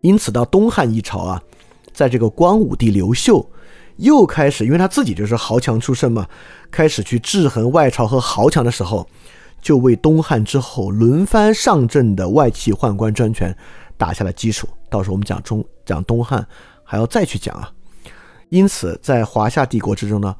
[0.00, 1.42] 因此，到东汉一朝啊，
[1.92, 3.44] 在这个光武帝刘秀
[3.96, 6.28] 又开始，因为他自己就是豪强出身嘛，
[6.70, 9.06] 开始去制衡外朝和豪强的时候，
[9.60, 13.56] 就为东汉之后轮番上阵的外戚宦官专权。
[13.96, 16.44] 打下了基础，到时候我们讲中讲东汉
[16.82, 17.70] 还要再去讲啊。
[18.48, 20.34] 因此，在华夏帝国之中呢，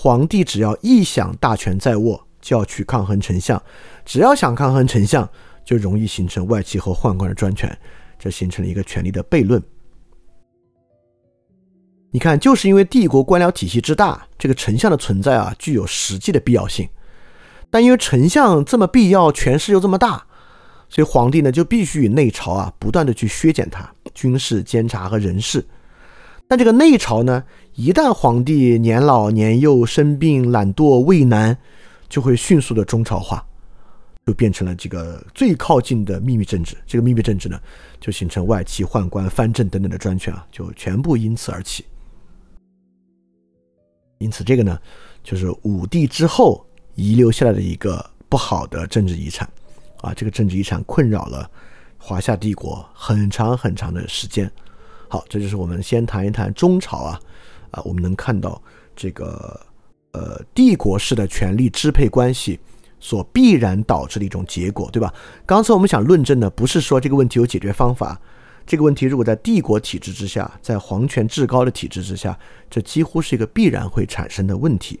[0.00, 3.58] 皇帝只要一想大权在握，就要去抗衡丞相；
[4.04, 5.28] 只要想抗衡丞相，
[5.64, 7.76] 就容易形成外戚和宦官的专权，
[8.16, 9.60] 这形成了一个权力的悖论。
[12.12, 16.88] 你看，就是因为帝国官僚体系之大，这个丞相的存在啊，具有实际的必要性。
[17.68, 20.24] 但因为丞相这么必要，权势又这么大。
[20.88, 25.66] 所以皇帝呢就必须与内朝啊不断的去削减他军事监察和人事，
[26.46, 27.42] 但这个内朝呢，
[27.78, 31.56] 一旦皇帝年老年幼、生病、懒惰、畏难，
[32.08, 33.46] 就会迅速的中朝化，
[34.26, 36.76] 就变成了这个最靠近的秘密政治。
[36.88, 37.56] 这个秘密政治呢，
[38.00, 41.84] 就形成外戚、宦官、藩镇等等的专权啊，就全部因此而起。
[44.18, 44.76] 因此，这个呢，
[45.22, 49.48] 就是武帝之后遗留下来的一个不好的政治遗产。
[49.98, 51.48] 啊，这个政治遗产困扰了
[51.96, 54.50] 华夏帝国很长很长的时间。
[55.08, 57.20] 好，这就是我们先谈一谈中朝啊，
[57.70, 58.60] 啊，我们能看到
[58.96, 59.60] 这个
[60.12, 62.58] 呃帝国式的权力支配关系
[63.00, 65.12] 所必然导致的一种结果，对吧？
[65.46, 68.20] 刚才我们想论证的不是说这个问题有解决方法，
[68.66, 72.38] 这个问题如果在帝国体制之下，在皇权至高的体制之下，
[72.68, 74.98] 这几乎是一个必然会产生的问题。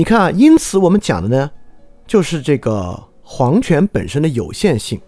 [0.00, 1.50] 你看啊，因此我们讲的呢，
[2.06, 4.98] 就是这个皇权本身的有限性。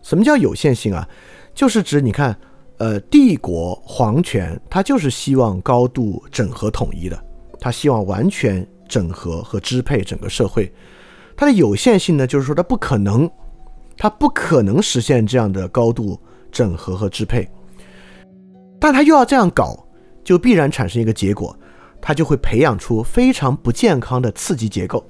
[0.00, 1.08] 什么叫有限性啊？
[1.52, 2.38] 就是指你看，
[2.76, 7.20] 呃，帝国皇权它就是希望高度整合统一的，
[7.58, 10.72] 它希望完全整合和支配整个社会。
[11.36, 13.28] 它的有限性呢，就是说它不可能，
[13.96, 16.16] 它不可能实现这样的高度
[16.52, 17.44] 整合和支配。
[18.78, 19.84] 但它又要这样搞，
[20.22, 21.58] 就必然产生一个结果。
[22.00, 25.04] 它就会培养出非常不健康的刺激结构。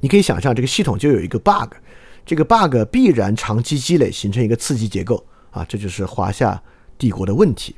[0.00, 1.72] 你可以想象，这个系统就有一个 bug，
[2.26, 6.62] 这个 bug 必然长期积累形成一个刺激结构啊，这就是华夏
[6.98, 7.74] 帝国的问题。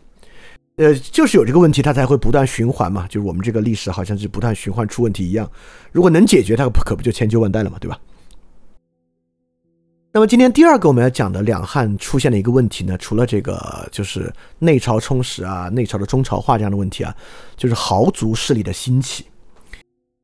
[0.76, 3.06] 呃，就是有这个问题，它才会不断循环嘛。
[3.06, 5.50] 就是我们这个历史好像是不断循环出问题一样。
[5.90, 7.98] 如果能解决它，可不就千秋万代了嘛，对吧？
[10.16, 17.14] 那么今天第二个我们要讲的两汉出现的一个问题呢，除了这个就是内朝充实啊、内朝的中朝化这样的问题啊，
[17.54, 19.26] 就是豪族势力的兴起。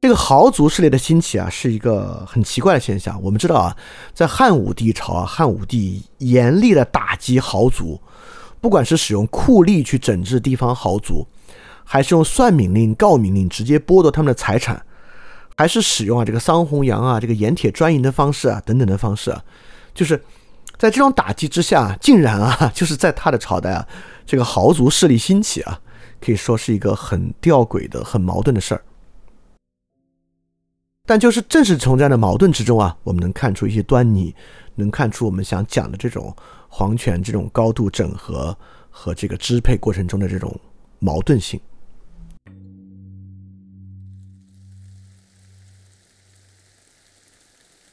[0.00, 3.22] 这个豪族势力的兴起啊，是一个很奇怪的现象。
[3.22, 3.76] 我们知道啊，
[4.14, 8.00] 在汉武帝朝啊，汉武帝严厉的打击豪族，
[8.62, 11.26] 不管是使用酷吏去整治地方豪族，
[11.84, 14.82] 还是用算命令、告命令直接剥夺他们的财产，
[15.54, 19.44] 还是使用啊这个桑弘羊啊、这个盐铁专营的方式啊等等的方式啊，
[19.94, 20.16] 就是
[20.78, 23.86] 在这种打击之下， 竟然啊，就是在他的朝代啊，
[24.24, 25.80] 这个豪族势力兴起啊，
[26.20, 28.82] 可以说是一个很吊诡的、很矛盾的事儿。
[31.04, 34.34] 但就是正是从这样的矛盾之中啊，我们能看出一些端倪，
[34.76, 36.34] 能看出我们想讲的这种
[36.68, 38.56] 皇权这种高度整合
[38.88, 40.58] 和这个支配过程中的这种
[41.00, 41.60] 矛盾性。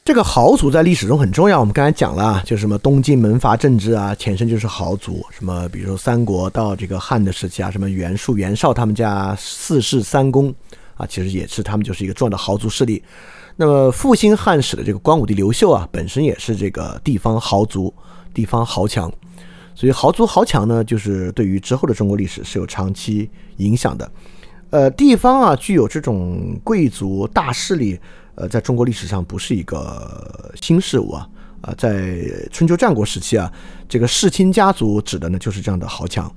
[0.09, 10.51] 这个豪族在历史中很重要，我们刚才讲了，就是什么东晋门阀政治啊，前身就是豪族，什么比如说三国到这个汉的时期啊，什么袁术、袁绍他们家四世三公。
[10.95, 13.03] 啊，其实也是他们就是一个重要的豪族势力。
[13.55, 17.93] 那么复兴汉史的这个光武帝刘秀啊，本身也是这个地方豪族、
[18.33, 19.13] 地方豪强。
[19.75, 24.11] 所以豪族豪强呢，就是对于之后的中国历史是有长期影响的。
[24.71, 27.99] 呃，地方啊，具有这种贵族大势力，
[28.39, 31.29] 呃，在中国历史上不是一个新事物啊。
[31.61, 33.51] 啊，在春秋战国时期啊，
[33.89, 36.33] 这个世卿家族指的呢就是这样的豪强。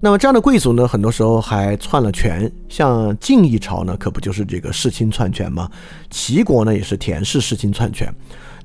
[0.00, 5.68] 那么这样的贵族呢，很多时候还篡了权，像晋一朝呢，可不就是这个世卿篡权吗？
[6.10, 8.14] 齐国呢，也是田氏世卿篡权。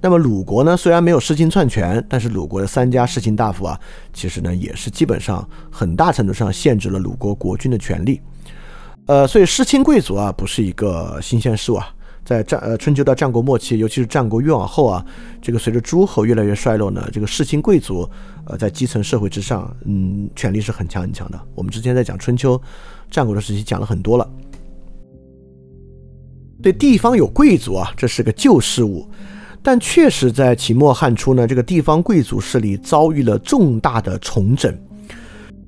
[0.01, 3.79] 那么鲁国呢，虽然没有世卿篡权，但是鲁国的三家世卿大夫啊，
[4.11, 8.19] 其实呢，也是基本上很大程度上限制了鲁国国君的权利。
[9.05, 11.93] 呃，所以世卿贵族啊，不是一个新鲜事物啊。
[12.25, 15.05] 在战呃春秋到战国末期，尤其是战国越往后啊，
[15.41, 18.09] 这个随着诸侯越来越衰落呢，这个世卿贵族
[18.45, 21.37] 呃在基层社会之上，嗯，权力是很强很强的。
[21.53, 22.59] 我们之前在讲春秋
[23.11, 24.29] 战国的时期讲了很多了。
[26.61, 29.05] 对地方有贵族啊，这是个旧事物，
[29.61, 34.73] 但确实在秦末汉初呢，这个地方贵族势力遭遇了重大的重整。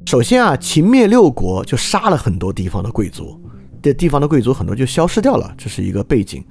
[0.06, 3.42] 首先啊，秦灭六国就杀了很多地方的贵族。
[3.82, 6.44] 这地方的贵族很多就消失掉了，这是一个背景。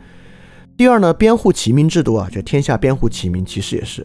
[0.77, 4.05] 第二呢，编户齐民制度啊，这天下编户齐民，其实也是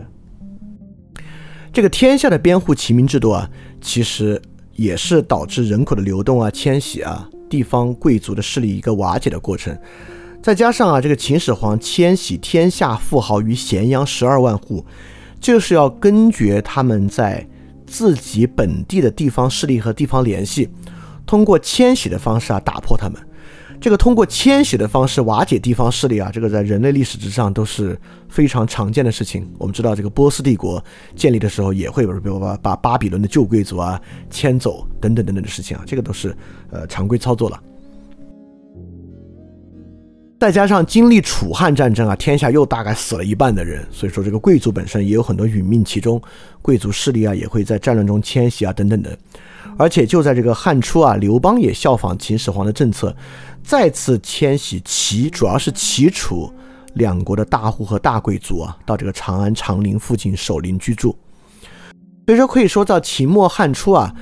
[1.73, 3.49] 这个天下的编户齐民制度啊，
[3.81, 4.39] 其实
[4.75, 9.75] 也是导致人口的流动啊、迁徙啊、地方贵族的势力一个瓦解的过程。
[10.43, 14.85] 再加上啊，这个秦始皇迁徙天下富豪于咸阳十二万户，
[15.39, 17.47] 就是要根绝他们在
[17.89, 20.69] 自己本地的地方势力和地方联系。
[21.25, 23.19] 通过迁徙的方式啊，打破他们。
[23.81, 27.97] 这个通过迁徙的方式瓦解地方势力啊，这个在人类历史之上都是
[28.27, 29.49] 非常常见的事情。
[29.57, 30.83] 我们知道，这个波斯帝国
[31.15, 36.35] 建立的时候，也会比如把把巴比伦的旧贵族啊迁走等等等等的事情啊，这个都是
[36.71, 37.57] 呃常规操作了。
[40.39, 46.21] 再加上经历楚汉战争啊，天下又大概死了一半的人，所以说这个贵族本身也有很多殒命其中，
[46.61, 49.17] 贵族势力啊也会在战乱中迁徙啊等等的。
[49.77, 53.13] 而且就在这个汉初啊，刘邦也效仿秦始皇的政策，
[53.61, 56.49] 再次迁徙齐，主要是齐楚
[56.93, 61.13] 两国的大户和大贵族啊，到这个长安、长陵附近守陵居住。
[62.27, 64.13] 所以说，可以说到秦末汉初啊，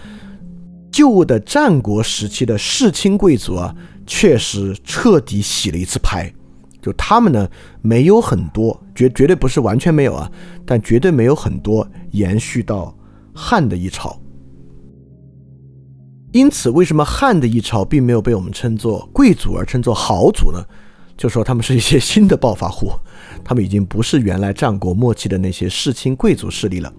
[0.91, 3.75] 旧的战国时期的世卿贵族啊，
[4.07, 6.33] 确实彻底洗了一次牌。
[6.81, 7.49] 就他们呢，
[7.81, 10.31] 没有很多，绝绝对不是完全没有啊，
[10.65, 12.95] 但绝对没有很多延续到
[13.35, 14.17] 汉的一朝。
[16.31, 20.63] 因此，为什么汉的一朝并没有被我们称作贵族，而称作豪族呢？
[21.17, 22.91] 就说他们是一些新的暴发户，
[23.43, 26.93] 他们已经不是原来战国末期的那些世卿贵族势力了。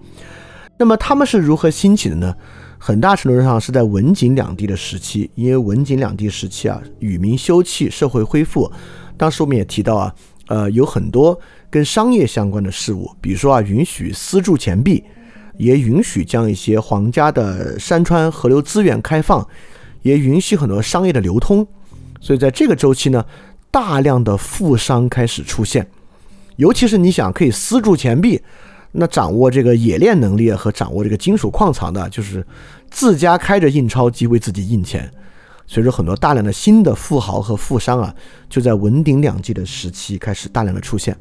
[0.77, 2.35] 那么他们是如何兴起的呢？
[2.79, 8.71] 很大程度上是在文景两地的时期，因为文景两地时期啊，与民休憩，社会恢复。
[9.15, 10.15] 当时我们也提到啊，
[10.47, 11.39] 呃，有很多
[11.69, 15.03] 跟商业相关的事物，比如说啊，允许私铸钱币。
[15.57, 19.45] 也允许将一些皇家的山川河流资源开放，
[20.03, 21.67] 也允许很多商业的流通，
[22.21, 23.25] 所以在这个周期呢，
[23.69, 25.85] 大量的富商开始出现，
[26.55, 28.41] 尤其是你想可以私铸钱币，
[28.91, 32.45] 那掌握这个冶炼能力和掌握这个金属矿藏的，就是
[32.89, 35.11] 自家开着印钞机为自己印钱，
[35.67, 38.15] 所以说很多大量的新的富豪和富商啊，
[38.49, 41.15] 就在文鼎两季的时期开始大量的出现。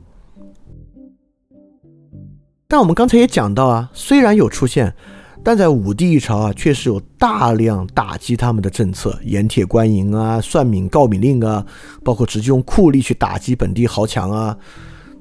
[2.66, 4.95] 但我们刚才也讲到啊，虽然有出现，
[5.43, 11.65] 但在武帝一朝啊，确实有大量打击他们的政策，盐铁官营啊，算命告敏令啊，
[12.05, 14.57] 包括直接用酷吏去打击本地豪强啊，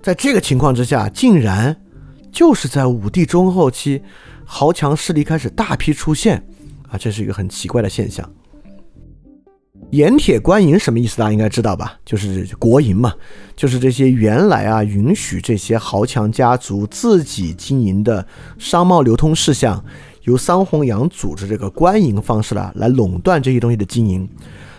[0.02, 1.74] 在这个情况之下，竟然
[2.38, 4.00] 就是在武帝中后期，
[4.46, 6.38] 豪强势力开始大批出现
[6.88, 8.32] 啊，这是一个很奇怪的现象。
[9.90, 11.18] 盐铁官营什么意思？
[11.18, 11.98] 大家应该知道吧？
[12.06, 13.12] 就是国营嘛，
[13.56, 18.24] 就是这些原来啊允许这些豪强家族自己经营的
[18.60, 19.84] 商贸流通事项，
[20.26, 24.30] 由桑弘羊组织这个官营方式了来垄断这些东西的经营。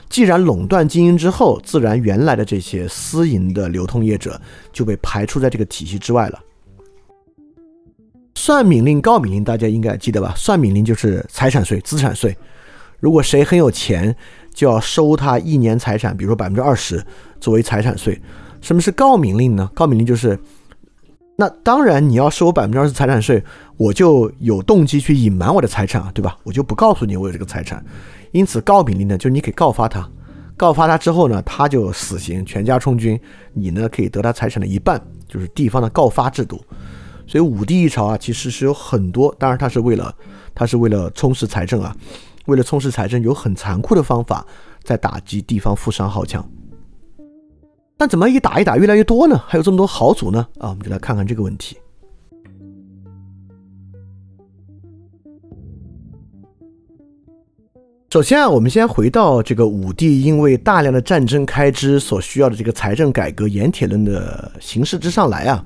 [0.09, 4.41] 既然垄断经营之后，自然原来的这些私营的流通业者
[4.73, 6.39] 就被排除在这个体系之外了。
[8.49, 10.33] 算命令、告命令，大家应该记得吧？
[10.35, 12.35] 算命令就是财产税、资产税。
[12.99, 14.17] 如果谁很有钱，
[14.55, 17.05] 就要收他一年财产，比如说百分之二十
[17.39, 18.19] 作为财产税。
[18.63, 19.71] 什么是告命令呢？
[19.75, 20.39] 告命令就是，
[21.37, 23.45] 那当然你要收我百分之二十财产税，
[23.77, 26.35] 我就有动机去隐瞒我的财产啊，对吧？
[26.43, 27.85] 我就不告诉你我有这个财产。
[28.33, 30.09] 因此告命令呢，就是你可以告发他，
[30.57, 33.21] 告发他之后呢，他就死刑，全家充军，
[33.53, 34.99] 你呢可以得他财产的一半，
[35.29, 36.59] 就是地方的告发制度。
[37.29, 40.13] 所以武帝一朝啊，其实是有很多，当然他是为了
[40.55, 41.95] 他是为了充实财政啊。
[42.47, 44.47] 为了充实财政，有很残酷的方法
[44.83, 46.43] 在打击地方富商豪强。
[47.99, 49.39] 但怎么一打一打越来越多呢？
[49.47, 50.49] 还有这么多豪族呢？
[50.59, 51.77] 啊，我们就来看看这个问题。
[58.11, 65.63] 首先啊，我们先回到这个武帝因为大量的战争开支所需要的这个财政改革盐铁论的形式之上来啊。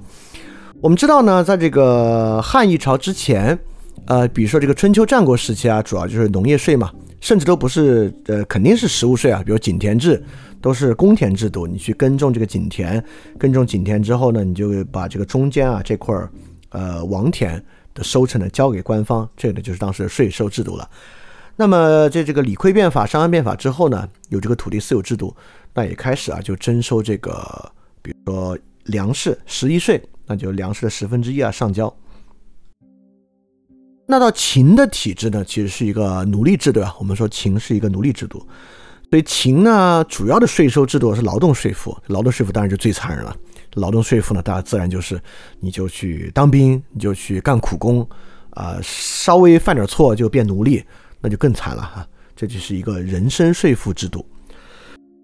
[0.82, 3.56] 我们知道呢，在这个汉一朝之前。
[4.06, 6.90] 呃，比如说这个春秋战国时期啊，主要就是农业税嘛，
[7.20, 9.40] 甚至都不是，呃，肯定是实物税啊。
[9.46, 10.20] 比如井田制，
[10.60, 13.02] 都是公田制度，你去耕种这个井田，
[13.38, 16.28] 耕种井田之后呢，你就把这个中间啊这块儿，
[16.70, 17.64] 呃，王田
[17.94, 20.90] 的收成呢交给官方，这个就是当时的税收制度了。
[21.54, 25.32] 那么这这个李悝变法、商鞅变法之后呢，有这个土地私有制度，
[25.74, 27.70] 那也开始啊就征收这个，
[28.02, 30.02] 比如说粮食十一税，
[30.32, 31.94] 那就粮食的十分之一啊上交。
[34.06, 36.96] 那到秦的体制呢，其实是一个奴隶制，对吧？
[36.98, 38.38] 我们说秦是一个奴隶制度，
[39.10, 43.36] 所以秦呢主要的税收制度是劳动税赋，劳动税赋当然就最残忍了。
[43.74, 45.20] 劳动税赋呢，大家自然就是
[45.60, 48.08] 你就去当兵，你就去干苦工，
[48.50, 50.82] 啊，稍微犯点错就变奴隶，
[51.20, 52.08] 那就更惨了哈。
[52.34, 54.26] 这就是一个人身税赋制度。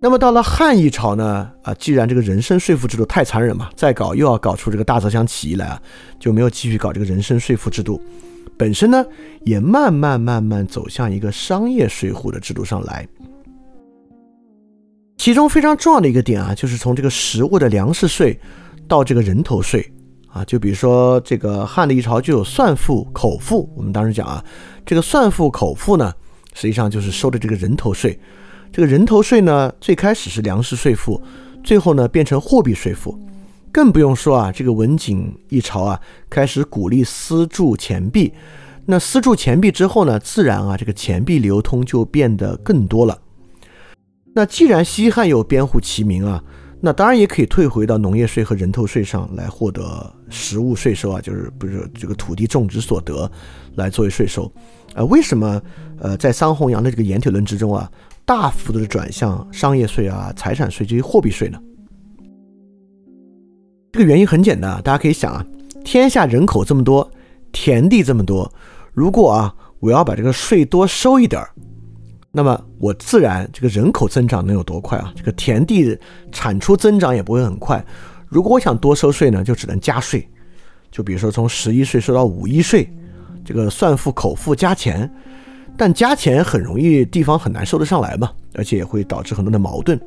[0.01, 5.83] 那么到了汉一朝呢，啊，既然这个人身税赋制度太残忍嘛，再搞又要搞出这个大泽乡起义来啊，
[6.21, 8.01] 就没有继续搞这个人身税赋制度。
[8.57, 9.05] 本身呢，
[9.45, 13.07] 也慢慢慢慢走向一个商业税户的制度上来。
[15.17, 18.39] 其中非常重要的一个点啊，就是从这个食物的粮食税
[18.87, 19.85] 到这个人头税
[20.29, 23.69] 啊，就比如说这个汉的一朝就有算赋、口赋。
[23.77, 24.45] 我们当时讲啊，
[24.87, 26.13] 这个算赋、口赋呢，
[26.55, 28.17] 实际上就是收的这个人头税。
[28.73, 31.21] 这个人头税呢，最开始是粮食税赋，
[31.65, 33.19] 最后呢变成货币税赋。
[33.71, 36.01] 更不用说啊，这个文景一朝啊，
[36.31, 38.33] 开始鼓励私铸钱币。
[38.87, 43.19] 那私铸钱币之后呢，自然啊，这个钱币流通就变得更多了。
[44.35, 46.43] 那既然西汉有编户齐民啊，
[46.81, 53.31] 那当然也可以退回到农业税和人头税上来获得实物税收啊，就是不是这个土地种植所得
[53.75, 54.51] 来作为税收。
[54.95, 55.61] 呃，为什么
[56.01, 57.91] 呃在桑弘羊的这个盐铁论之中啊，
[58.29, 61.59] 大幅度的转向商业税啊、财产税这些货币税呢？
[63.91, 65.43] 这个原因很简单啊，大家可以想啊，
[65.83, 67.11] 天下人口这么多，
[67.53, 68.53] 田地这么多，
[68.93, 71.49] 如果啊我要把这个税多收一点儿，
[72.31, 75.11] 那么我自然这个人口增长能有多快啊？
[75.17, 75.99] 这个田地
[76.31, 77.83] 产出增长也不会很快。
[78.27, 80.29] 如果我想多收税呢，就只能加税，
[80.91, 82.93] 就比如说从十一税收到五一税，
[83.43, 85.11] 这个算赋口赋加钱，
[85.79, 89.99] 但加钱很容易地方很难收得上来嘛，而且也会导致很多的矛盾。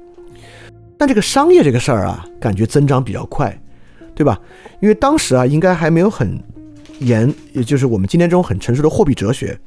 [0.99, 3.57] 但这个商业这个事儿啊，感觉增长比较快。
[4.13, 4.37] 对吧？
[4.81, 6.37] 因为当时啊，应该还没有很
[6.99, 9.57] 严，也就是我们今天这种很成熟的货币哲学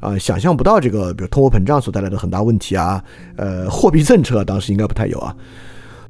[0.00, 3.02] 啊，想象不到这个，比如通货膨胀所带来的很大问题啊。
[3.36, 5.34] 呃，货币政策当时应该不太有啊。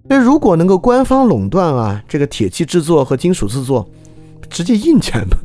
[0.05, 3.89] 那如果能够官方垄断啊，这个铁器制作和金属制作，
[4.49, 5.37] 直接印钱不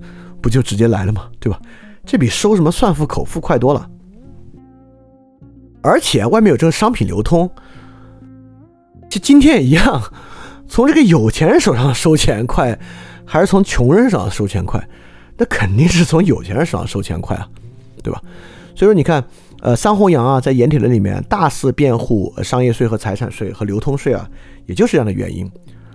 [0.41, 1.27] 不就直接来了吗？
[1.39, 1.59] 对吧？
[2.05, 3.87] 这比收什么算付口付快多了。
[5.87, 7.49] 而且外面有这个商品流通，
[9.09, 10.01] 就今天也一样。
[10.67, 12.77] 从这个有钱人手上收钱快，
[13.23, 14.85] 还是从穷人手上收钱快？
[15.37, 17.47] 那肯定是从有钱人手上收钱快啊，
[18.03, 18.21] 对吧？
[18.75, 19.23] 所以说，你看，
[19.61, 24.29] 呃，桑弘羊啊，在盐铁论里面大肆辩护商业税和财产税和流通税啊，
[24.65, 25.49] 也就是这样的原因。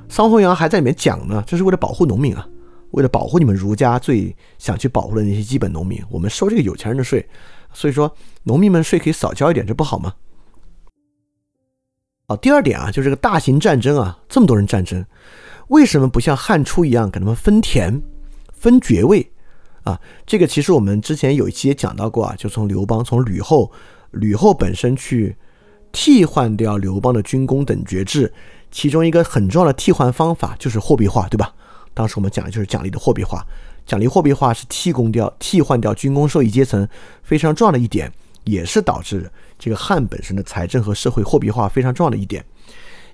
[0.09, 2.47] 桑弘羊还在里面讲呢，这是为了保护农民啊，
[2.93, 7.29] 为了保护你们儒家最想去保护的那些基本农民，我们收这个有钱人的税，
[7.73, 10.15] 所以说农民们税可以少交一点，这不好吗？
[12.27, 12.37] 好。
[12.37, 15.05] 第二点啊，就是这个大型战争啊，这么多人战争，
[15.69, 18.03] 为什么不像汉初一样给他们分田、
[18.53, 19.31] 分爵位
[19.85, 20.01] 啊？
[20.27, 23.71] 这个其实我们之前有一期也讲到过啊，就从刘邦、从吕后、
[24.13, 25.37] 吕后本身去
[25.93, 28.33] 替换掉刘邦的军功等爵制，
[28.71, 31.55] 其中一个很重要的替换方法就是货币化，对吧？
[31.93, 33.47] 当时我们讲的就是奖励的货币化。
[33.87, 36.89] 奖励货币化是替工掉、替换掉军工受益阶层
[37.23, 38.11] 非常重要的一点，
[38.45, 42.45] 也是导致这个汉本身的财政和社会货币化非常重要的一点。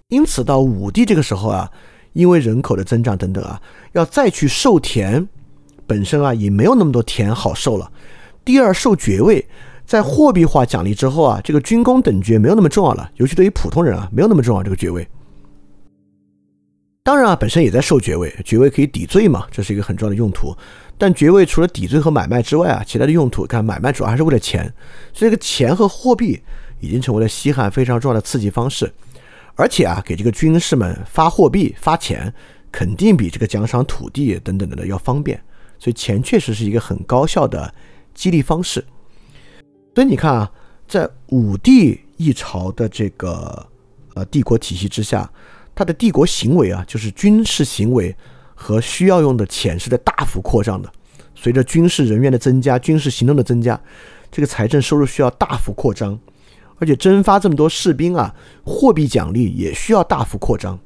[0.09, 1.71] 因此，到武帝这个时候啊，
[2.13, 3.61] 因为人口的增长等等啊，
[3.93, 5.29] 要再去授田，
[5.87, 7.91] 本身啊也没有那么多田好授了。
[8.45, 9.47] 第二，授爵位，
[9.85, 15.07] 在货币化奖励之后啊，这个军功等爵没有那么重要了，尤其对于普通人啊，没有那么重要这个爵位。
[17.09, 20.55] 当然啊，本身也在受爵位，爵位可以抵罪嘛，这是一个很重要的用途。
[20.99, 24.71] 但爵位除了抵罪和买卖之外啊，其他的用途，看买卖主要还是为了钱，
[25.15, 26.39] 所以这个钱和货币
[26.81, 28.93] 已经成为了西汉非常重要的刺激方式。
[29.55, 32.31] 而且啊，给这个军士们发货币发钱，
[32.71, 35.43] 肯定比这个奖赏土地等等的要方便。
[35.79, 37.75] 所以钱确实是一个很高效的
[38.13, 38.85] 激励方式。
[39.95, 40.53] 所以你看啊，
[40.87, 43.67] 在武帝一朝的这个
[44.13, 45.31] 呃帝国体系之下。
[45.79, 48.13] 他的帝国行为啊，就是军事行为
[48.53, 50.91] 和需要用的钱是在大幅扩张的。
[51.37, 53.81] 随着军事人员的增加，军事行动的增加，
[54.29, 56.19] 这个财政收入需要大幅扩张，
[56.81, 58.35] 而且征发这么多士兵啊，
[58.65, 60.77] 货币奖励也需要大幅扩张。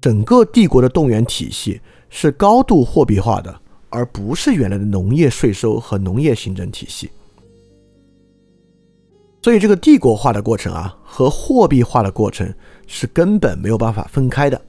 [0.00, 7.10] 整个帝国的动员体系是高度货币化的，而不是原来的农业税收和农业行政体系。
[9.42, 12.54] 所以，这个帝国化的过程啊，和货币化的过程。
[12.86, 14.60] 是根本没有办法分开的。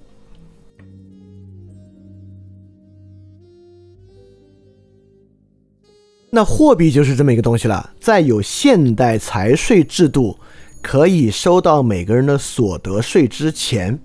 [6.30, 7.94] 那货币就是这么一个东西了。
[8.00, 10.38] 在有现代财税制度
[10.82, 13.98] 可以收到每个人的所得税之前，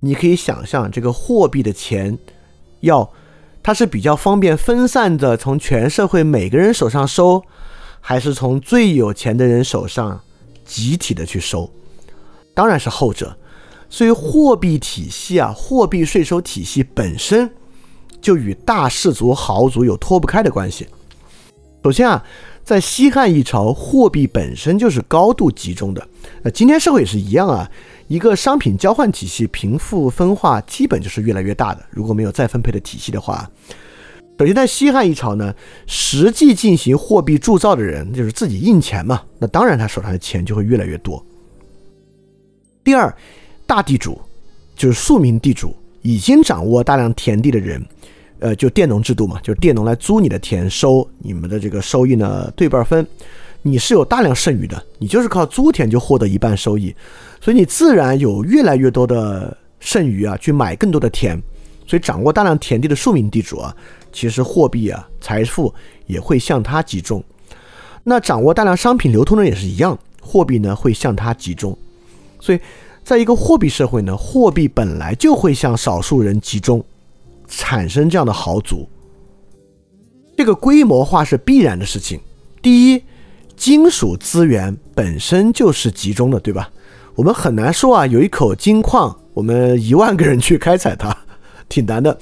[0.00, 2.16] 你可以想象这个货币的钱
[2.80, 3.10] 要
[3.62, 7.42] 它是比较方便分散的从全社会每个人手上收，
[8.00, 10.20] 还是从最有钱的人手上
[10.64, 11.68] 集体的去收？
[12.58, 13.36] 当然是后者，
[13.88, 17.48] 所以货币体系啊，货币税收体系本身
[18.20, 20.84] 就与大氏族豪族有脱不开的关系。
[21.84, 22.24] 首先啊，
[22.64, 26.04] 在西汉一朝，货币本身就是高度集中的。
[26.42, 27.70] 那今天社会也是一样啊，
[28.08, 31.86] 一个商品交换体系，贫富分化基本就是越来越大的。
[31.90, 33.48] 如果没有再分配的体系的话，
[34.36, 35.54] 首先在西汉一朝呢，
[35.86, 41.24] 实际进行货币铸造的人就是自己印钱嘛，那当然他手上的钱就会越来越多。
[42.88, 43.14] 第二，
[43.66, 44.18] 大地主
[44.74, 47.84] 就是庶民地主，已经掌握大量田地的人，
[48.38, 53.06] 呃，就佃农制度嘛，就是佃农来租你的田，收你们的这个收益呢，对半分。
[53.60, 56.96] 你是有大量剩余的，你就是靠租田就获得一半收益，
[57.42, 61.38] 所以你自然有越来越多的剩余啊，去买更多的田。
[61.86, 63.76] 所以掌握大量田地的庶民地主啊，
[64.10, 65.74] 其实货币啊，财富
[66.06, 67.22] 也会向他集中。
[68.02, 71.76] 那掌握大量商品流通的也是一样，货币呢会向他集中。
[72.40, 72.60] 所以，
[73.02, 76.84] 在一个货币社会呢，货币本来就会向少数人集中，
[77.46, 78.88] 产生这样的豪族。
[80.36, 82.20] 这个规模化是必然的事情。
[82.62, 83.02] 第一，
[83.56, 86.70] 金属资源本身就是集中的，对吧？
[87.16, 91.16] 我们很难说啊，有一口金矿，我们一万个人去开采它，
[91.68, 92.16] 挺难的。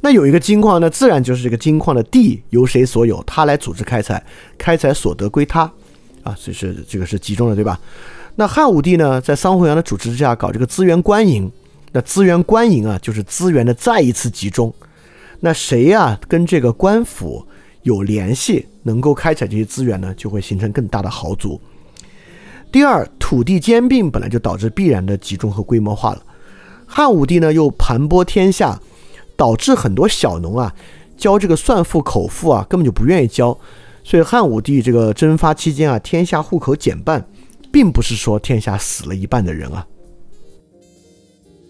[0.00, 4.24] 那有一个金矿，那自然就是这个金矿的地由谁所有，他来组织开采，
[4.56, 5.62] 开采所得归他，
[6.22, 7.80] 啊，所以是这个是集中的，对吧？
[8.38, 11.50] 那汉武帝呢，在桑弘羊的主持之下搞这个资源官营，
[11.92, 14.72] 那资源官营啊，就是资源的再一次集中。
[15.40, 17.42] 那谁呀跟这个官府
[17.82, 21.58] 有联系，能够开采这些资源呢，就会形成更大的豪族。
[22.70, 26.22] 第二，土地兼并本来就导致必然的集中和规模化了。
[26.84, 28.78] 汉武帝呢又盘剥天下，
[29.34, 30.74] 导致很多小农啊
[31.16, 33.56] 交这个算赋口赋啊根本就不愿意交，
[34.04, 37.26] 所以汉武帝这个征发期间啊，天下户口减半。
[37.72, 39.86] 并不是说天下死了一半的人啊，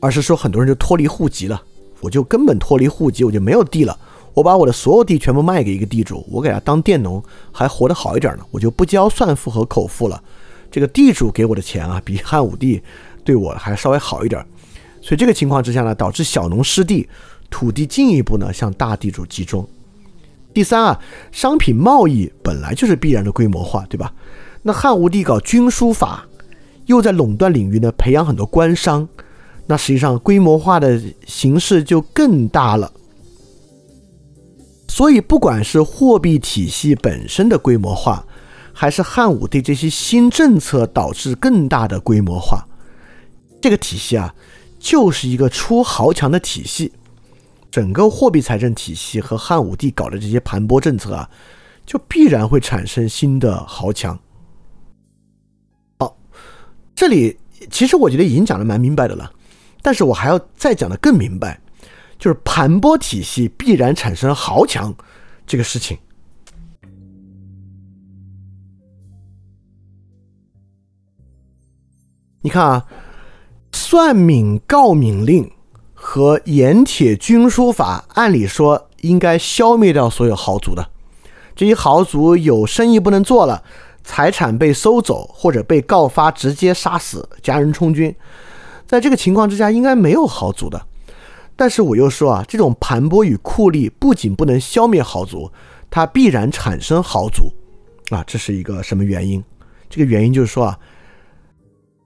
[0.01, 1.63] 而是说很多人就脱离户籍了。
[2.01, 3.99] 我就根本脱离户籍，我就没有地了。
[4.35, 8.45] 我把我的所有地全部卖给一个地主，我给他当佃农，还活得好一点呢。
[8.51, 10.23] 我就不交算赋和口赋了。
[10.71, 12.83] 这个地主给我的钱啊，比汉武帝
[13.25, 14.45] 对我还稍微好一点。
[15.01, 17.09] 所以这个情况之下呢，导致小农失地，
[17.49, 19.67] 土地进一步呢向大地主集中。
[20.53, 21.01] 第三啊，
[21.33, 24.13] 商品贸易本来就是必然的规模化，对吧？
[24.67, 26.27] 那汉武帝搞军书法，
[26.87, 29.09] 又在垄断领域呢培养很多官商，
[29.67, 32.93] 那实际上规模化的形式就更大了。
[34.89, 38.27] 所以不管是货币体系本身的规模化，
[38.73, 42.67] 还是汉武帝这些新政策导致更大的规模化？
[43.63, 44.35] 这个体系啊，
[44.81, 46.91] 就是一个出豪强的体系。
[47.71, 51.31] 整个货币财政体系和汉武帝搞的这些盘剥政策啊，
[51.87, 54.19] 就必然会产生新的豪强。
[56.97, 57.39] 这里
[57.71, 59.31] 其实我觉得已经讲的蛮明白的了，
[59.83, 61.61] 但是我还要再讲的更明白，
[62.19, 64.93] 就是盘剥体系必然产生豪强
[65.47, 65.99] 这个事情。
[72.41, 72.87] 你看啊，
[73.73, 75.51] 算敏告敏令
[75.93, 80.91] 和盐铁军书法，按理说应该消灭掉所有豪族的。
[81.55, 83.65] 这些豪族有生意不能做了，
[84.07, 88.15] 财产被收走，或者被告发直接杀死，家人充军。
[88.87, 90.81] 在这个情况之下，应该没有豪族的。
[91.57, 95.51] 但是我又说啊，这种盘剥与酷吏不仅不能消灭豪族，
[95.91, 97.53] 它必然产生豪族
[98.15, 99.43] 啊，这是一个什么原因？
[99.91, 100.79] 这个原因就是说啊。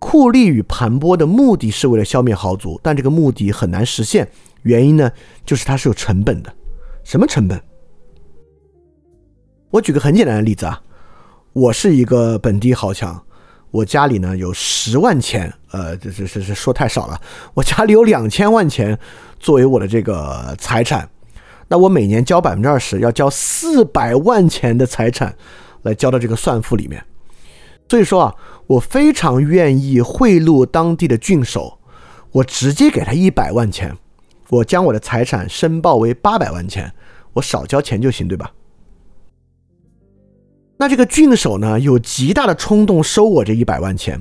[0.02, 4.26] 酷吏与盘剥的目的是为了消灭豪族，但这个目的很难实现。
[4.62, 5.12] 原因呢，
[5.44, 6.50] 就是它是有成本的。
[7.04, 7.60] 什么成本？
[9.68, 10.82] 我举个很简单的例子啊，
[11.52, 13.20] 我是一个本地豪强，
[13.72, 17.20] 我家里呢有十万钱，呃，这这这这说太少了，
[17.54, 18.96] 我家里有两千万钱
[19.40, 21.10] 作为我的这个财产，
[21.66, 25.34] 那我每年交百分之二十，要交四百万钱的财产
[25.82, 27.04] 来交到这个算赋里面。
[27.88, 28.34] 所以说啊，
[28.68, 31.80] 我非常愿意贿赂当地的郡守，
[32.30, 33.96] 我直接给他一百万钱，
[34.50, 36.92] 我将我的财产申报为八百万钱，
[37.32, 38.52] 我少交钱就行，对吧？
[40.80, 44.18] 那这个郡守呢，有极大的冲动收我这一百万钱，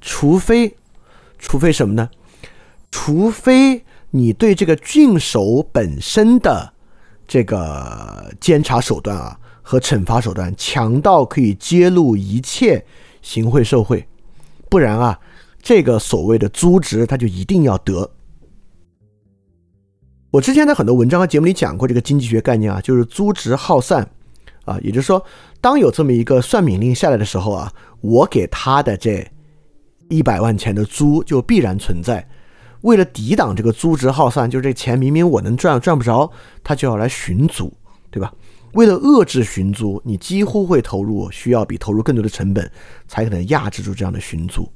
[0.00, 0.76] 除非，
[1.36, 2.08] 除非什么呢？
[2.92, 6.72] 除非你对这个郡守本身的
[7.26, 12.86] 这个监察手段啊和惩罚手段强到可以揭露一切。
[13.20, 14.06] 行贿受贿，
[14.70, 15.18] 不然啊，
[15.60, 18.08] 这个所谓的租值他就一定要得。
[20.30, 24.08] 我之前在很多文章和节目里讲过这个经济学概念啊，就是租值耗散
[24.66, 25.24] 啊，也就是说，
[25.60, 27.72] 当有这么一个算命令下来的时候啊，
[28.02, 29.26] 我给他的这
[30.10, 32.28] 一百万钱的租就必然存在。
[32.82, 36.30] 为了抵挡这个租值耗散，就是这钱明明我能赚赚不着，
[36.62, 37.72] 他就要来寻租，
[38.10, 38.32] 对吧？
[38.74, 42.70] 为了遏制寻租，你几乎会投入需要比投入更多的成本，
[43.08, 44.68] 才可能压制住这样的寻租。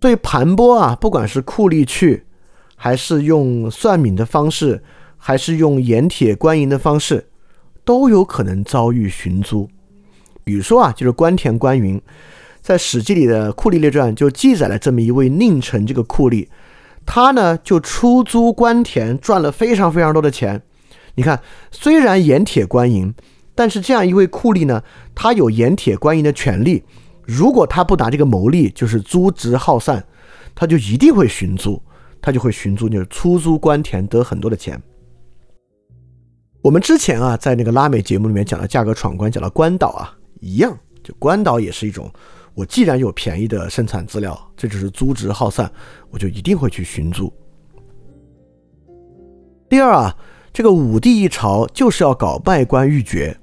[0.00, 2.24] 所以盘剥啊，不管是酷吏去，
[2.74, 4.82] 还是用算命的方式，
[5.18, 7.28] 还是用盐铁官营的方式，
[7.90, 9.68] 都有可能遭遇寻租。
[10.44, 12.00] 比如说啊，就是官田官云，
[12.60, 16.46] 在《史记》里的《酷吏列传》就记载了这么一位宁城这个酷吏，
[17.04, 20.62] 他呢就出租官田，赚了非常非常多的钱。
[21.16, 21.42] 你看，
[21.72, 23.12] 虽然盐铁官营，
[23.56, 26.84] 但是这样一位酷吏呢，他有盐铁官营的权利。
[27.26, 30.04] 如果他不拿这个牟利，就是租值耗散，
[30.54, 31.82] 他就一定会寻租，
[32.22, 34.80] 他就会寻租，就是出租官田得很多的钱。
[36.62, 42.10] 我们之前啊，在那个拉美节目里面讲的价格闯关，讲到关岛啊，一样，就关岛也是一种，
[42.54, 45.70] 我既然有便宜的生产资料，这就是租值耗散，
[46.10, 47.32] 我就一定会去寻租。
[49.68, 50.16] 第二啊。
[50.52, 53.38] 这个武帝一朝就是要搞卖官鬻爵，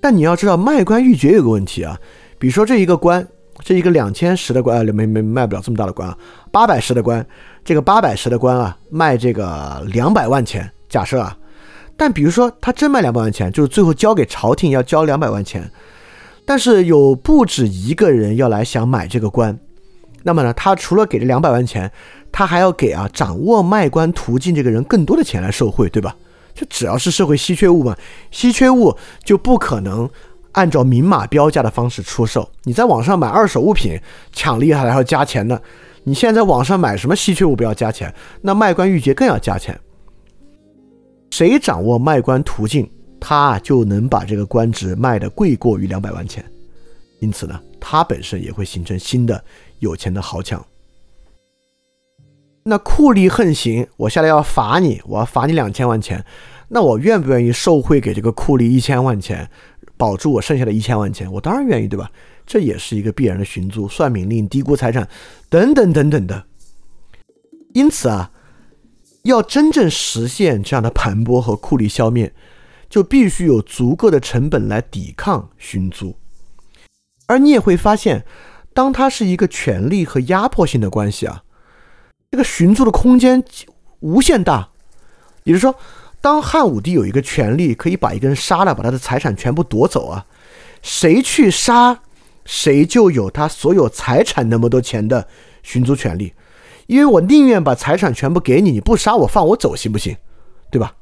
[0.00, 1.98] 但你要知道卖官鬻爵有个问题啊，
[2.38, 3.26] 比如说这一个官，
[3.64, 6.16] 这一个两千石的官，没没卖不了这么大的官啊，
[6.52, 7.26] 八百石的官，
[7.64, 11.36] 这个八百石的官啊，卖这个两百万钱，假设啊，
[11.98, 15.68] 但比如说他真卖两百万钱，就是最后交给朝廷要交两百万钱，
[16.46, 19.58] 但是有不止一个人要来想买这个官，
[20.22, 21.90] 那么呢，他除了给这两百万钱，
[22.30, 26.14] 他还要给啊掌握卖官途径这个人更多的钱来受贿，对吧？
[26.54, 27.96] 就只要是社会稀缺物嘛，
[28.30, 30.08] 稀缺物就不可能
[30.52, 32.48] 按照明码标价的方式出售。
[32.62, 34.00] 你在网上买二手物品
[34.32, 35.60] 抢厉害还要加钱呢。
[36.04, 38.14] 你现在在网上买什么稀缺物不要加钱？
[38.42, 39.78] 那卖官鬻爵更要加钱。
[41.38, 42.90] 谁掌握卖官途径，
[43.20, 46.44] 他就能把这个官职卖得贵过于两百万钱。
[47.20, 49.44] 因此呢，他本身也会形成新的
[49.78, 50.60] 有钱的豪强。
[52.64, 56.24] 那酷吏横行，我下来要罚你，我要罚你两千万钱，
[56.70, 59.48] 那我愿不愿意受贿给这个酷吏一千万钱，
[59.96, 61.32] 保住我剩下的一千万钱？
[61.32, 62.10] 我当然愿意，对吧？
[62.44, 65.08] 这也是一个必然的寻租、算命令、低估财产
[65.48, 66.46] 等等等等的。
[67.74, 68.32] 因此啊，
[69.22, 72.32] 要真正实现这样的盘剥和酷吏消灭，
[72.88, 76.16] 就必须有足够的成本来抵抗寻租。
[77.26, 78.24] 而你也会发现，
[78.72, 81.42] 当它是一个权力和压迫性的关系啊。
[82.30, 83.42] 这个寻租的空间
[84.00, 84.68] 无限大，
[85.44, 85.74] 也就是说，
[86.20, 90.26] 当汉武帝有一个权利可以把一个人杀了，把他的财产全部夺走啊，
[90.82, 92.00] 谁去杀，
[92.44, 95.26] 谁就有他所有财产那么多钱的
[95.62, 96.32] 寻租权利。
[96.88, 100.16] 因为我宁愿把财产全部给你，你不杀我，放我走，行不行？
[100.70, 100.96] 对吧？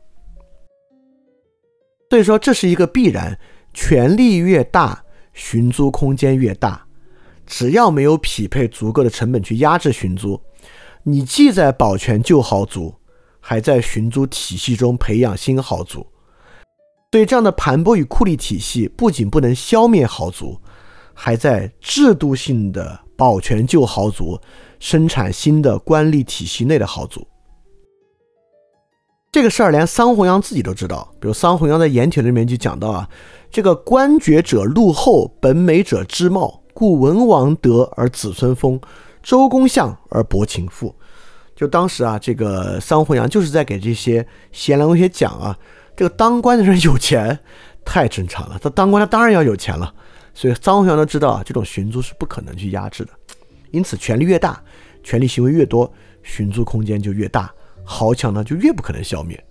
[2.10, 3.38] 所以说这是一个必然，
[3.72, 6.84] 权力越大，寻租空间越大。
[7.46, 10.40] 只要没有匹配足够的成本去压制寻租，
[11.04, 12.92] 你既在保全旧豪族，
[13.38, 16.04] 还在寻租体系中培养新豪族。
[17.12, 20.60] 所以这样的盘剥与酷吏体系不仅不能消灭豪族，
[21.14, 24.38] 还在制度性的保全旧豪族，
[24.78, 27.26] 生产新的官吏体系内的豪族。
[29.32, 33.08] 这个事儿连桑弘羊自己都知道，比如桑弘羊在《盐铁》里面就讲到啊，
[33.50, 38.80] 这个官爵者禄厚，本美者知茂，故文王德而子孙丰，
[39.22, 40.94] 周公相而伯禽富。
[41.54, 45.58] 就当时啊，这个桑弘羊就是在给这些贤良文学讲啊，
[45.94, 47.38] 这个当官的人有钱
[47.84, 49.92] 太正常了，他当官他当然要有钱了。
[50.36, 53.12] 所以张弘羊都知道啊，这种寻租是不可能去压制的，
[53.70, 54.62] 因此权力越大，
[55.02, 55.90] 权力行为越多，
[56.22, 57.50] 寻租空间就越大。
[57.82, 59.42] 豪强呢，就越不可能消灭。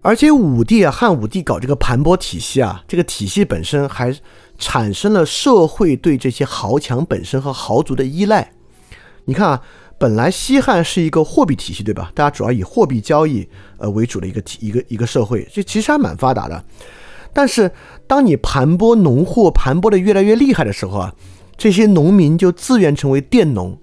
[0.00, 4.16] 而且武帝啊，汉武帝搞这个盘剥体系啊，这个体系本身还
[4.56, 8.50] 产生了社会对这些豪强本身和豪族的依赖。
[9.26, 9.62] 你看啊，
[10.02, 12.10] 本来西汉是一个货币体系，对吧？
[12.12, 13.48] 大家主要以货币交易
[13.78, 16.64] 呃为主的一个体一个一个社会，这其实还蛮发达的。
[17.32, 17.70] 但是
[18.08, 21.14] 当你盘剥农户盘剥的越来越厉害的时候啊。
[21.56, 23.78] 这些农民就自愿成为佃农，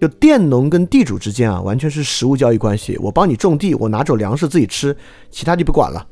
[0.00, 2.98] 就佃农跟地主之间啊，完全是实物交易关系。
[2.98, 4.96] 我帮你种地，我拿走粮食自己吃，
[5.30, 6.04] 其他就不管了，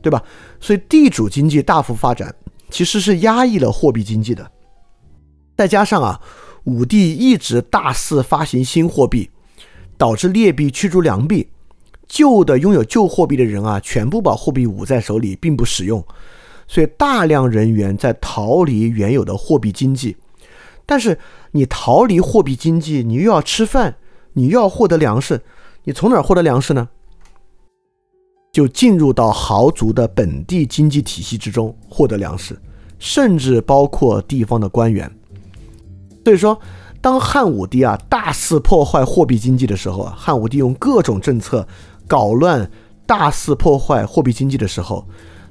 [0.00, 0.22] 对吧？
[0.58, 2.34] 所以地主经济大幅发展，
[2.70, 4.50] 其实是压抑了货币经济的。
[5.58, 6.18] 再加上啊，
[6.64, 9.30] 武帝一直大肆发行新货币，
[9.96, 11.48] 导致劣币驱逐良币，
[12.06, 16.04] 旧的拥有旧货币的人啊，全部把货币捂在手里，并不使用。
[16.68, 20.16] 所以大量人员在逃离原有的货币经济，
[20.86, 21.18] 但是
[21.50, 23.96] 你逃离货币经济，你又要吃饭，
[24.34, 25.42] 你又要获得粮食，
[25.84, 26.88] 你从哪儿获得粮食呢？
[28.52, 32.56] 就进入到豪族的本地经济体系之中获得粮食，
[32.98, 35.10] 甚至包括地方的官员。
[36.24, 36.60] 所以说，
[37.00, 41.66] 当汉武帝啊大肆破坏货币经济的时候啊，汉武帝用各种政策
[42.06, 42.70] 搞乱、
[43.06, 45.06] 大肆破坏货币经济的时候。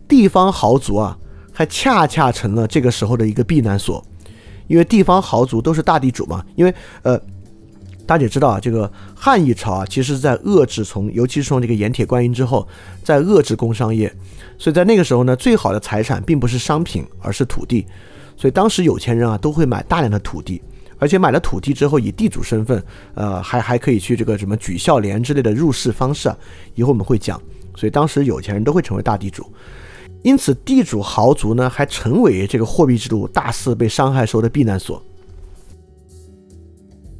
[0.07, 1.15] 地方豪族啊，
[1.53, 4.03] 还恰恰成了这个时候的一个避难所，
[4.65, 6.43] 因为地方豪族都是大地主嘛。
[6.55, 6.73] 因为
[7.03, 7.15] 呃，
[8.07, 12.67] 大家也知道啊，这个汉一朝啊，其实在遏制从，尤其是从这个盐铁观音之后，
[13.03, 14.11] 在遏制工商业。
[14.57, 17.85] 所以在那个时候呢，最好的财产并不是商品，而是土地。
[18.39, 20.61] 所以当时有钱人啊，都会买大量的土地，
[20.97, 22.81] 而且买了土地之后，以地主身份，
[23.13, 26.37] 呃，还还可以去这个什么举孝廉之类的入世方式啊。
[26.73, 27.37] 以后我们会讲。
[27.75, 29.45] 所以当时有钱人都会成为大地主。
[30.23, 35.03] 因此，地主豪族呢，还成为这个货币制度大肆被伤害时候的避难所。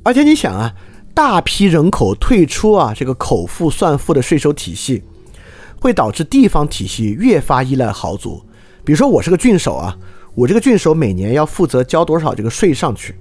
[0.04, 0.74] 而且你想啊，
[1.14, 5.04] 大批人口退出啊，这个口腹算赋的税收体系，
[5.82, 8.42] 会导致地方体系越发依赖豪族。
[8.86, 9.98] 比如说，我是个郡守啊，
[10.36, 13.16] 我这个郡守每年要负责交多少这个税上去，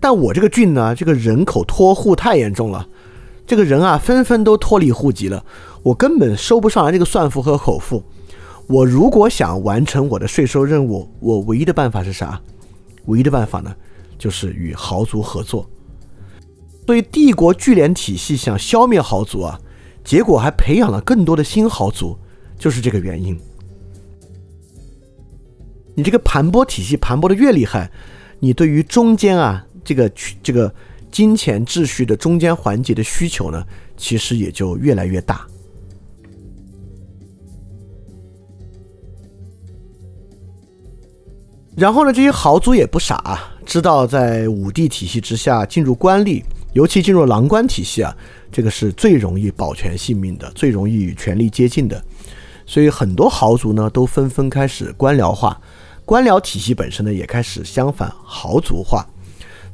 [0.00, 2.86] 但我这个郡呢，这个人口脱户太严重了，
[3.46, 5.44] 这个人啊，纷纷都脱离户籍了，
[5.82, 8.02] 我根本收不上来这个算赋和口付。
[8.68, 12.40] 我如果想完成我的税收任务，我唯一的办法是啥？
[13.06, 13.74] 唯一的办法呢，
[14.16, 15.68] 就是与豪族合作。
[16.86, 19.58] 所以帝国聚敛体系想消灭豪族啊，
[20.04, 22.16] 结果还培养了更多的新豪族，
[22.58, 23.38] 就是这个原因。
[25.94, 27.90] 你这个盘剥体系盘剥的越厉害，
[28.40, 30.10] 你对于中间啊这个
[30.42, 30.72] 这个
[31.10, 33.62] 金钱秩序的中间环节的需求呢，
[33.96, 35.46] 其实也就越来越大。
[41.74, 46.42] 然后呢，这些豪族也不傻，知道在武帝体系之下进入官吏，
[46.74, 48.14] 尤其进入郎官体系啊，
[48.50, 52.02] 这个是最容易保全性命的，最容易与权力接近的。
[52.66, 55.58] 所以很多豪族呢都纷纷开始官僚化，
[56.12, 59.06] 官僚体系本身呢也开始相反豪族化。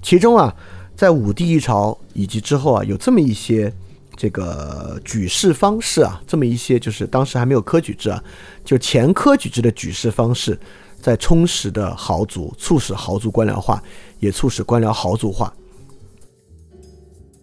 [0.00, 0.54] 其中啊，
[0.94, 3.72] 在武帝一朝以及之后啊，有这么一些
[4.14, 8.22] 这个举事方式啊，这么一些就是当时还没有科举制啊，
[8.64, 10.56] 就前科举制的举事方式。
[11.00, 13.82] 在充实的豪族，促使豪族官僚化，
[14.20, 15.52] 也促使官僚豪族化。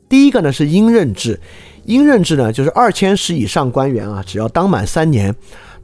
[0.07, 1.38] 第一个呢是阴任制，
[1.84, 5.35] 阴任制呢就是二千石以上官员啊，只要当满三年，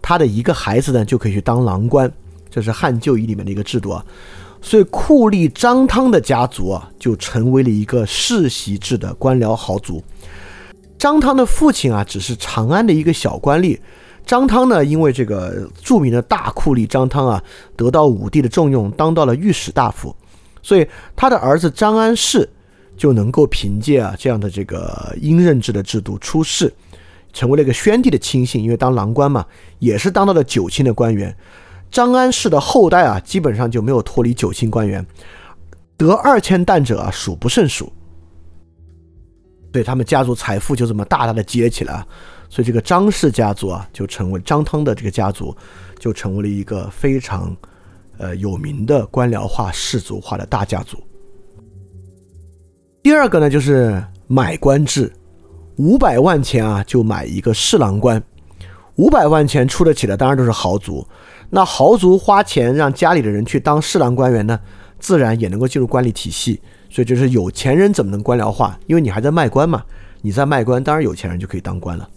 [0.01, 2.09] 他的一个孩子呢就可以去当郎官，
[2.52, 4.06] 这是汉旧仪里面的一个制度啊。
[4.61, 10.03] 所以酷吏张汤的家族啊，就成为了一个世袭制的官僚豪族。
[10.99, 13.80] 张汤的父亲啊，只是长安的一个小官吏。
[14.23, 17.44] 张汤呢，因为这个著名的大酷吏张汤啊，
[17.76, 20.15] 得到武帝的重用，当到了御史大夫，
[20.61, 22.48] 所以他的儿子张安世
[22.95, 26.72] 就能够凭借啊这样的这个阴任制的制度出仕，
[27.34, 29.44] 成为了一个宣帝的亲信，因为当郎官嘛，
[29.80, 31.36] 也是当到了九卿的官员。
[31.91, 35.05] 张安世的后代啊，基本上就没有脱离九卿官员，
[35.97, 37.91] 得二千担者啊，数不胜数。
[39.73, 42.05] 对他们家族财富就这么大大的积累起来，
[42.49, 45.55] 所以这个张氏家族啊，就成为张汤的这个家族，
[45.99, 47.55] 就成为了一个非常，
[48.18, 50.97] 呃有名的官僚化、氏族化的大家族。
[53.01, 55.11] 第二个呢，就是买官制，
[55.77, 58.22] 五百万钱啊就买一个侍郎官，
[58.95, 61.07] 五百万钱出得起的当然都是豪族，
[61.52, 64.60] 那豪族花钱让家里的人去当侍郎官员呢，
[64.99, 66.60] 自然也能够进入官吏体系。
[66.90, 68.78] 所以就是有钱人怎么能官僚化？
[68.88, 69.84] 因为你还在卖官嘛，
[70.22, 72.10] 你在卖官，当然有钱人就可以当官了。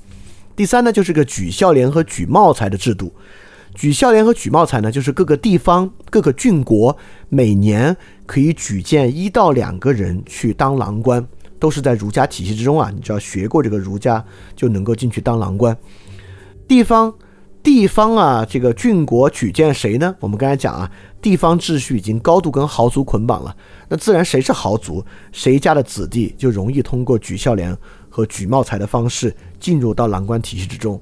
[0.56, 3.12] 第三呢，就是个举孝廉和举茂才的制度。
[3.74, 6.97] 举孝廉和举茂才呢，就是各个地方、各个郡国
[7.28, 7.97] 每年
[8.27, 11.24] 可以举荐一到两个人去当郎官，
[11.59, 12.90] 都是在儒家体系之中啊。
[12.94, 14.24] 你只要学过这个儒家，
[14.55, 15.77] 就能够进去当郎官。
[16.69, 17.12] 地方。
[17.65, 20.15] 地方啊，这个郡国举荐谁呢？
[20.20, 20.89] 我们刚才讲啊，
[21.23, 23.57] 地方秩序已经高度跟豪族捆绑了，
[23.89, 27.74] 那自然谁是豪族，谁家的子弟就容易通过举孝廉
[28.11, 31.01] 和举茂才的方式进入到郎官体系之中。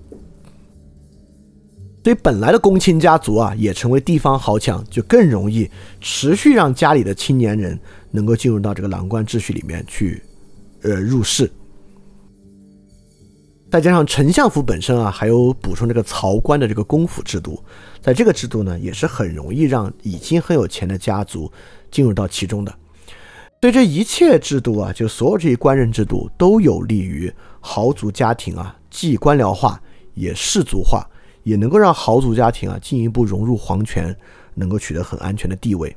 [2.05, 5.69] 所以本来的公卿家族啊，也成为地方豪强，就更容易
[6.01, 7.77] 持续让家里的青年人
[8.13, 10.23] 能够进入到这个郎官秩序里面去，
[10.83, 11.51] 呃，入仕。
[13.73, 17.59] 再加上丞相府本身啊，还有补充这个曹官的这个公府制度，
[18.03, 21.51] 在这个制度呢，也是很容易让已经很有钱的家族
[21.91, 22.75] 进入到其中的。
[23.59, 29.81] 对这一切制度啊，就所有这些官人制度都有利于豪族家庭啊，既官僚化
[30.13, 31.09] 也氏族化，
[31.43, 34.15] 也能够让豪族家庭啊进一步融入皇权，
[34.53, 35.97] 能够取得很安全的地位。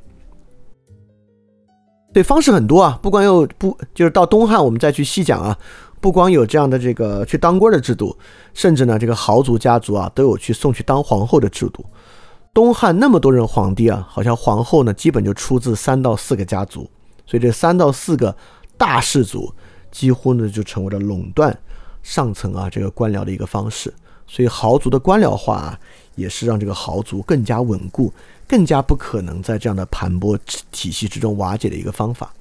[2.14, 5.58] 对方式很多啊，不管有不就是到东汉我们再去细讲啊。
[6.00, 8.16] 不光有这样的这个去当官的制度，
[8.54, 11.84] 甚至呢，这个豪族家族啊，都有去送去当皇后的制度。
[12.52, 16.88] 东汉那么多人皇帝啊，好像皇后呢，基本就出自三到四个家族，
[17.26, 18.34] 所以这三到四个
[18.78, 19.52] 大氏族，
[19.90, 21.56] 几乎呢就成为了垄断
[22.02, 23.92] 上层啊这个官僚的一个方式。
[24.26, 25.80] 所以豪族的官僚化啊，
[26.14, 28.12] 也是让这个豪族更加稳固、
[28.48, 30.38] 更加不可能在这样的盘剥
[30.72, 32.32] 体系之中瓦解的一个方法。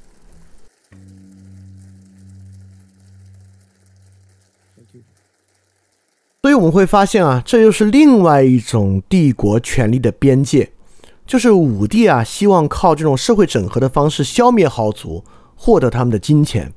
[6.46, 10.70] 所以我们会发现啊，这又是另外一种帝国权力的边界，
[11.26, 15.24] 就是武帝啊，希望靠这种社会整合的方式消灭豪族，
[15.56, 16.72] 获得他们的金钱。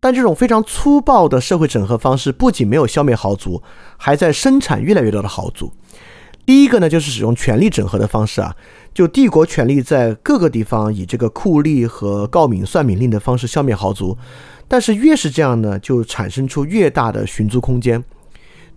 [0.00, 3.62] 但这种非常粗暴的社会整合方式，不仅没有消灭豪族，
[3.98, 5.70] 还在生产越来越多的豪族。
[6.46, 8.56] 第一个呢，就是使用权力整合的方式啊，
[8.94, 14.16] 就帝国权力在各个地方以这个酷吏和告敏算敏令的方式消灭豪族，
[14.66, 18.02] 但是越是这样呢，就产生出越大的寻租空间。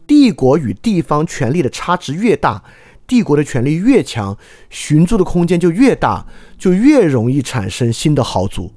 [0.10, 2.64] 帝国与地方权力的差值越大，
[3.06, 4.36] 帝国的权力越强，
[4.72, 6.26] 寻租的空间就越大，
[6.58, 8.74] 就越容易产生新的豪族。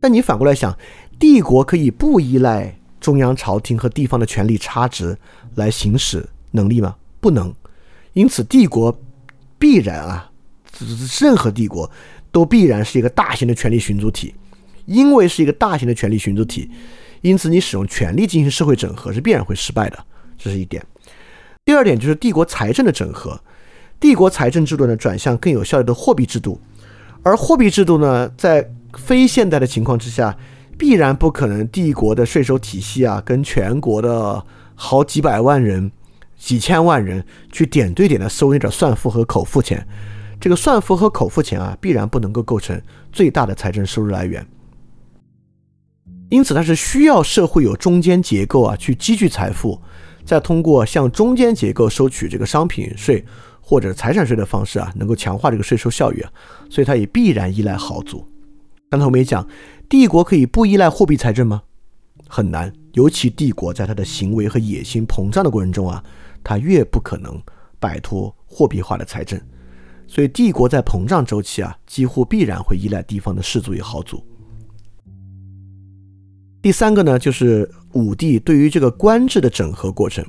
[0.00, 0.76] 但你反过来想，
[1.16, 5.16] 帝国可以不依赖中央朝廷和地方的权力差值
[5.54, 6.96] 来行使能力吗？
[7.20, 7.54] 不能。
[8.14, 9.00] 因此，帝国
[9.60, 10.32] 必然啊，
[11.20, 11.88] 任何帝国
[12.32, 14.34] 都必然是一个大型的权力寻租体，
[14.86, 16.68] 因为是一个大型的权力寻租体。
[17.20, 19.98] 因此，你使用权力进行社会整合是必然会失败的，
[20.36, 20.84] 这是一点。
[21.64, 23.40] 第二点就是帝国财政的整合，
[24.00, 26.60] 帝国财政制度呢转向更有效率的货币制度，
[27.22, 30.36] 而货币制度呢在非现代的情况之下，
[30.78, 34.42] 必然不可能帝国的税收体系啊跟全国的
[34.74, 35.90] 好几百万人、
[36.38, 37.22] 几千万人
[37.52, 39.86] 去点对点的收那点算赋和口腹钱，
[40.40, 42.80] 这个算赋和口腹钱啊必然不能够构成
[43.12, 44.46] 最大的财政收入来源。
[46.30, 49.80] 因此，它是需要社会有中间结构啊，去积聚财富，
[50.24, 53.24] 再通过向中间结构收取这个商品税
[53.62, 56.30] 或者财产税的方式啊，能够强化这个税收效益啊。
[56.68, 58.26] 所以，它也必然依赖豪族。
[58.90, 59.46] 刚才我们也讲，
[59.88, 61.62] 帝国可以不依赖货币财政吗？
[62.28, 62.70] 很难。
[62.92, 66.02] 尤其帝国在它的行为和野心膨胀的过程中啊，
[66.44, 67.40] 它越不可能
[67.78, 69.40] 摆脱货币化的财政。
[70.06, 74.22] 所以，帝国在膨胀周期啊，几乎必然会依赖地方的士族与豪族。
[76.60, 80.24] 第三个呢，就是武帝对于这个官制的整合过程。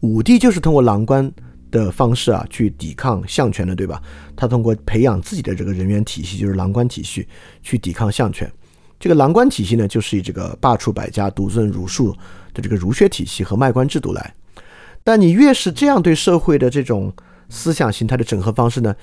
[0.00, 1.30] 武帝就是通过郎官
[1.70, 4.00] 的方式啊，去抵抗相权的，对吧？
[4.36, 7.26] 他通过培养自己的这个人员体系，就是郎官体系，
[7.62, 8.50] 去抵抗相权。
[8.98, 12.12] 这个郎官体系呢，就是以这个罢黜百家、独尊儒术
[12.54, 14.34] 的这个儒学体系和卖官制度来。
[15.02, 17.12] 但你越是这样对社会的这种
[17.48, 18.94] 思想形态的整合方式呢，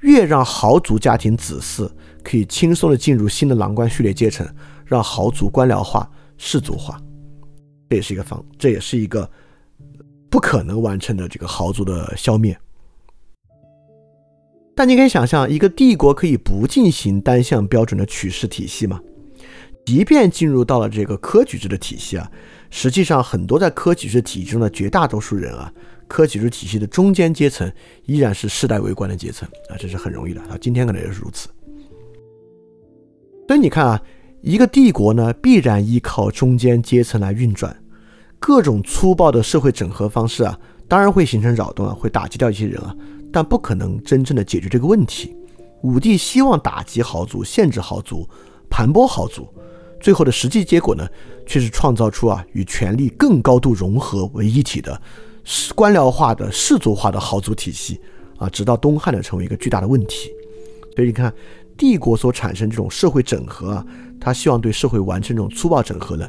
[0.00, 1.90] 越让豪族家庭子嗣
[2.22, 4.46] 可以轻松的进入新的郎官序列阶层，
[4.84, 7.00] 让豪族官僚化、氏族化，
[7.88, 9.30] 这也是一个方，这也是一个
[10.28, 12.56] 不可能完成的这个豪族的消灭。
[14.74, 19.00] 但你可以想象，一个帝国可以不进行单向标准的取士体系吗？
[19.86, 22.30] 即便进入到了这个科举制的体系啊，
[22.70, 25.72] 实际上很多在科举制体系中的绝大多数人啊，
[26.08, 27.72] 科举制体系的中间阶层
[28.04, 31.48] 依然是世代为官的阶层啊，这是很容易的啊，今天可能也是如此。
[33.46, 34.02] 所以你看啊，
[34.46, 37.76] 一个帝国呢，必然依靠中间阶层来运转，
[38.38, 40.56] 各种粗暴的社会整合方式啊，
[40.86, 42.94] 当然会形成扰动啊，会打击掉一些人啊。
[43.32, 45.36] 但不可能真正的解决这个问题。
[45.82, 48.24] 武帝希望打击豪族、限制豪族、
[48.70, 49.48] 盘剥豪族，
[50.00, 51.04] 最后的实际结果呢，
[51.44, 55.02] 却是创造出啊与权力更高度融合为一体的
[55.74, 58.00] 官僚化的氏族化的豪族体系
[58.38, 60.30] 啊，直到东汉呢成为一个巨大的问题。
[60.94, 61.34] 所以你看，
[61.76, 63.86] 帝国所产生这种社会整合啊，
[64.20, 66.28] 他希望对社会完成这种粗暴整合呢，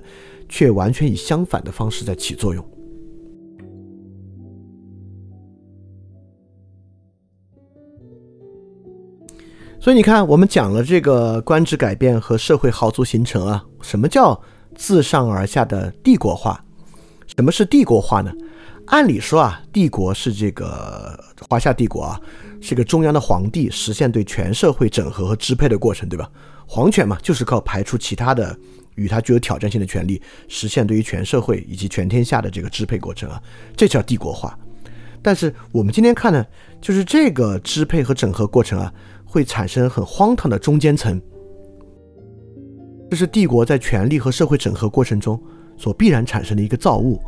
[0.49, 2.63] 却完全以相反的方式在起作用。
[9.79, 14.37] 所以你看，我们讲了这个官制改变和社会豪族形成啊，什么叫
[14.75, 16.61] 自上而下的帝国化？
[17.37, 18.33] 什么是帝国化呢？
[18.87, 21.17] 按理说啊，帝国是这个
[21.49, 22.21] 华夏帝国啊，
[22.61, 26.29] 是个中央的皇帝实现对全社会整合和支配的过程，对吧？
[26.65, 28.57] 皇权嘛，就是靠排除其他的
[28.95, 33.41] 与他具有挑战性的权利，实现对于全社会以及全天下的这个支配过程啊，
[33.75, 34.57] 这叫帝国化。
[35.21, 36.45] 但是我们今天看呢，
[36.81, 38.93] 就是这个支配和整合过程啊。
[39.29, 41.21] 会产生很荒唐的中间层，
[43.11, 45.39] 这是帝国在权力和社会整合过程中
[45.77, 47.21] 所必然产生的一个造物，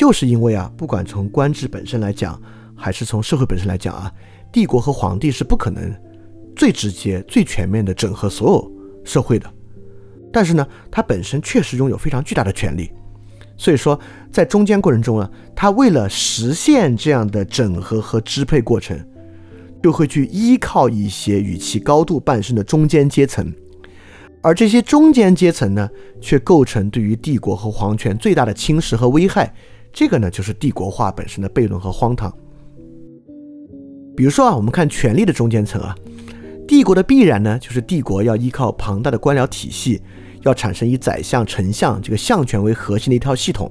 [0.00, 2.40] 就是因为啊，不管从官制本身来讲，
[2.74, 4.10] 还是从社会本身来讲啊，
[4.50, 5.94] 帝国和皇帝是不可能
[6.56, 8.72] 最直接、最全面的整合所有
[9.04, 9.46] 社会的，
[10.32, 12.90] 但是呢，他本身确实拥有非常巨大的权力，
[13.58, 14.00] 所以说
[14.32, 18.98] 在中间过程中啊，他为了实现这样的整合和支配过程。
[19.82, 23.52] 就会去依靠一些与其高度伴生的中间阶层，
[24.40, 25.90] 而这些中间阶层呢，
[26.22, 29.52] 却构成对于帝国和皇权最大的侵蚀和危害。
[29.92, 32.32] 这个呢，就是帝国化本身的悖论和荒唐。
[34.16, 35.94] 比如说啊，我们看权力的中间层啊，
[36.68, 40.00] 帝国的必然呢，就是帝国要依靠庞大的官僚体系，
[40.42, 43.70] 要产生以宰相、丞相这个相权为核心的一套系统。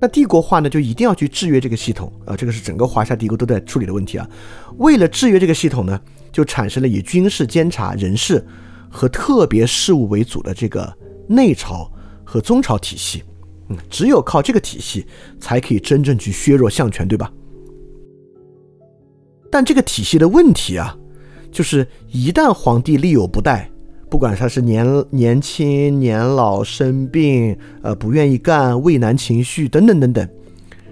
[0.00, 4.28] 那帝国化呢，就一定要去制约这个系统啊，这个是整个华夏帝国都在处理的问题啊。
[4.76, 6.00] 为了制约这个系统呢，
[6.30, 8.46] 就产生了以军事监察、人事
[8.88, 10.96] 和特别事务为主的这个
[11.28, 11.90] 内朝
[12.24, 13.24] 和宗朝体系。
[13.68, 15.06] 嗯，只有靠这个体系，
[15.38, 17.32] 才可以真正去削弱相权，对吧？
[19.50, 20.96] 但这个体系的问题啊，
[21.50, 23.70] 就是一旦皇帝力有不逮。
[24.10, 30.26] 不管他是年年轻、年老、生病，呃，不愿意干、畏难情绪等等等等，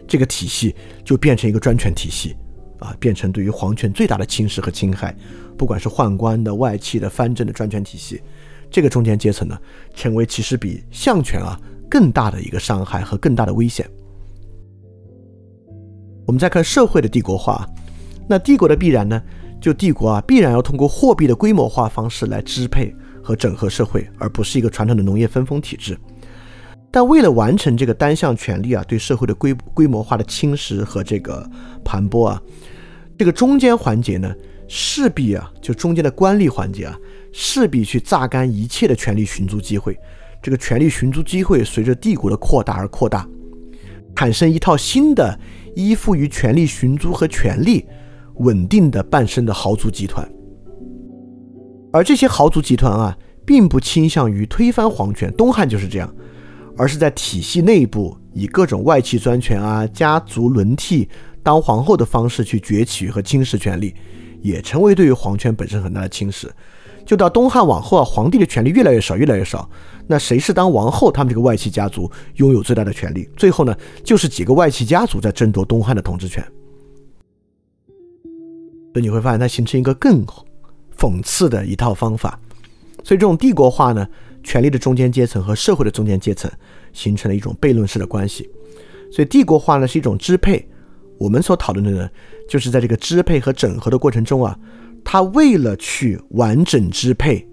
[0.07, 2.37] 这个体系就变成一个专权体系，
[2.79, 5.17] 啊，变成对于皇权最大的侵蚀和侵害。
[5.57, 8.21] 不管是宦官的、外戚的、藩镇的专权体系，
[8.71, 9.59] 这个中间阶层呢，
[9.95, 11.59] 成为其实比相权啊
[11.91, 13.89] 更大的一个伤害和更大的危险。
[16.27, 17.67] 我们再看社会的帝国化，
[18.29, 19.23] 那帝国的必然呢，
[19.61, 22.95] 就帝国啊必然要通过货币的规模化方式来支配。
[23.27, 25.99] 和整合社会，而不是一个传统的农业分封体制。
[26.93, 31.45] 但为了完成这个单向权力啊对社会的规规模化的侵蚀和这个
[31.85, 32.41] 盘剥啊，
[33.19, 34.33] 这个中间环节呢，
[34.69, 36.97] 势必啊就中间的官吏环节啊，
[37.33, 39.99] 势必去榨干一切的权力寻租机会。
[40.47, 43.29] 这个权力寻租机会随着帝国的扩大而扩大，
[44.15, 45.37] 产生一套新的
[45.75, 47.85] 依附于权力寻租和权力
[48.37, 50.25] 稳定的半生的豪族集团。
[51.93, 56.15] 而这些豪族集团啊，并不倾向于推翻皇权，东汉就是这样，
[56.77, 61.09] 而是在体系内部以各种外戚专权啊、家族轮替
[61.43, 63.93] 当皇后的方式去崛起和侵蚀权力，
[64.43, 66.49] 也成为对于皇权本身很大的侵蚀。
[67.05, 69.69] 就到东汉往后啊，皇帝的权力越来越少，越来越少。
[70.07, 71.11] 那谁是当王后？
[71.11, 73.29] 他们这个外戚家族拥有最大的权力。
[73.37, 76.43] 最后呢，就是几个外戚家族在争夺东汉的统治权。
[78.93, 80.25] 所以你会发现，它形成一个更。
[80.99, 82.41] 讽刺的一套方法，
[83.05, 84.09] 所以这种帝国化呢，
[84.43, 86.51] 权力的中间阶层和社会的中间阶层
[86.95, 88.49] 形成了一种悖论式的关系。
[89.13, 90.67] 所以帝国化呢是一种支配，
[91.19, 92.09] 我们所讨论的呢，
[92.49, 94.59] 就是在这个支配和整合的过程中啊，
[95.05, 97.47] 它为了去完整支配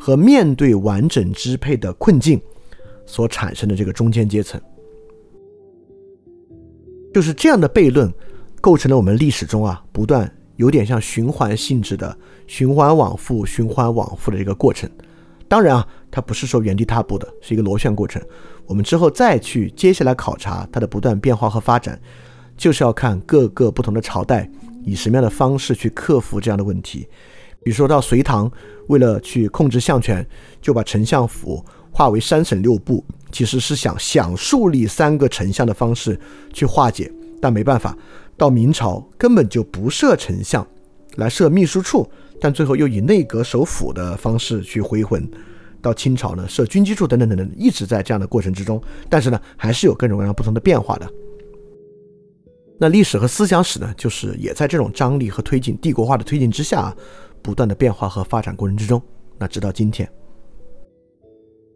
[0.00, 2.40] 和面对完整支配的困境
[3.04, 4.58] 所产生的这个中间阶层。
[7.12, 8.10] 就是这样的悖论，
[8.62, 12.16] 构成了我们历史中啊不断有点像循环性质的
[12.46, 14.88] 循环往复、循环往复的这个过程。
[15.46, 18.22] 当然啊，它不是说原地踏步的，是一个螺旋过程。
[18.64, 22.00] 我们之后再去接下来考察它的不断变化和发展，
[22.56, 24.48] 就是要看各个不同的朝代
[24.84, 27.06] 以什么样的方式去克服这样的问题。
[27.62, 28.50] 比如说到隋唐，
[28.88, 30.26] 为了去控制相权，
[30.60, 33.04] 就把丞相府划为三省六部。
[33.32, 36.18] 其实是想想树立三个丞相的方式
[36.52, 37.08] 去化解，
[37.40, 37.96] 但没办法，
[38.36, 40.66] 到明朝根本就不设丞相，
[41.14, 42.10] 来设秘书处，
[42.40, 45.30] 但最后又以内阁首辅的方式去回魂。
[45.80, 48.82] 到清朝呢，设军机处等等等等，一直在这样的过程之中。
[49.08, 51.08] 但是呢，还是有各种各样不同的变化的。
[52.78, 56.94] 那历史和思想史呢，就是也在这种张力和推进、帝国化的推进之下，
[57.42, 59.00] 不断的变化和发展过程之中。
[59.38, 60.10] 那直到今天。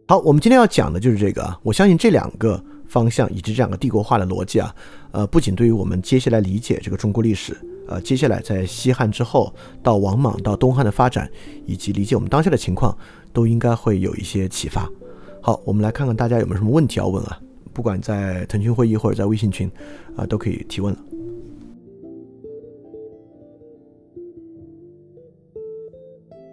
[0.07, 1.59] 好，我们今天要讲的就是这个啊！
[1.63, 4.75] 我相信这两个方向以及这两个帝国化的逻辑啊，
[5.11, 9.51] 呃，不仅对于我们接下来理解这个中国历史，呃，接下来在西汉之后
[9.81, 11.27] 到王莽到东汉的发展，
[11.65, 12.95] 以及理解我们当下的情况，
[13.33, 14.87] 都应该会有一些启发。
[15.41, 17.39] 好，我们来看看大家有没有什么问题要问啊？
[17.73, 19.67] 不管在腾讯会议或者在微信群
[20.15, 20.99] 啊，都可以提问了。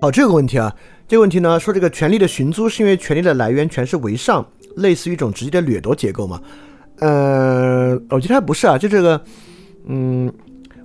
[0.03, 0.74] 好，这个问题啊。
[1.07, 4.45] 这个问题呢，说这个权力的寻租是因为权力的来源全是为上，
[4.79, 6.43] 类似于一种直接的掠夺结构嘛？
[6.99, 9.23] 呃，我觉得还不是啊，就这个，
[9.87, 10.29] 嗯，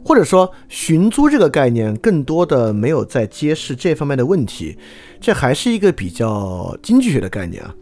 [0.06, 4.78] 或者说寻租这个概念更多的没有在揭示这方面的问题，
[5.20, 7.74] 这还是一个比较经济学的概念啊。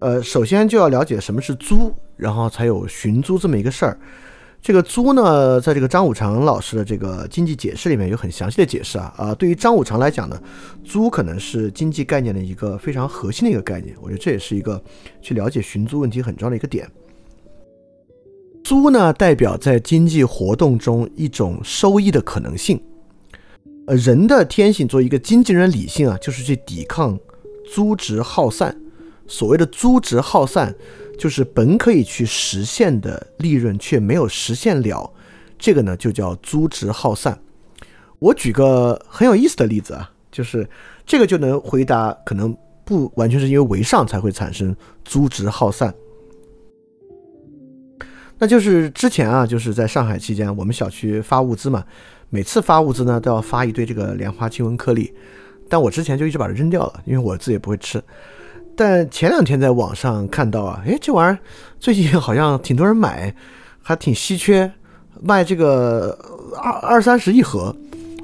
[0.00, 3.98] 呃，首先就要了解什么是租，然后才有寻租这么一个事儿。
[4.62, 10.40] 这个租呢，在这个张五常老师的这个经济解释里面有很详细的解释啊啊，对于张五常来讲呢，
[10.84, 14.80] 租可能是经济概念的一个非常核心的一个概念，我觉得这也是一个
[15.20, 16.88] 去了解寻租问题很重要的一个点。
[18.62, 22.80] 租呢，代表在经济活动中一种收益的可能性。
[23.88, 27.18] 呃，人的天性作为一个经纪人理性啊，就是去抵抗
[27.74, 28.80] 租值耗散。
[29.26, 30.74] 所谓的租值耗散。
[31.18, 35.12] 就是本可以去实现的利润却没有实现了，
[35.56, 37.38] 这个呢就叫租值耗散。
[38.18, 40.68] 我举个很有意思的例子啊，就是
[41.06, 44.74] 这个就能回答，可能不完全是因为为上才会产生
[45.04, 45.94] 租值耗散。
[48.38, 51.84] 那就是之前啊，就是在上海期间，我们小区发物资嘛，
[52.30, 55.12] 每次发物资呢都要发一堆这个莲花清瘟颗粒，
[55.68, 58.02] 但我之前就一直把它扔掉了，因为我自己也不会吃。
[58.74, 61.38] 但前两天在网上看到啊，哎，这玩意儿
[61.78, 63.34] 最近好像挺多人买，
[63.82, 64.70] 还挺稀缺，
[65.20, 66.18] 卖这个
[66.56, 67.74] 二二三十一盒。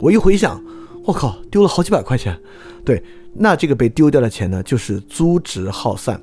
[0.00, 0.62] 我一回想，
[1.04, 2.38] 我靠，丢了好几百块钱。
[2.84, 3.02] 对，
[3.34, 6.20] 那这个被丢掉的钱呢，就是租值耗散。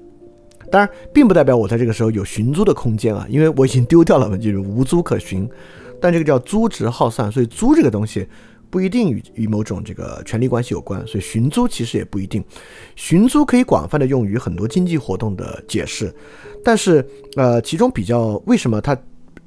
[0.71, 5.47] 当然，并不代表我在这个时候有寻租的空间啊，因为我已经丢掉了嘛，就是无租可寻。
[6.01, 8.27] 但这个叫租值耗散，所以租这个东西。
[8.75, 12.43] 不一定与与某种这个权利关系有关，所以寻租其实也不一定。
[12.97, 16.13] 寻租可以广泛的用于很多经济活动的解释，
[16.61, 17.07] 但是
[17.37, 18.91] 呃，其中比较为什么它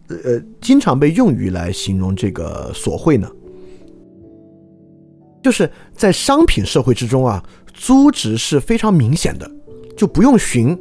[0.09, 3.31] 呃经常被用于来形容这个索贿呢？
[5.43, 7.45] 就是在商品社会之中啊，
[7.75, 9.51] 租值是非常明显的，
[9.95, 10.75] 就不用寻。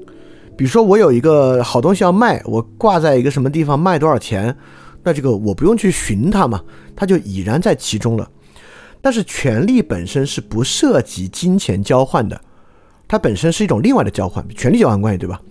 [0.55, 4.55] 比如说我有一个好东西要卖，我挂在一个什么地方卖多少钱，
[5.03, 6.63] 那这个我不用去寻它嘛，
[6.95, 8.31] 它就已然在其中了。
[9.07, 12.41] 但是权利本身是不涉及金钱交换的，
[13.07, 15.41] 它本身是一种另外的交换，权利交换关系，对吧？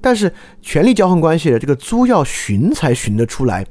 [0.00, 0.32] 但是
[0.62, 3.62] 权利交换关系的这个租要寻才寻得出来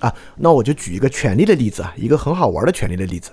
[0.00, 0.14] 啊。
[0.36, 3.30] 那我就举一个权利的例子啊，一个很好玩的权利的例子。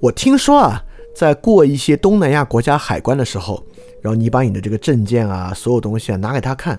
[0.00, 0.80] 我听说啊，
[1.12, 3.66] 在过一些东南亚国家海关的时候，
[4.00, 6.78] 然后你把你的这个证件啊，所有东西啊拿给他看，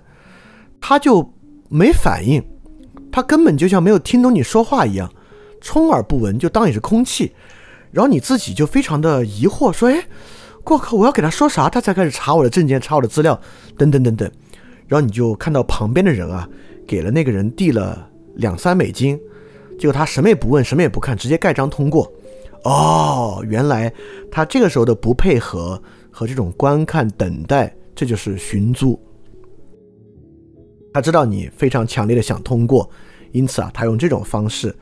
[0.80, 1.34] 他就
[1.68, 2.42] 没反应，
[3.12, 5.12] 他根本就像没有听懂你说话一样。
[5.62, 7.32] 充耳不闻，就当你是空气，
[7.92, 10.08] 然后你自己就非常的疑惑，说：“哎，
[10.64, 13.40] 过客，我要给他说啥，他才开始查我的证件，查我的资料，
[13.78, 14.30] 等等等等。”
[14.88, 16.48] 然后你就看到旁边的人啊，
[16.88, 19.20] 给了那个人递了两三美金，
[19.78, 22.12] 结果他什么也不问，什么也不看，直接盖章通过。
[22.64, 23.94] 哦，原来
[24.32, 25.82] 他这个时候的不配合
[26.12, 29.00] 和这种观看等待，这就是寻租。
[30.92, 32.90] 他知道你非常强烈的想通过，
[33.32, 34.76] 因此啊，他用这种方式。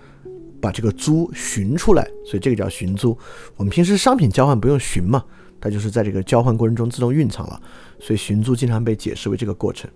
[0.61, 3.17] 把这个租寻出来，所以这个叫寻租。
[3.55, 5.23] 我们平时商品交换不用寻嘛，
[5.59, 7.61] 它就是在这个交换过程中自动蕴藏了，
[7.99, 9.89] 所以寻租经常被解释为这个过程。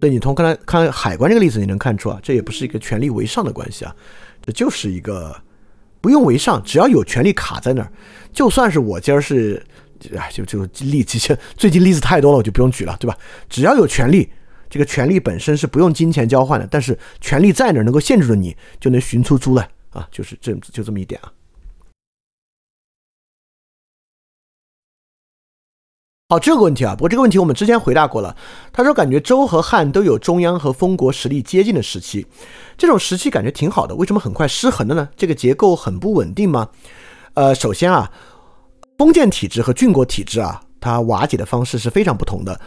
[0.00, 3.94] 所以你从刚才看海关这个例子，你能看出啊，这也不是一个权力为上的关系啊，
[4.44, 5.36] 这就是一个
[6.00, 7.92] 不用为上，只要有权利卡在那儿，
[8.32, 9.60] 就算是我今儿是，
[10.16, 13.18] 哎，就就例子，最近例子太多了，我就不用举了，对吧？
[13.48, 14.28] 只要有权利，
[14.68, 21.32] 这个权利本身是不用金钱交换的，但是权利在哪儿能够限制住你，就能寻出租来啊，就是这就这么一点啊。
[26.30, 28.36] 好，这个问题啊，不过这个问题我们之前回答过了。
[28.70, 32.26] 他说，感觉周和汉都有中央和封国实力接近的时期，
[32.76, 33.94] 这种时期感觉挺好的。
[33.94, 35.08] 为什么很快失衡了呢？
[35.16, 36.68] 这个结构很不稳定吗？
[37.32, 38.12] 呃，首先啊，
[38.98, 42.60] 封建体制和郡国体制啊，它瓦解的方式是非常不同的。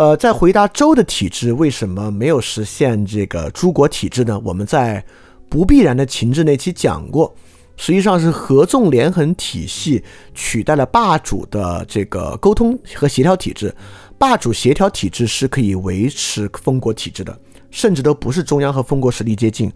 [0.00, 4.40] 呃，在回答周的体制为什么没有实现这个诸国体制呢？
[4.42, 5.04] 我们在
[5.50, 7.34] 不必然的情志那期讲过。
[7.76, 10.02] 实际上是合纵连横体系
[10.32, 13.74] 取代了霸主的这个沟通和协调体制，
[14.16, 17.38] 霸主协调体制是可以维持封国体制的，
[17.70, 19.70] 甚至都不是中央和封国实力接近。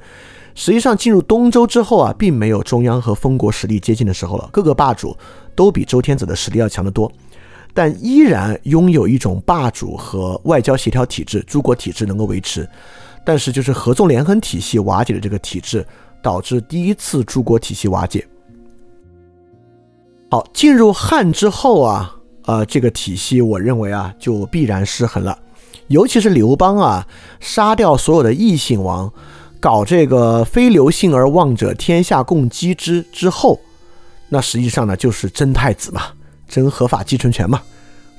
[0.54, 5.14] 实际上进入东周之后啊，并没有中央和封国实力接近的时候了，各个霸主
[5.54, 7.12] 都比周天子的实力要强得多，
[7.74, 12.66] 但依然拥有一种霸主和外交协调体制，诸国体制能够维持，
[13.26, 15.84] 但是就是合纵连横体系瓦解的这个体制。
[16.24, 18.26] 导致第一次诸国体系瓦解。
[20.30, 25.38] 好，进入汉之后啊，呃，这个体系我认为啊，就必然失衡了。
[25.88, 27.06] 尤其是刘邦啊，
[27.40, 29.12] 杀掉所有的异姓王，
[29.60, 33.60] 搞这个非刘姓而望者天下共击之之后，
[34.30, 36.04] 那实际上呢，就是争太子嘛，
[36.62, 37.60] 争合法继承权嘛。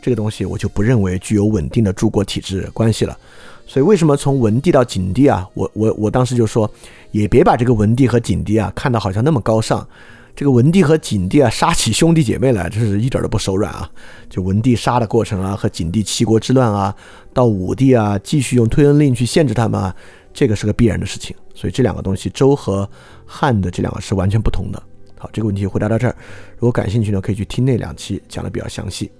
[0.01, 3.17] 这个东西我就不认为具有稳定的诸国体制关系了。
[3.65, 6.69] 所以为什么从文帝到景帝啊，我我我当时就说。
[7.11, 9.87] 也别把这个文帝和景帝啊看得好像那么高尚，
[10.35, 13.89] 这个文帝和景帝啊杀起兄弟姐妹来，这是一点都不手软啊！
[14.29, 16.93] 就文帝杀的过程啊，和景帝七国之乱啊，
[17.33, 19.95] 到武帝啊继续用推恩令去限制他们，啊，
[20.33, 21.33] 这个是个必然的事情。
[21.53, 22.89] 所以这两个东西，周和
[23.25, 24.83] 汉的这两个是完全不同的。
[25.17, 26.13] 好，这个问题回答到这儿，
[26.55, 29.11] 如果感兴趣呢，可以去听那两期讲的比较详细。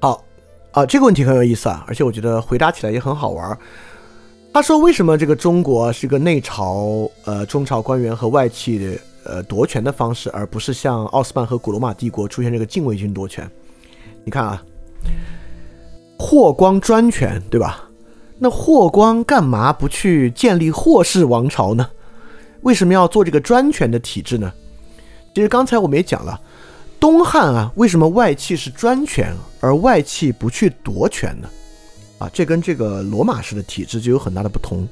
[0.00, 0.24] 好。
[0.72, 3.56] 啊，这个问题很有意思啊，而且我觉得回答起来也很好玩。
[4.52, 13.48] 他说：“为什么这个中国是个内朝，呃，中朝官员和外戚呃夺权的方式，而不是像奥斯曼和古罗马帝国出现这个禁卫军夺权？
[14.24, 14.64] 你看啊，
[16.18, 17.88] 霍光专权，对吧？
[18.38, 21.88] 那霍光干嘛不去建立霍氏王朝呢？
[22.64, 24.52] 为什么要做这个专权的体制呢？
[25.34, 26.38] 其实刚才我们也讲了。”
[27.00, 31.48] 东汉啊，为什么外戚是专权，而外戚不去夺权呢？
[32.16, 34.88] 啊，这跟这个罗马式的体制就有很大的不同。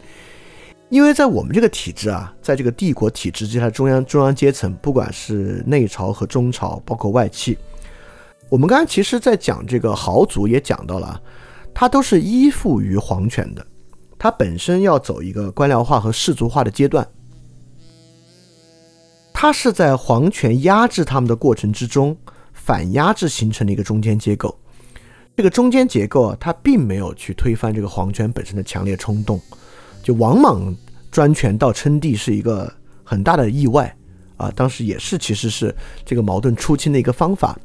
[0.90, 7.56] 因为在我们这个体制啊，在这个帝国体制之下，中央中央阶层，不管是内朝和中朝，包括外戚，
[8.50, 11.18] 我们刚才其实在讲这个豪族也讲到了，
[11.72, 13.66] 他都是依附于皇权的，
[14.18, 17.08] 他本身要走一个官僚化和氏族化的阶段。
[19.42, 22.16] 它是在皇权压制他们的过程之中，
[22.52, 24.56] 反压制形成的一个中间结构。
[25.36, 29.40] 这个中间结构啊，它并没有去推翻这个皇权本身的强烈冲动。
[30.00, 30.72] 就王莽
[31.10, 33.92] 专权到称帝是一个很大的意外
[34.36, 35.74] 啊，当时也是其实是
[36.04, 37.58] 这个矛盾出清的一个方法。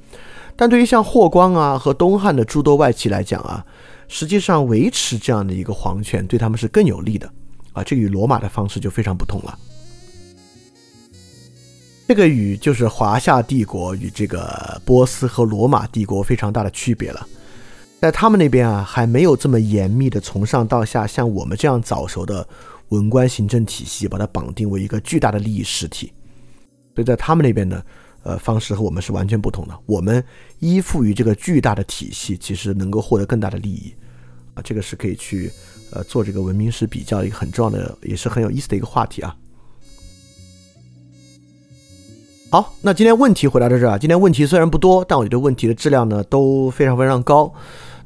[0.55, 3.63] 但对于像霍光啊和东汉的诸多外戚来讲啊，
[4.07, 7.31] 实际上维持这样的一个皇权对他们是更有利的
[7.73, 9.55] 啊，这与罗马的方式就非常不同了。
[12.07, 17.27] 这个与就是华夏帝国与这个波斯和罗马帝国非常大的区别了，
[17.99, 22.47] 在他们那边啊，还没有这么严密的从上到下，像我们这样早熟的
[22.89, 26.13] 文官行政体系，把它绑定为一个巨大的利益实体。
[26.95, 27.83] 所以在他们那边呢，
[28.23, 29.77] 呃，方式和我们是完全不同的。
[29.85, 30.23] 我们
[30.59, 33.93] 依附于这个巨大的体系，其实能够获得更大的利益
[34.53, 35.51] 啊，这个是可以去
[35.91, 39.35] 呃做这个文明史比较一个很重要的，也是很有意思的一个话题啊。
[42.49, 43.97] 好，那今天问题回答到这儿啊。
[43.97, 47.53] 今天问题虽然不多，但我觉得问题的质量呢都非常非常高。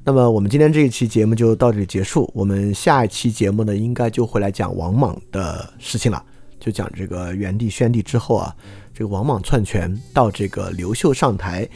[0.03, 2.27] 那么我们今天这一期节目就到这里结束。
[2.33, 6.23] 我们下一期节目呢，应该就会来讲王莽的事情了，
[6.59, 8.51] 就讲这个元帝宣帝之后啊，
[8.95, 11.69] 这个王莽篡权到这个刘秀上台。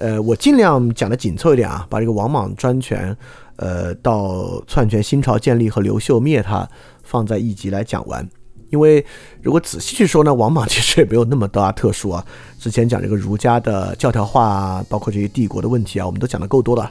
[0.00, 3.16] 呃，我尽量讲的紧凑一点啊，把这个王莽专权，
[3.56, 6.68] 呃，到篡权新朝建立和刘秀灭他
[7.04, 8.28] 放在一集来讲完。
[8.70, 9.04] 因为
[9.42, 12.24] 如果仔细去说呢，王莽其实也没有那么大特殊啊。
[12.58, 16.90] 之前讲这个儒家的教条化啊，包括这些帝国的问题啊，我们都讲的够多了。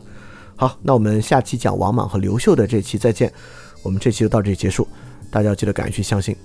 [0.56, 3.32] 好，那我们下期讲王莽和刘秀的这期再见。
[3.84, 4.88] 我们这期就到这里结束，
[5.30, 6.36] 大家要记得赶紧去相信。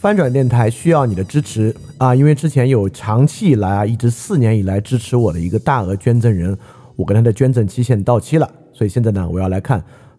[0.00, 6.56] 翻转电台需要你的支持啊，因为之前有长期以来啊，一直四年以来支持我的一个大额捐赠人，
[6.96, 9.84] 我跟他的捐赠期限到期了，所以现在呢，我要来看。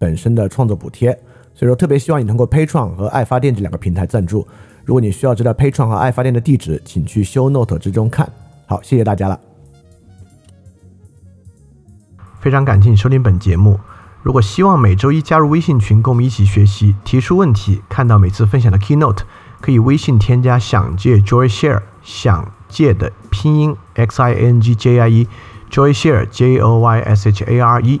[0.00, 1.12] 本身的创作补贴。
[1.54, 4.46] 所以说，特别希望你通过 Pay 创和爱发电这两个平台赞助。
[4.84, 8.28] 如果你需要知道 Pay 创和爱发电的地址，请去 Show Note 之中看。
[8.66, 9.38] 好，谢谢大家了。
[12.40, 13.78] 非常感谢你收听本节目。
[14.22, 19.20] 如果希望每周一加入微信群，跟我们一起学习，提出问题，看到每次分享的 Keynote，
[19.60, 27.44] 可以微信添加“想借 Joy Share”，想借的拼音 X I N G J I E，Joy Share J O Y S H
[27.44, 28.00] A R E，